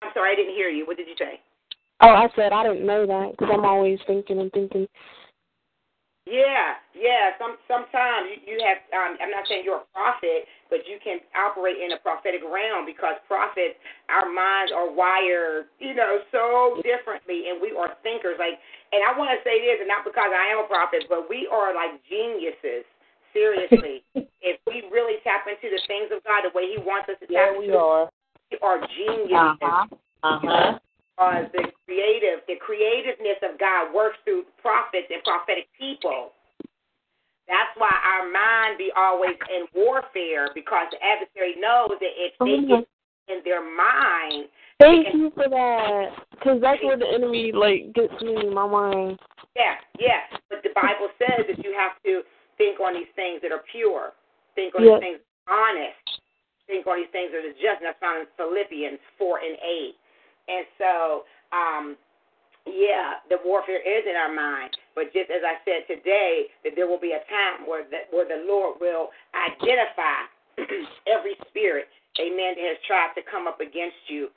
[0.04, 0.86] I'm sorry, I didn't hear you.
[0.88, 1.40] What did you say?
[2.02, 4.88] Oh, I said I didn't know that because I'm always thinking and thinking.
[6.24, 7.36] Yeah, yeah.
[7.36, 8.80] Some sometimes you, you have.
[8.96, 12.88] Um, I'm not saying you're a prophet, but you can operate in a prophetic realm
[12.88, 13.76] because prophets,
[14.08, 18.40] our minds are wired, you know, so differently, and we are thinkers.
[18.40, 18.56] Like,
[18.96, 21.44] and I want to say this, and not because I am a prophet, but we
[21.52, 22.88] are like geniuses.
[23.36, 24.08] Seriously,
[24.40, 27.28] if we really tap into the things of God the way He wants us to
[27.28, 28.08] tap Yeah, we are.
[28.48, 29.60] we are geniuses.
[29.60, 29.92] Uh-huh.
[30.24, 30.80] Uh-huh.
[31.16, 36.32] Because the creative, the creativeness of God works through prophets and prophetic people.
[37.48, 42.66] That's why our mind be always in warfare because the adversary knows that if they
[42.66, 42.88] get
[43.28, 44.50] in their mind,
[44.82, 49.20] Thank you for that, because that's where the enemy like gets me, in my mind.
[49.56, 50.28] yeah, yeah.
[50.50, 52.24] But the Bible says that you have to
[52.58, 54.12] think on these things that are pure,
[54.56, 55.00] think on Yes.
[55.00, 56.04] these things honest,
[56.68, 57.80] think on these things that are just.
[57.80, 59.96] And that's found in Philippians four and eight.
[60.48, 61.96] And so, um,
[62.66, 64.76] yeah, the warfare is in our mind.
[64.96, 68.28] But just as I said today, that there will be a time where the, where
[68.28, 70.28] the Lord will identify
[71.08, 71.88] every spirit,
[72.20, 74.30] amen, that has tried to come up against you.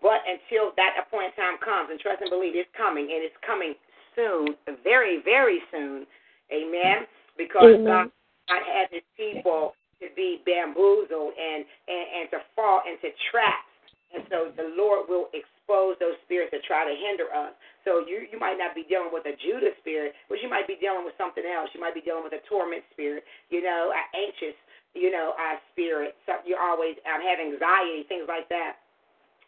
[0.00, 3.72] But until that appointed time comes, and trust and believe it's coming, and it's coming
[4.16, 6.04] soon, very, very soon,
[6.52, 7.80] amen, because.
[7.84, 8.12] God,
[8.48, 13.73] God has his people to be bamboozled and, and, and to fall into traps.
[14.14, 17.50] And so the Lord will expose those spirits that try to hinder us.
[17.82, 20.78] So you you might not be dealing with a Judas spirit, but you might be
[20.78, 21.68] dealing with something else.
[21.74, 24.54] You might be dealing with a torment spirit, you know, an anxious,
[24.94, 26.14] you know, uh, spirit.
[26.30, 28.78] So you're always um, have anxiety, things like that.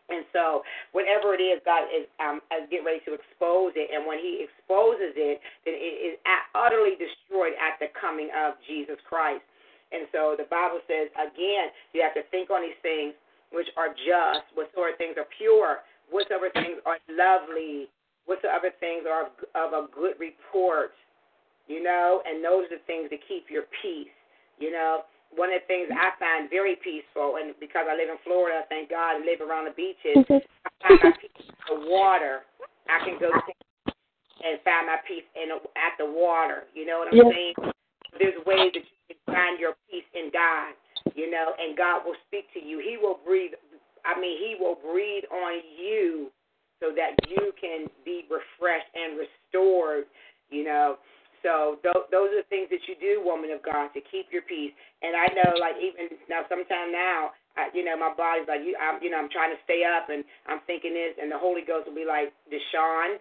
[0.06, 0.62] And so,
[0.94, 3.90] whatever it is, God is um, is getting ready to expose it.
[3.90, 6.14] And when He exposes it, then it is
[6.54, 9.42] utterly destroyed at the coming of Jesus Christ.
[9.90, 13.18] And so, the Bible says again, you have to think on these things
[13.52, 17.88] which are just, whatsoever things are pure, whatsoever things are lovely,
[18.26, 20.92] whatsoever things are of, of a good report.
[21.66, 24.14] You know, and those are the things that keep your peace.
[24.62, 25.02] You know,
[25.34, 28.90] one of the things I find very peaceful, and because I live in Florida, thank
[28.94, 30.14] God, I live around the beaches.
[30.14, 30.46] Mm-hmm.
[30.62, 32.46] I find my peace in the water.
[32.86, 36.70] I can go and find my peace in at the water.
[36.70, 37.34] You know what I'm Yeah.
[37.34, 37.54] saying?
[38.18, 40.72] There's ways that you can find your peace in God.
[41.14, 42.78] You know, and God will speak to you.
[42.80, 43.52] He will breathe.
[44.04, 46.30] I mean, He will breathe on you
[46.80, 50.04] so that you can be refreshed and restored.
[50.50, 50.96] You know,
[51.42, 54.42] so th- those are the things that you do, woman of God, to keep your
[54.42, 54.74] peace.
[55.02, 58.76] And I know, like even now, sometime now, I, you know, my body's like, you,
[58.76, 61.62] I'm, you know, I'm trying to stay up, and I'm thinking this, and the Holy
[61.62, 63.16] Ghost will be like, Deshaun,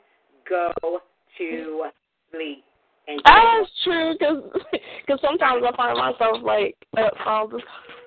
[0.49, 1.89] go to mm-hmm.
[2.33, 2.63] sleep.
[3.07, 4.43] And That's oh, true, because
[5.07, 7.61] cause sometimes I find myself like up all the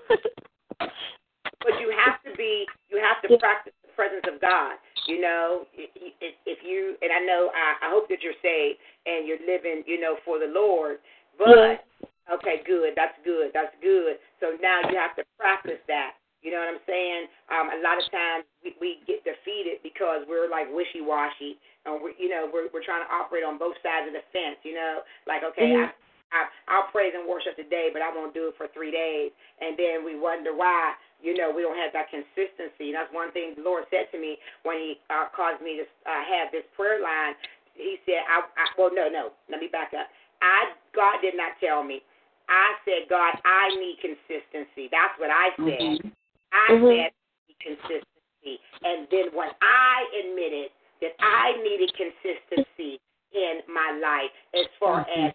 [0.09, 4.75] but you have to be you have to practice the presence of God.
[5.07, 9.41] You know, if, you and I know I, I hope that you're saved and you're
[9.43, 10.99] living, you know, for the Lord.
[11.39, 11.87] But
[12.33, 12.95] okay, good.
[12.97, 13.51] That's good.
[13.55, 14.19] That's good.
[14.41, 16.19] So now you have to practice that.
[16.49, 17.29] You know what I'm saying?
[17.53, 22.01] Um, a lot of times we, we get defeated because we're like wishy washy, and
[22.01, 24.57] we, you know, we're we're trying to operate on both sides of the fence.
[24.65, 25.93] You know, like okay, Mhm.
[25.93, 25.93] I,
[26.33, 26.41] I
[26.73, 29.29] I'll praise and worship today, but I won't do it for three days,
[29.61, 30.97] and then we wonder why.
[31.20, 32.97] You know, we don't have that consistency.
[32.97, 36.25] That's one thing the Lord said to me when He uh, caused me to uh,
[36.33, 37.37] have this prayer line.
[37.77, 39.37] He said, I, I well, no, no.
[39.53, 40.09] Let me back up.
[40.41, 42.01] I God did not tell me.
[42.49, 44.89] I said, God, I need consistency.
[44.89, 46.09] That's what I said.
[46.53, 46.97] I Mhm.
[46.97, 47.12] said
[47.61, 48.61] consistency.
[48.85, 50.70] And then when I admitted
[51.01, 53.01] that I needed consistency
[53.33, 55.35] in my life, as far as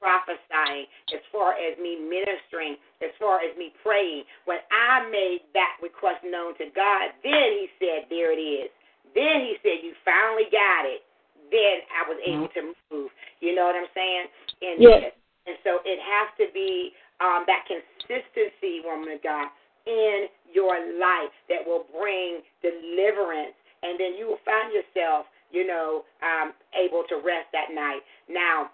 [0.00, 5.76] prophesying, as far as me ministering, as far as me praying, when I made that
[5.82, 8.70] request known to God, then He said, There it is.
[9.14, 11.04] Then He said, You finally got it.
[11.50, 13.10] Then I was able to move.
[13.40, 14.26] You know what I'm saying?
[14.62, 15.12] And Yes.
[15.46, 19.48] and so it has to be um, that consistency, woman of God,
[19.86, 23.54] in your life that will bring deliverance.
[23.82, 28.00] And then you will find yourself, you know, um, able to rest that night.
[28.28, 28.70] Now,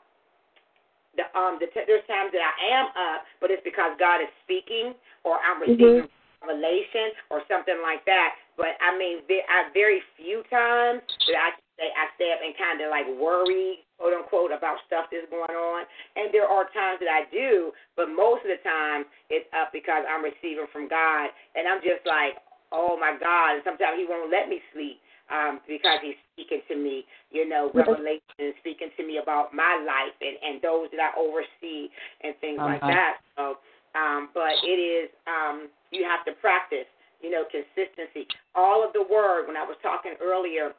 [1.18, 4.30] the, um, the t- there's times that I am up, but it's because God is
[4.46, 6.06] speaking or I'm receiving
[6.40, 8.38] revelation or something like that.
[8.60, 11.00] But I mean, ve- I very few times
[11.32, 11.50] that I
[11.80, 15.56] say I stay up and kind of like worry, quote unquote, about stuff that's going
[15.56, 15.88] on.
[16.20, 20.04] And there are times that I do, but most of the time it's up because
[20.04, 22.36] I'm receiving from God, and I'm just like,
[22.68, 23.56] oh my God.
[23.56, 25.00] And sometimes He won't let me sleep.
[25.30, 30.10] Um, because he's speaking to me, you know, revelation, speaking to me about my life
[30.18, 31.86] and, and those that I oversee
[32.26, 32.90] and things like Uh-huh.
[32.90, 33.22] that.
[33.38, 33.62] So,
[33.94, 38.26] um, but it is um, you have to practice, you know, consistency.
[38.54, 39.46] All of the word.
[39.46, 40.72] When I was talking earlier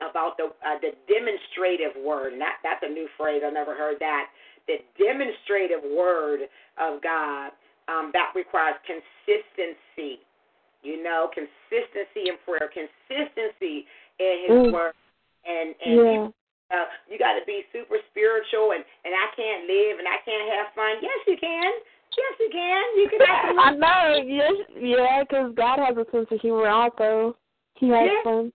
[0.00, 3.42] about the uh, the demonstrative word, that that's a new phrase.
[3.44, 4.28] I never heard that.
[4.68, 7.52] The demonstrative word of God
[7.88, 10.20] um, that requires consistency.
[10.82, 13.86] You know, consistency in prayer, consistency
[14.20, 14.72] in His Mm.
[14.72, 14.94] word,
[15.44, 16.28] and and Yeah.
[16.70, 20.48] uh, you got to be super spiritual and and I can't live and I can't
[20.52, 20.98] have fun.
[21.00, 21.72] Yes, you can.
[22.16, 22.84] Yes, you can.
[22.96, 27.36] You can have I know, yes, yeah, because God has a sense of humor also.
[27.74, 28.22] He has Yeah.
[28.24, 28.52] fun.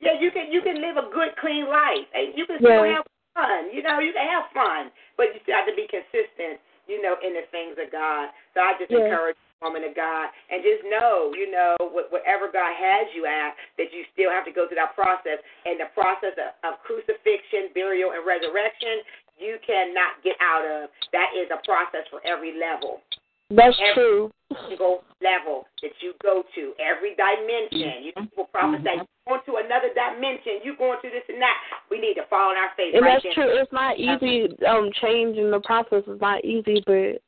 [0.00, 2.08] Yeah, you can you can live a good, clean life.
[2.14, 2.96] And you can still Yeah.
[2.98, 3.70] have fun.
[3.72, 6.58] You know, you can have fun, but you still have to be consistent.
[6.88, 8.30] You know, in the things of God.
[8.54, 9.06] So I just Yeah.
[9.06, 11.78] encourage woman of God, and just know, you know,
[12.10, 15.38] whatever God has you at, that you still have to go through that process.
[15.64, 19.06] And the process of, of crucifixion, burial, and resurrection,
[19.42, 20.88] you cannot get out of.
[21.12, 23.02] That is a process for every level.
[23.50, 24.30] That's Every true.
[24.70, 28.00] single level that you go to, every dimension.
[28.06, 29.04] You people prophesy, Mm-hmm.
[29.28, 31.56] you're going to another dimension, You're going to this and that.
[31.90, 33.34] We need to fall on our face And right that's then.
[33.34, 33.52] true.
[33.60, 34.48] It's not easy.
[34.64, 37.20] Um, changing the process is not easy, but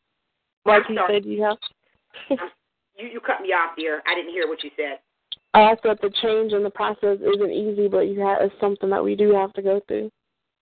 [0.64, 1.58] like you said, you have.
[2.96, 4.02] You you cut me off, dear.
[4.06, 5.00] I didn't hear what you said.
[5.52, 9.02] I said the change in the process isn't easy, but you have it's something that
[9.02, 10.12] we do have to go through.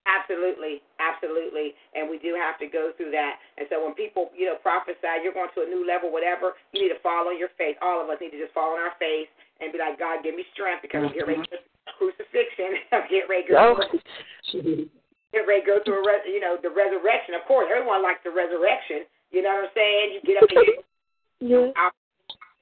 [0.03, 3.39] Absolutely, absolutely, and we do have to go through that.
[3.55, 6.83] And so when people, you know, prophesy, you're going to a new level, whatever, you
[6.83, 7.79] need to fall on your face.
[7.79, 9.31] All of us need to just fall on our face
[9.63, 11.55] and be like, God, give me strength because I'm getting ready mm-hmm.
[11.55, 12.83] to crucifixion.
[12.95, 13.79] I'm getting ready to go Oh.
[15.33, 17.39] get ready to go through, a res- you know, the resurrection.
[17.39, 19.07] Of course, everyone likes the resurrection.
[19.31, 20.07] You know what I'm saying?
[20.13, 20.77] You get up and you
[21.43, 21.75] Yeah.
[21.79, 21.95] out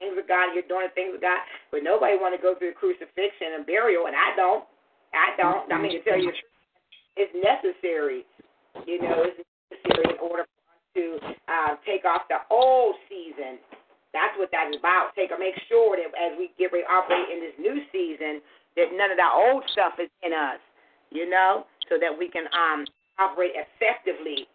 [0.01, 2.81] things of God, you're doing things of God, but nobody want to go through the
[2.81, 4.65] crucifixion and burial, and I don't.
[5.13, 5.69] I don't.
[5.69, 6.50] I mean, to tell you the truth,
[7.17, 8.27] it's necessary.
[8.87, 11.05] You know, it's necessary in order for us to
[11.51, 13.59] uh, take off the old season.
[14.13, 15.15] That's what that is about.
[15.15, 18.43] Take or make sure that as we get ready to operate in this new season,
[18.75, 20.59] that none of that old stuff is in us.
[21.11, 22.87] You know, so that we can um
[23.19, 24.47] operate effectively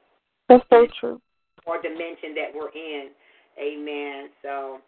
[0.49, 1.21] That's so true.
[1.67, 3.11] or dimension that we're in.
[3.59, 4.31] Amen.
[4.41, 4.79] So,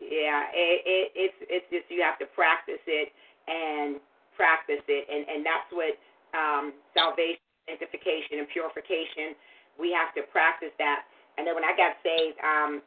[0.00, 3.08] yeah, it, it, it's it's just you have to practice it
[3.48, 4.00] and
[4.36, 5.96] practice it, and and that's what
[6.34, 9.38] um, salvation, sanctification, and purification.
[9.78, 11.08] We have to practice that.
[11.38, 12.82] And then when I got saved, um,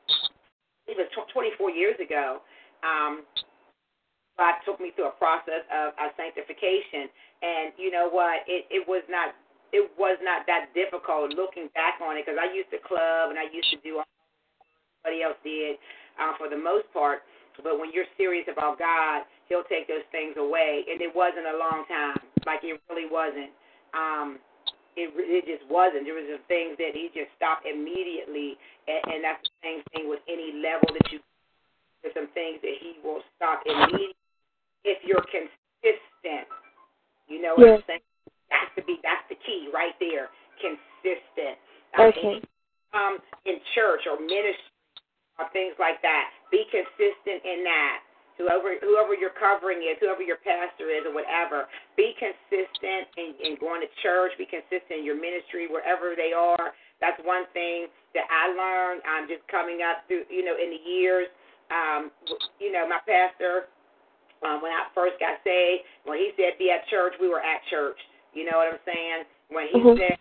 [0.88, 2.40] it was tw 24 years ago.
[2.86, 3.28] Um,
[4.38, 7.10] God took me through a process of, of sanctification,
[7.42, 8.46] and you know what?
[8.46, 9.34] It it was not
[9.74, 13.38] it was not that difficult looking back on it because I used to club and
[13.42, 14.08] I used to do all
[15.04, 15.76] everybody else did
[16.22, 17.26] uh, for the most part.
[17.64, 21.58] But when you're serious about God, He'll take those things away, and it wasn't a
[21.58, 22.20] long time.
[22.46, 23.52] Like it really wasn't.
[23.96, 24.40] Um,
[25.00, 26.04] it it just wasn't.
[26.04, 30.06] There was some things that He just stopped immediately, and, and that's the same thing
[30.10, 31.24] with any level that you.
[32.04, 34.16] There's some things that He will stop immediately
[34.84, 36.48] if you're consistent.
[37.28, 38.06] You know what I'm saying?
[38.52, 40.32] That's to be that's the key right there.
[40.60, 41.60] Consistent.
[41.96, 42.42] Okay.
[42.94, 44.74] um, in church or ministry
[45.40, 46.34] or things like that.
[46.50, 48.07] Be consistent in that.
[48.38, 51.66] Whoever whoever your covering is, whoever your pastor is, or whatever,
[51.98, 54.38] be consistent in, in going to church.
[54.38, 56.78] Be consistent in your ministry wherever they are.
[57.02, 59.02] That's one thing that I learned.
[59.10, 61.28] I'm just coming up through, you know, in the years.
[61.74, 62.14] Um,
[62.62, 63.74] you know, my pastor,
[64.46, 67.66] um, when I first got saved, when he said be at church, we were at
[67.74, 67.98] church.
[68.38, 69.26] You know what I'm saying?
[69.50, 69.98] When he Mhm.
[69.98, 70.18] said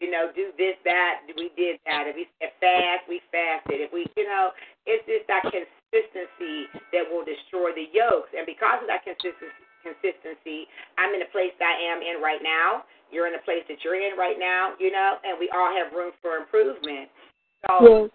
[0.00, 2.08] you know, do this, that, we did that.
[2.08, 3.84] If we said fast, we fasted.
[3.84, 4.50] If we, you know,
[4.86, 8.30] it's just that consistency that will destroy the yokes.
[8.36, 10.68] And because of that consistency, consistency,
[10.98, 12.84] I'm in the place that I am in right now.
[13.10, 15.90] You're in the place that you're in right now, you know, and we all have
[15.90, 17.10] room for improvement.
[17.66, 18.10] So Yes.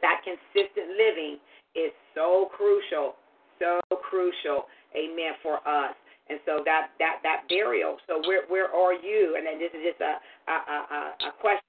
[0.00, 1.40] that consistent living
[1.74, 3.16] is so crucial,
[3.58, 5.94] so crucial, amen, for us.
[6.30, 7.98] And so that that that burial.
[8.06, 9.34] So where where are you?
[9.36, 11.66] And then this is just a a a, a question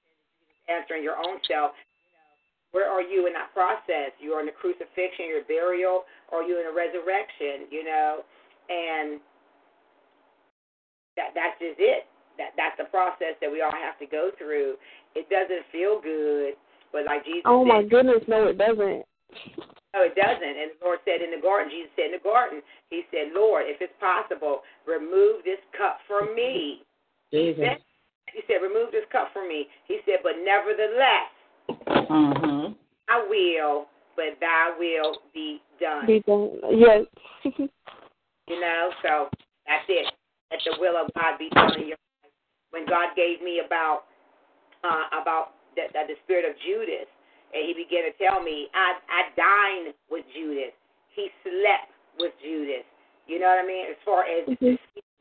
[0.68, 1.72] answering your own self.
[2.72, 4.16] Where are you in that process?
[4.18, 7.68] You're in the crucifixion, your burial, or you in a resurrection?
[7.70, 8.10] You know,
[8.68, 9.20] and
[11.16, 12.08] that that's just it.
[12.40, 14.80] That that's the process that we all have to go through.
[15.14, 16.56] It doesn't feel good,
[16.92, 19.04] but like Jesus Oh said, my goodness, no, it doesn't.
[19.92, 20.56] no, it doesn't.
[20.56, 23.68] And the Lord said in the garden, Jesus said in the garden, He said, Lord,
[23.68, 26.80] if it's possible, remove this cup from me.
[27.28, 27.60] He Jesus.
[27.60, 27.78] said,
[28.32, 29.68] he said, remove this cup from me.
[29.84, 31.28] He said, but nevertheless,
[31.68, 32.72] Mm-hmm.
[33.08, 33.86] I will,
[34.16, 36.06] but thy will be done.
[36.06, 36.50] Be done.
[36.70, 37.04] Yes.
[38.48, 39.28] You know, so
[39.66, 40.12] that's it.
[40.50, 42.34] Let the will of God be done in your life.
[42.74, 44.02] When God gave me about
[44.82, 47.06] uh, about the, the, the spirit of Judas,
[47.54, 50.74] and He began to tell me, I I dined with Judas.
[51.14, 52.82] He slept with Judas.
[53.30, 53.86] You know what I mean?
[53.88, 54.76] As far as Mhm.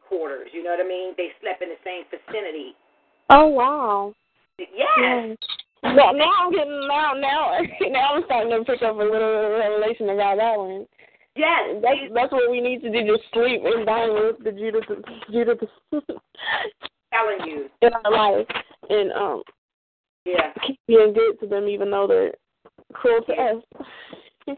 [0.10, 1.14] quarters, you know what I mean?
[1.16, 2.76] They slept in the same vicinity.
[3.30, 4.14] Oh wow.
[4.58, 4.68] Yes.
[4.98, 5.38] Yes.
[5.84, 7.58] Well, now I'm getting now now
[7.90, 10.86] now I'm starting to pick up a little revelation about that one.
[11.36, 11.82] Yes.
[11.82, 13.06] That's that's what we need to do.
[13.06, 14.84] Just sleep and dine with the Judas
[15.32, 15.58] Judas
[17.14, 17.70] telling you.
[17.82, 18.48] in our life,
[18.90, 19.42] and um
[20.26, 20.52] Yeah.
[20.66, 22.34] keep being good to them, even though they're
[22.94, 23.64] cruel to us.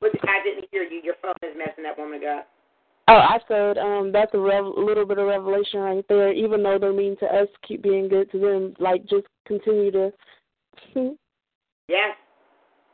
[0.00, 1.00] But I didn't hear you.
[1.04, 2.42] Your phone is messing up, woman God.
[3.08, 6.32] Oh, I said um that's a rev- little bit of revelation right there.
[6.32, 8.74] Even though they're mean to us, keep being good to them.
[8.78, 10.12] Like just continue to.
[11.88, 12.16] Yes.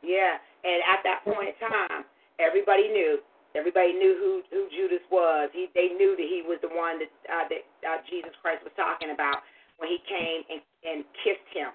[0.03, 0.35] Yeah.
[0.65, 2.03] And at that point in time,
[2.41, 3.19] everybody knew.
[3.55, 5.49] Everybody knew who who Judas was.
[5.53, 8.73] He they knew that he was the one that uh, that uh, Jesus Christ was
[8.75, 9.45] talking about
[9.77, 11.71] when he came and and kissed him.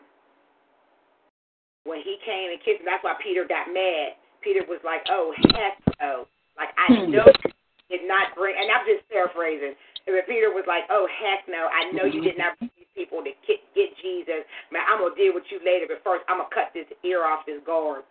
[1.86, 4.18] When he came and kissed him, that's why Peter got mad.
[4.42, 6.26] Peter was like, "Oh heck no!"
[6.58, 7.10] Like I Hmm.
[7.10, 7.53] know you
[7.94, 8.58] did not bring.
[8.58, 9.78] And I'm just paraphrasing.
[10.04, 11.70] But Peter was like, "Oh heck no!
[11.70, 14.44] I know you did not bring these people to get, get Jesus.
[14.74, 15.86] Man, I'm gonna deal with you later.
[15.88, 18.02] But first, I'm gonna cut this ear off this guard."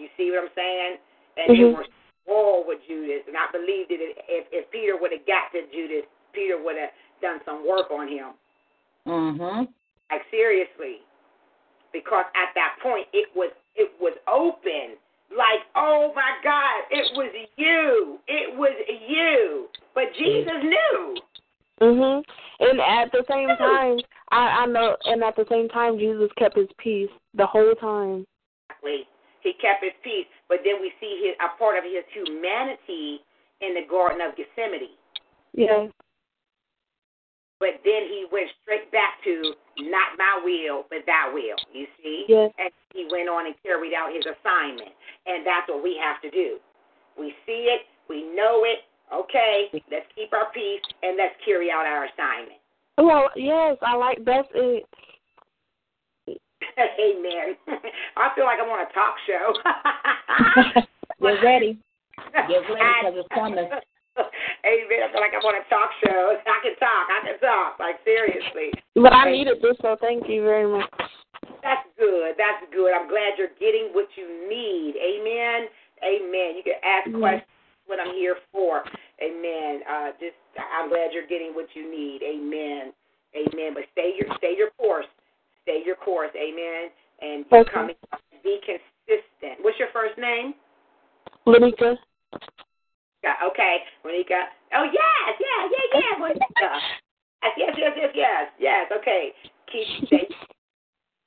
[0.00, 0.98] You see what I'm saying?
[1.36, 1.76] And they Mhm.
[1.76, 1.86] were
[2.26, 6.06] war with Judas, and I believe that if if Peter would have got to Judas,
[6.32, 6.90] Peter would have
[7.20, 8.34] done some work on him.
[9.06, 9.70] Mm-hmm.
[10.10, 11.02] Like seriously,
[11.92, 14.98] because at that point it was it was open.
[15.36, 18.18] Like, oh my God, it was you.
[18.28, 18.72] It was
[19.08, 19.68] you.
[19.94, 21.16] But Jesus knew.
[21.80, 22.24] Mhm.
[22.60, 23.98] And at the same time,
[24.30, 28.26] I I know, and at the same time, Jesus kept his peace the whole time.
[28.70, 29.08] Exactly.
[29.40, 30.26] He kept his peace.
[30.48, 33.20] But then we see his, a part of his humanity
[33.60, 34.96] in the Garden of Gethsemane.
[35.54, 35.90] Yes.
[37.62, 39.54] But then he went straight back to
[39.86, 41.54] not my will, but thy will.
[41.70, 42.26] You see?
[42.26, 42.50] Yes.
[42.58, 44.90] And he went on and carried out his assignment.
[45.30, 46.58] And that's what we have to do.
[47.14, 48.82] We see it, we know it.
[49.14, 52.58] Okay, let's keep our peace and let's carry out our assignment.
[52.98, 54.82] Well, yes, I like that's it.
[56.26, 57.54] Amen.
[58.16, 59.54] I feel like I'm on a talk show.
[61.22, 61.78] Get ready.
[62.32, 63.68] Get ready because it's coming.
[64.62, 65.02] Amen.
[65.02, 66.38] I feel like I'm on a talk show.
[66.46, 67.04] I can talk.
[67.10, 67.78] I can talk.
[67.82, 68.70] Like seriously.
[68.94, 70.88] But I needed this, so thank you very much.
[71.62, 72.34] That's good.
[72.38, 72.94] That's good.
[72.94, 74.94] I'm glad you're getting what you need.
[74.98, 75.66] Amen.
[76.02, 76.58] Amen.
[76.58, 77.18] You can ask Mhm.
[77.18, 77.48] questions.
[77.86, 78.84] What I'm here for.
[79.20, 79.82] Amen.
[79.88, 82.22] Uh, just I'm glad you're getting what you need.
[82.22, 82.92] Amen.
[83.34, 83.74] Amen.
[83.74, 85.06] But stay your stay your course.
[85.62, 86.30] Stay your course.
[86.36, 86.90] Amen.
[87.20, 87.70] And Okay.
[87.70, 87.96] coming
[88.42, 89.62] be consistent.
[89.62, 90.54] What's your first name?
[91.46, 91.98] Lenika.
[93.22, 94.50] Okay, Monica.
[94.74, 96.46] Oh yes, yeah, yeah, yeah, Monica.
[97.42, 98.84] Yes, yes, yes, yes, yes, yes.
[98.98, 99.30] Okay,
[99.70, 100.26] keep stay,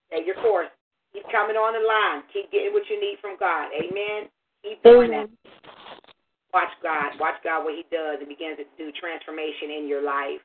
[0.08, 0.68] stay your course.
[1.14, 2.28] Keep coming on the line.
[2.34, 3.72] Keep getting what you need from God.
[3.72, 4.28] Amen.
[4.64, 5.30] Keep doing that.
[6.54, 7.16] Watch God.
[7.20, 10.44] Watch God what He does and begins to do transformation in your life.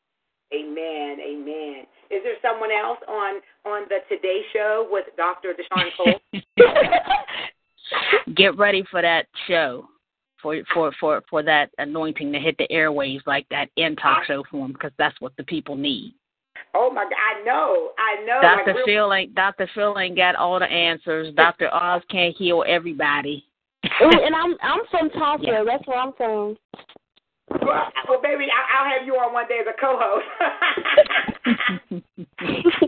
[0.54, 1.18] Amen.
[1.18, 1.86] Amen.
[2.10, 5.54] Is there someone else on on the Today Show with Dr.
[5.54, 6.20] Deshawn Cole?
[8.36, 9.88] Get ready for that show.
[10.42, 14.42] For for for for that anointing to hit the airwaves like that in talk show
[14.50, 16.14] form because that's what the people need.
[16.74, 18.40] oh my God, I know, I know.
[18.42, 21.34] Doctor like, Phil ain't Doctor Phil ain't got all the answers.
[21.34, 23.44] Doctor Oz can't heal everybody.
[24.02, 25.44] Ooh, and I'm I'm from Tulsa.
[25.44, 25.64] Yeah.
[25.64, 26.56] That's where I'm from.
[28.08, 30.26] Well, baby, I- I'll have you on one day as a co-host.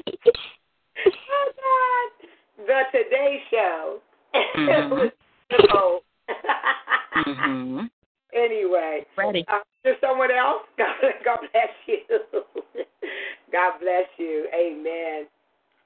[1.32, 4.00] oh God, the Today Show.
[4.56, 5.10] Mhm.
[6.28, 7.90] Mhm.
[8.34, 9.44] Anyway, Ready.
[9.48, 10.62] uh, there's someone else.
[10.78, 10.88] God,
[11.22, 11.98] God bless you.
[13.52, 14.48] God bless you.
[14.56, 15.26] Amen.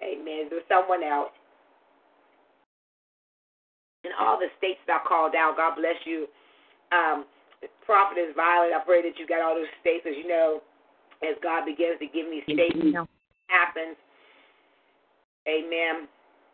[0.00, 0.46] Amen.
[0.48, 1.32] There's someone else.
[4.04, 6.28] In all the states that I called out, God bless you.
[6.92, 7.24] Um,
[7.84, 10.62] Prophetess Violet, I pray that you got all those states, as you know,
[11.26, 12.78] as God begins to give me states
[13.48, 13.96] happens.
[15.48, 16.06] Amen.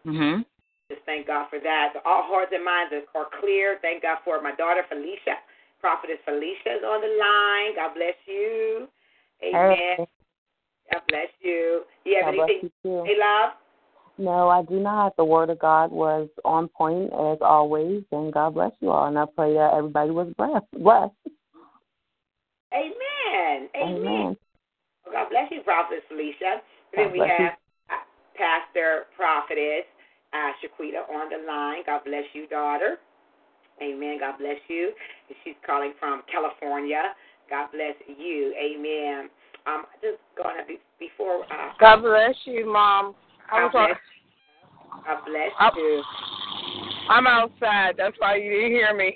[0.06, 0.44] Mhm.
[0.92, 1.94] Just thank God for that.
[2.04, 3.78] All hearts and minds are, clear.
[3.80, 5.40] Thank God for my daughter Felicia.
[5.80, 7.74] Prophetess Felicia is on the line.
[7.76, 8.88] God bless you.
[9.42, 10.06] Amen.
[10.92, 11.82] God bless you.
[12.04, 12.70] You have God anything?
[12.84, 13.04] you.
[13.06, 13.56] Hey, love.
[14.18, 15.16] No, I do not.
[15.16, 19.08] The word of God was on point as always, and God bless you all.
[19.08, 20.66] And I pray that everybody was blessed.
[20.76, 21.14] Blessed.
[22.74, 23.68] Amen.
[23.74, 23.96] Amen.
[23.96, 24.36] Amen.
[25.06, 26.60] Well, God bless you, Prophetess Felicia.
[26.94, 27.44] God then we bless you.
[27.46, 27.54] have
[27.88, 28.04] uh,
[28.36, 29.88] Pastor Prophetess
[30.32, 31.82] uh, Shaquita on the line.
[31.86, 32.96] God bless you, daughter.
[33.82, 34.18] Amen.
[34.20, 34.92] God bless you.
[35.44, 37.14] She's calling from California.
[37.50, 38.54] God bless you.
[38.56, 39.28] Amen.
[39.66, 41.44] Um, just going to be before.
[41.44, 43.14] Uh, God bless you, Mom.
[43.50, 43.96] God bless,
[45.06, 45.74] God bless Up.
[45.76, 46.02] you.
[47.08, 47.94] I'm outside.
[47.98, 49.14] That's why you didn't hear me.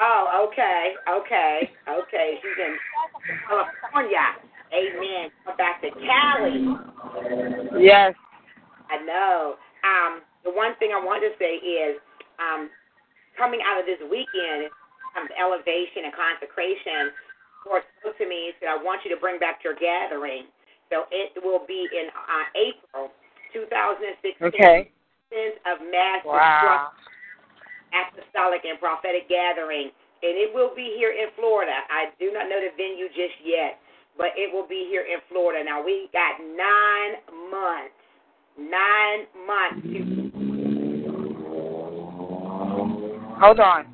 [0.00, 2.34] Oh, okay, okay, okay.
[2.40, 2.76] She's in
[3.48, 4.18] California.
[4.72, 5.30] Amen.
[5.44, 7.82] Come back to Cali.
[7.82, 8.14] Yes.
[8.88, 9.56] I know.
[9.84, 11.98] Um, the one thing I want to say is,
[12.40, 12.70] um,
[13.36, 14.70] coming out of this weekend,
[15.18, 17.12] um, elevation and consecration.
[17.66, 20.48] Lord spoke to me and said, "I want you to bring back your gathering."
[20.90, 23.12] So it will be in uh, April
[23.52, 24.48] 2016.
[24.48, 24.90] Okay.
[25.66, 26.90] Of Mass Wow.
[27.94, 29.90] Apostolic and Prophetic Gathering,
[30.22, 31.72] and it will be here in Florida.
[31.90, 33.78] I do not know the venue just yet,
[34.18, 35.64] but it will be here in Florida.
[35.64, 37.94] Now we got nine months,
[38.58, 40.19] nine months to.
[43.40, 43.88] Hold on.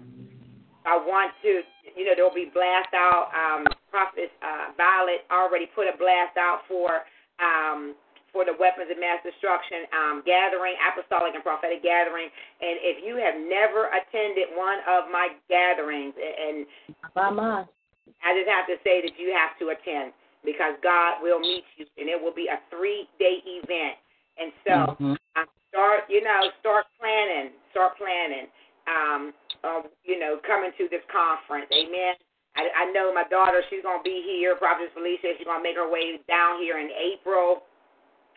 [0.87, 1.63] I want to,
[1.95, 3.31] you know, there'll be blast out.
[3.31, 7.07] Um, Prophet uh, Violet already put a blast out for
[7.39, 7.95] um,
[8.35, 12.29] for the weapons of mass destruction um, gathering, apostolic and prophetic gathering.
[12.61, 16.67] And if you have never attended one of my gatherings, and
[17.17, 17.65] Mama.
[18.21, 20.13] I just have to say that you have to attend
[20.45, 23.97] because God will meet you, and it will be a three-day event.
[24.37, 25.17] And so, Mhm.
[25.35, 28.49] um, start, you know, start planning, start planning.
[28.87, 29.35] Um,
[29.65, 31.67] uh, you know, coming to this conference.
[31.75, 32.15] Amen.
[32.55, 34.57] I, I know my daughter, she's gonna be here.
[34.57, 37.67] Prophetess Felicia, she's gonna make her way down here in April.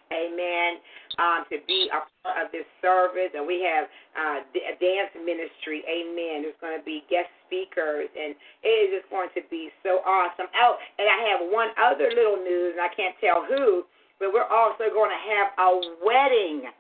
[0.10, 0.82] Amen.
[1.22, 3.86] Um, to be a part of this service, and we have
[4.18, 5.86] uh, a dance ministry.
[5.86, 6.42] Amen.
[6.42, 10.50] There's going to be guest speakers, and it is just going to be so awesome.
[10.58, 13.86] Oh, and I have one other little news, and I can't tell who,
[14.18, 15.70] but we're also going to have a
[16.02, 16.74] wedding.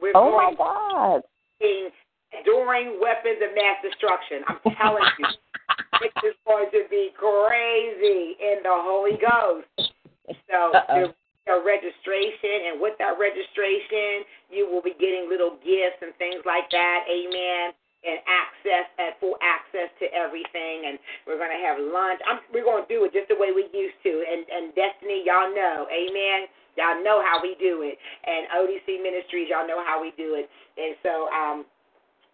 [0.00, 1.22] We're Oh going my God.
[1.60, 1.90] being
[2.36, 4.42] enduring weapons of mass destruction.
[4.48, 5.28] I'm telling you,
[6.02, 9.92] it is going to be crazy in the Holy Ghost.
[10.48, 11.12] So
[11.46, 16.70] your registration, and with that registration, you will be getting little gifts and things like
[16.70, 17.00] that.
[17.10, 17.74] Amen.
[18.02, 22.18] And access and full access to everything, and we're gonna have lunch.
[22.26, 24.10] I'm, we're gonna do it just the way we used to.
[24.26, 26.50] And and Destiny, y'all know, Amen.
[26.74, 27.94] Y'all know how we do it.
[28.26, 30.50] And ODC Ministries, y'all know how we do it.
[30.74, 31.62] And so um,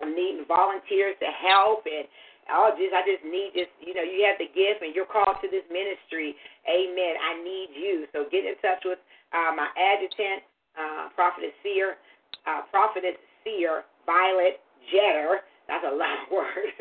[0.07, 2.07] needing volunteers to help and
[2.55, 5.43] oh just I just need just you know, you have the gift and you're called
[5.43, 6.39] to this ministry.
[6.70, 7.15] Amen.
[7.19, 8.07] I need you.
[8.15, 9.03] So get in touch with
[9.35, 10.47] uh, my adjutant,
[10.79, 11.99] uh, Prophetess Seer,
[12.47, 15.43] uh, Prophetess Seer Violet Jetter.
[15.66, 16.73] That's a lot of words.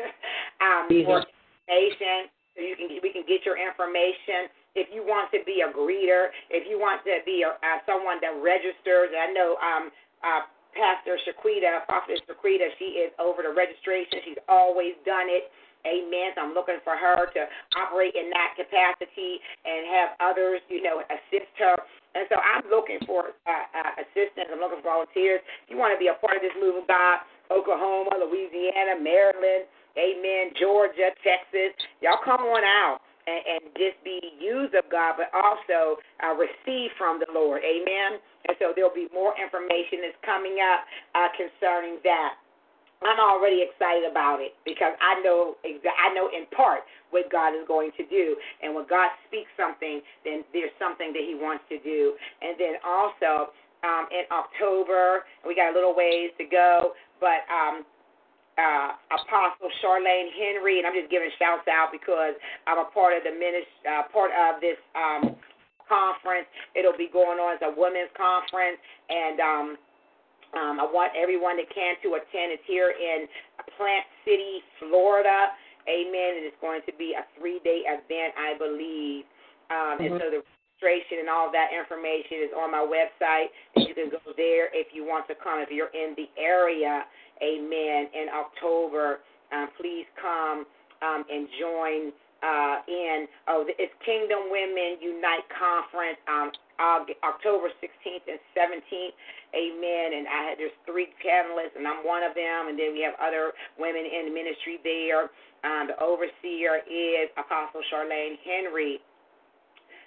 [0.64, 2.30] um, for information.
[2.56, 4.50] So you can we can get your information.
[4.74, 8.22] If you want to be a greeter, if you want to be a, uh, someone
[8.22, 9.90] that registers, I know um,
[10.22, 10.42] uh,
[10.76, 14.20] Pastor Shaquita, Prophetess Shaquita, she is over the registration.
[14.24, 15.50] She's always done it.
[15.86, 16.34] Amen.
[16.34, 17.42] So I'm looking for her to
[17.78, 21.78] operate in that capacity and have others, you know, assist her.
[22.18, 24.50] And so I'm looking for uh, uh, assistance.
[24.50, 25.40] I'm looking for volunteers.
[25.64, 29.70] If you want to be a part of this move of God, Oklahoma, Louisiana, Maryland,
[29.96, 35.28] Amen, Georgia, Texas, y'all come on out and, and just be used of God, but
[35.36, 37.60] also uh, receive from the Lord.
[37.60, 38.16] Amen.
[38.48, 42.40] And so there'll be more information that's coming up uh, concerning that.
[42.98, 46.82] I'm already excited about it because I know I know in part
[47.14, 51.22] what God is going to do, and when God speaks something, then there's something that
[51.22, 52.18] He wants to do.
[52.42, 53.54] And then also
[53.86, 57.86] um, in October, we got a little ways to go, but um,
[58.58, 62.34] uh, Apostle Charlene Henry, and I'm just giving shouts out because
[62.66, 65.38] I'm a part of the ministry, uh, part of this um,
[65.86, 66.50] conference.
[66.74, 69.66] It'll be going on as a women's conference, and um,
[70.54, 72.56] um, I want everyone that can to attend.
[72.56, 73.28] It's here in
[73.76, 75.52] Plant City, Florida.
[75.88, 76.40] Amen.
[76.40, 79.24] And it's going to be a three-day event, I believe.
[79.70, 80.20] Um, And Mhm.
[80.20, 80.42] so the
[80.80, 83.50] registration and all that information is on my website.
[83.74, 85.60] And you can go there if you want to come.
[85.60, 87.06] If you're in the area,
[87.42, 89.20] amen, in October,
[89.52, 90.66] um, please come
[91.02, 92.12] um, and join
[92.42, 93.26] uh, in.
[93.48, 99.14] Oh, it's Kingdom Women Unite Conference, um, October 16th and 17th.
[99.56, 100.06] Amen.
[100.14, 102.68] And I had there's three panelists, and I'm one of them.
[102.68, 105.32] And then we have other women in ministry there.
[105.66, 109.00] Um, the overseer is Apostle Charlene Henry.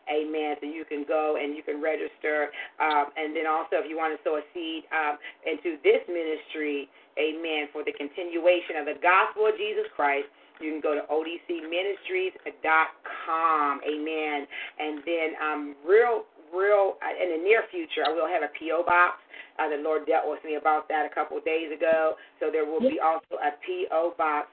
[0.10, 0.56] Amen.
[0.60, 2.49] So you can go and you can register.
[2.80, 6.90] Um, and then also, if you want to sow a seed um, into this ministry,
[7.19, 10.26] amen, for the continuation of the gospel of Jesus Christ,
[10.60, 13.82] you can go to odcministries.com.
[13.82, 14.48] Amen.
[14.80, 18.84] And then, um, real, real, uh, in the near future, I will have a P.O.
[18.86, 19.18] box.
[19.57, 22.15] Uh, the Lord dealt with me about that a couple of days ago.
[22.40, 24.14] So there will be also a P.O.
[24.18, 24.49] box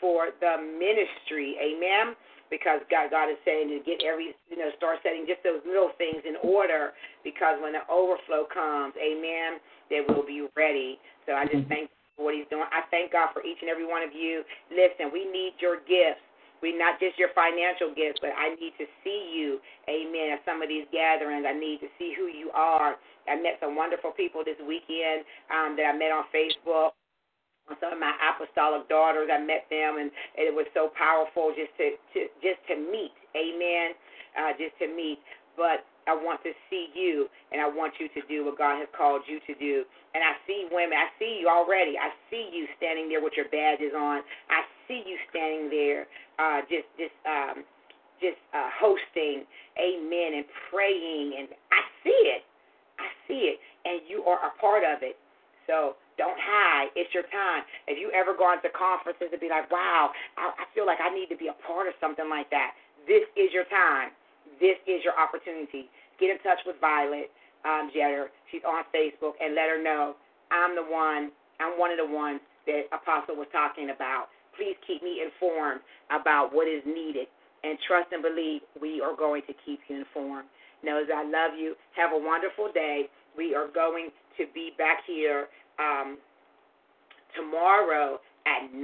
[0.00, 1.56] for the ministry.
[1.60, 2.16] Amen
[2.50, 5.94] because God God is saying to get every you know start setting just those little
[5.96, 10.98] things in order because when the overflow comes, Amen, they will be ready.
[11.24, 12.66] So I just thank what He's doing.
[12.68, 14.42] I thank God for each and every one of you.
[14.68, 16.26] Listen, we need your gifts.
[16.60, 20.36] We not just your financial gifts, but I need to see you, Amen.
[20.36, 23.00] At some of these gatherings, I need to see who you are.
[23.24, 26.99] I met some wonderful people this weekend um, that I met on Facebook
[27.78, 29.30] some of my apostolic daughters.
[29.30, 33.14] I met them, and it was so powerful just to, to just to meet.
[33.36, 33.94] Amen.
[34.34, 35.18] Uh, just to meet.
[35.54, 38.88] But I want to see you, and I want you to do what God has
[38.96, 39.84] called you to do.
[40.14, 40.96] And I see women.
[40.96, 41.94] I see you already.
[41.94, 44.22] I see you standing there with your badges on.
[44.50, 47.62] I see you standing there, uh, just just um,
[48.18, 49.46] just uh, hosting.
[49.78, 50.42] Amen.
[50.42, 52.42] And praying, and I see it.
[52.98, 55.16] I see it, and you are a part of it.
[55.66, 56.90] So don't hide.
[56.96, 57.62] It's your time.
[57.86, 61.12] If you ever gone to conferences and be like, wow, I, I feel like I
[61.12, 62.74] need to be a part of something like that,
[63.06, 64.14] this is your time.
[64.60, 65.88] This is your opportunity.
[66.20, 67.32] Get in touch with Violet
[67.64, 68.28] um, Jetter.
[68.52, 70.16] She's on Facebook and let her know
[70.50, 71.30] I'm the one,
[71.60, 74.28] I'm one of the ones that Apostle was talking about.
[74.56, 75.80] Please keep me informed
[76.10, 77.28] about what is needed
[77.62, 80.48] and trust and believe we are going to keep you informed.
[80.82, 81.76] Knows I love you.
[81.96, 83.08] Have a wonderful day.
[83.36, 85.46] We are going to be back here
[85.78, 86.18] um,
[87.36, 88.82] tomorrow at 9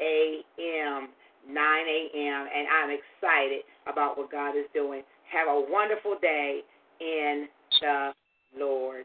[0.00, 1.08] a.m.
[1.48, 2.46] 9 a.m.
[2.54, 5.02] and I'm excited about what God is doing.
[5.32, 6.60] Have a wonderful day
[7.00, 7.48] in
[7.80, 8.12] the
[8.58, 9.04] Lord.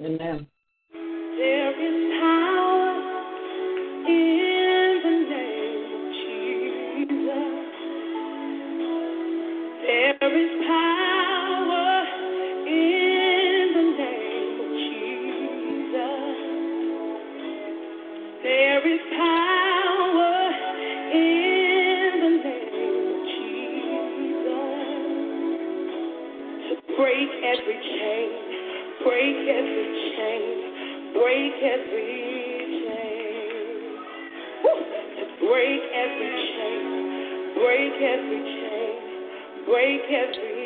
[0.00, 0.46] Amen.
[0.92, 2.61] There is power
[39.82, 40.61] break every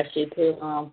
[0.00, 0.92] Bless you too, um,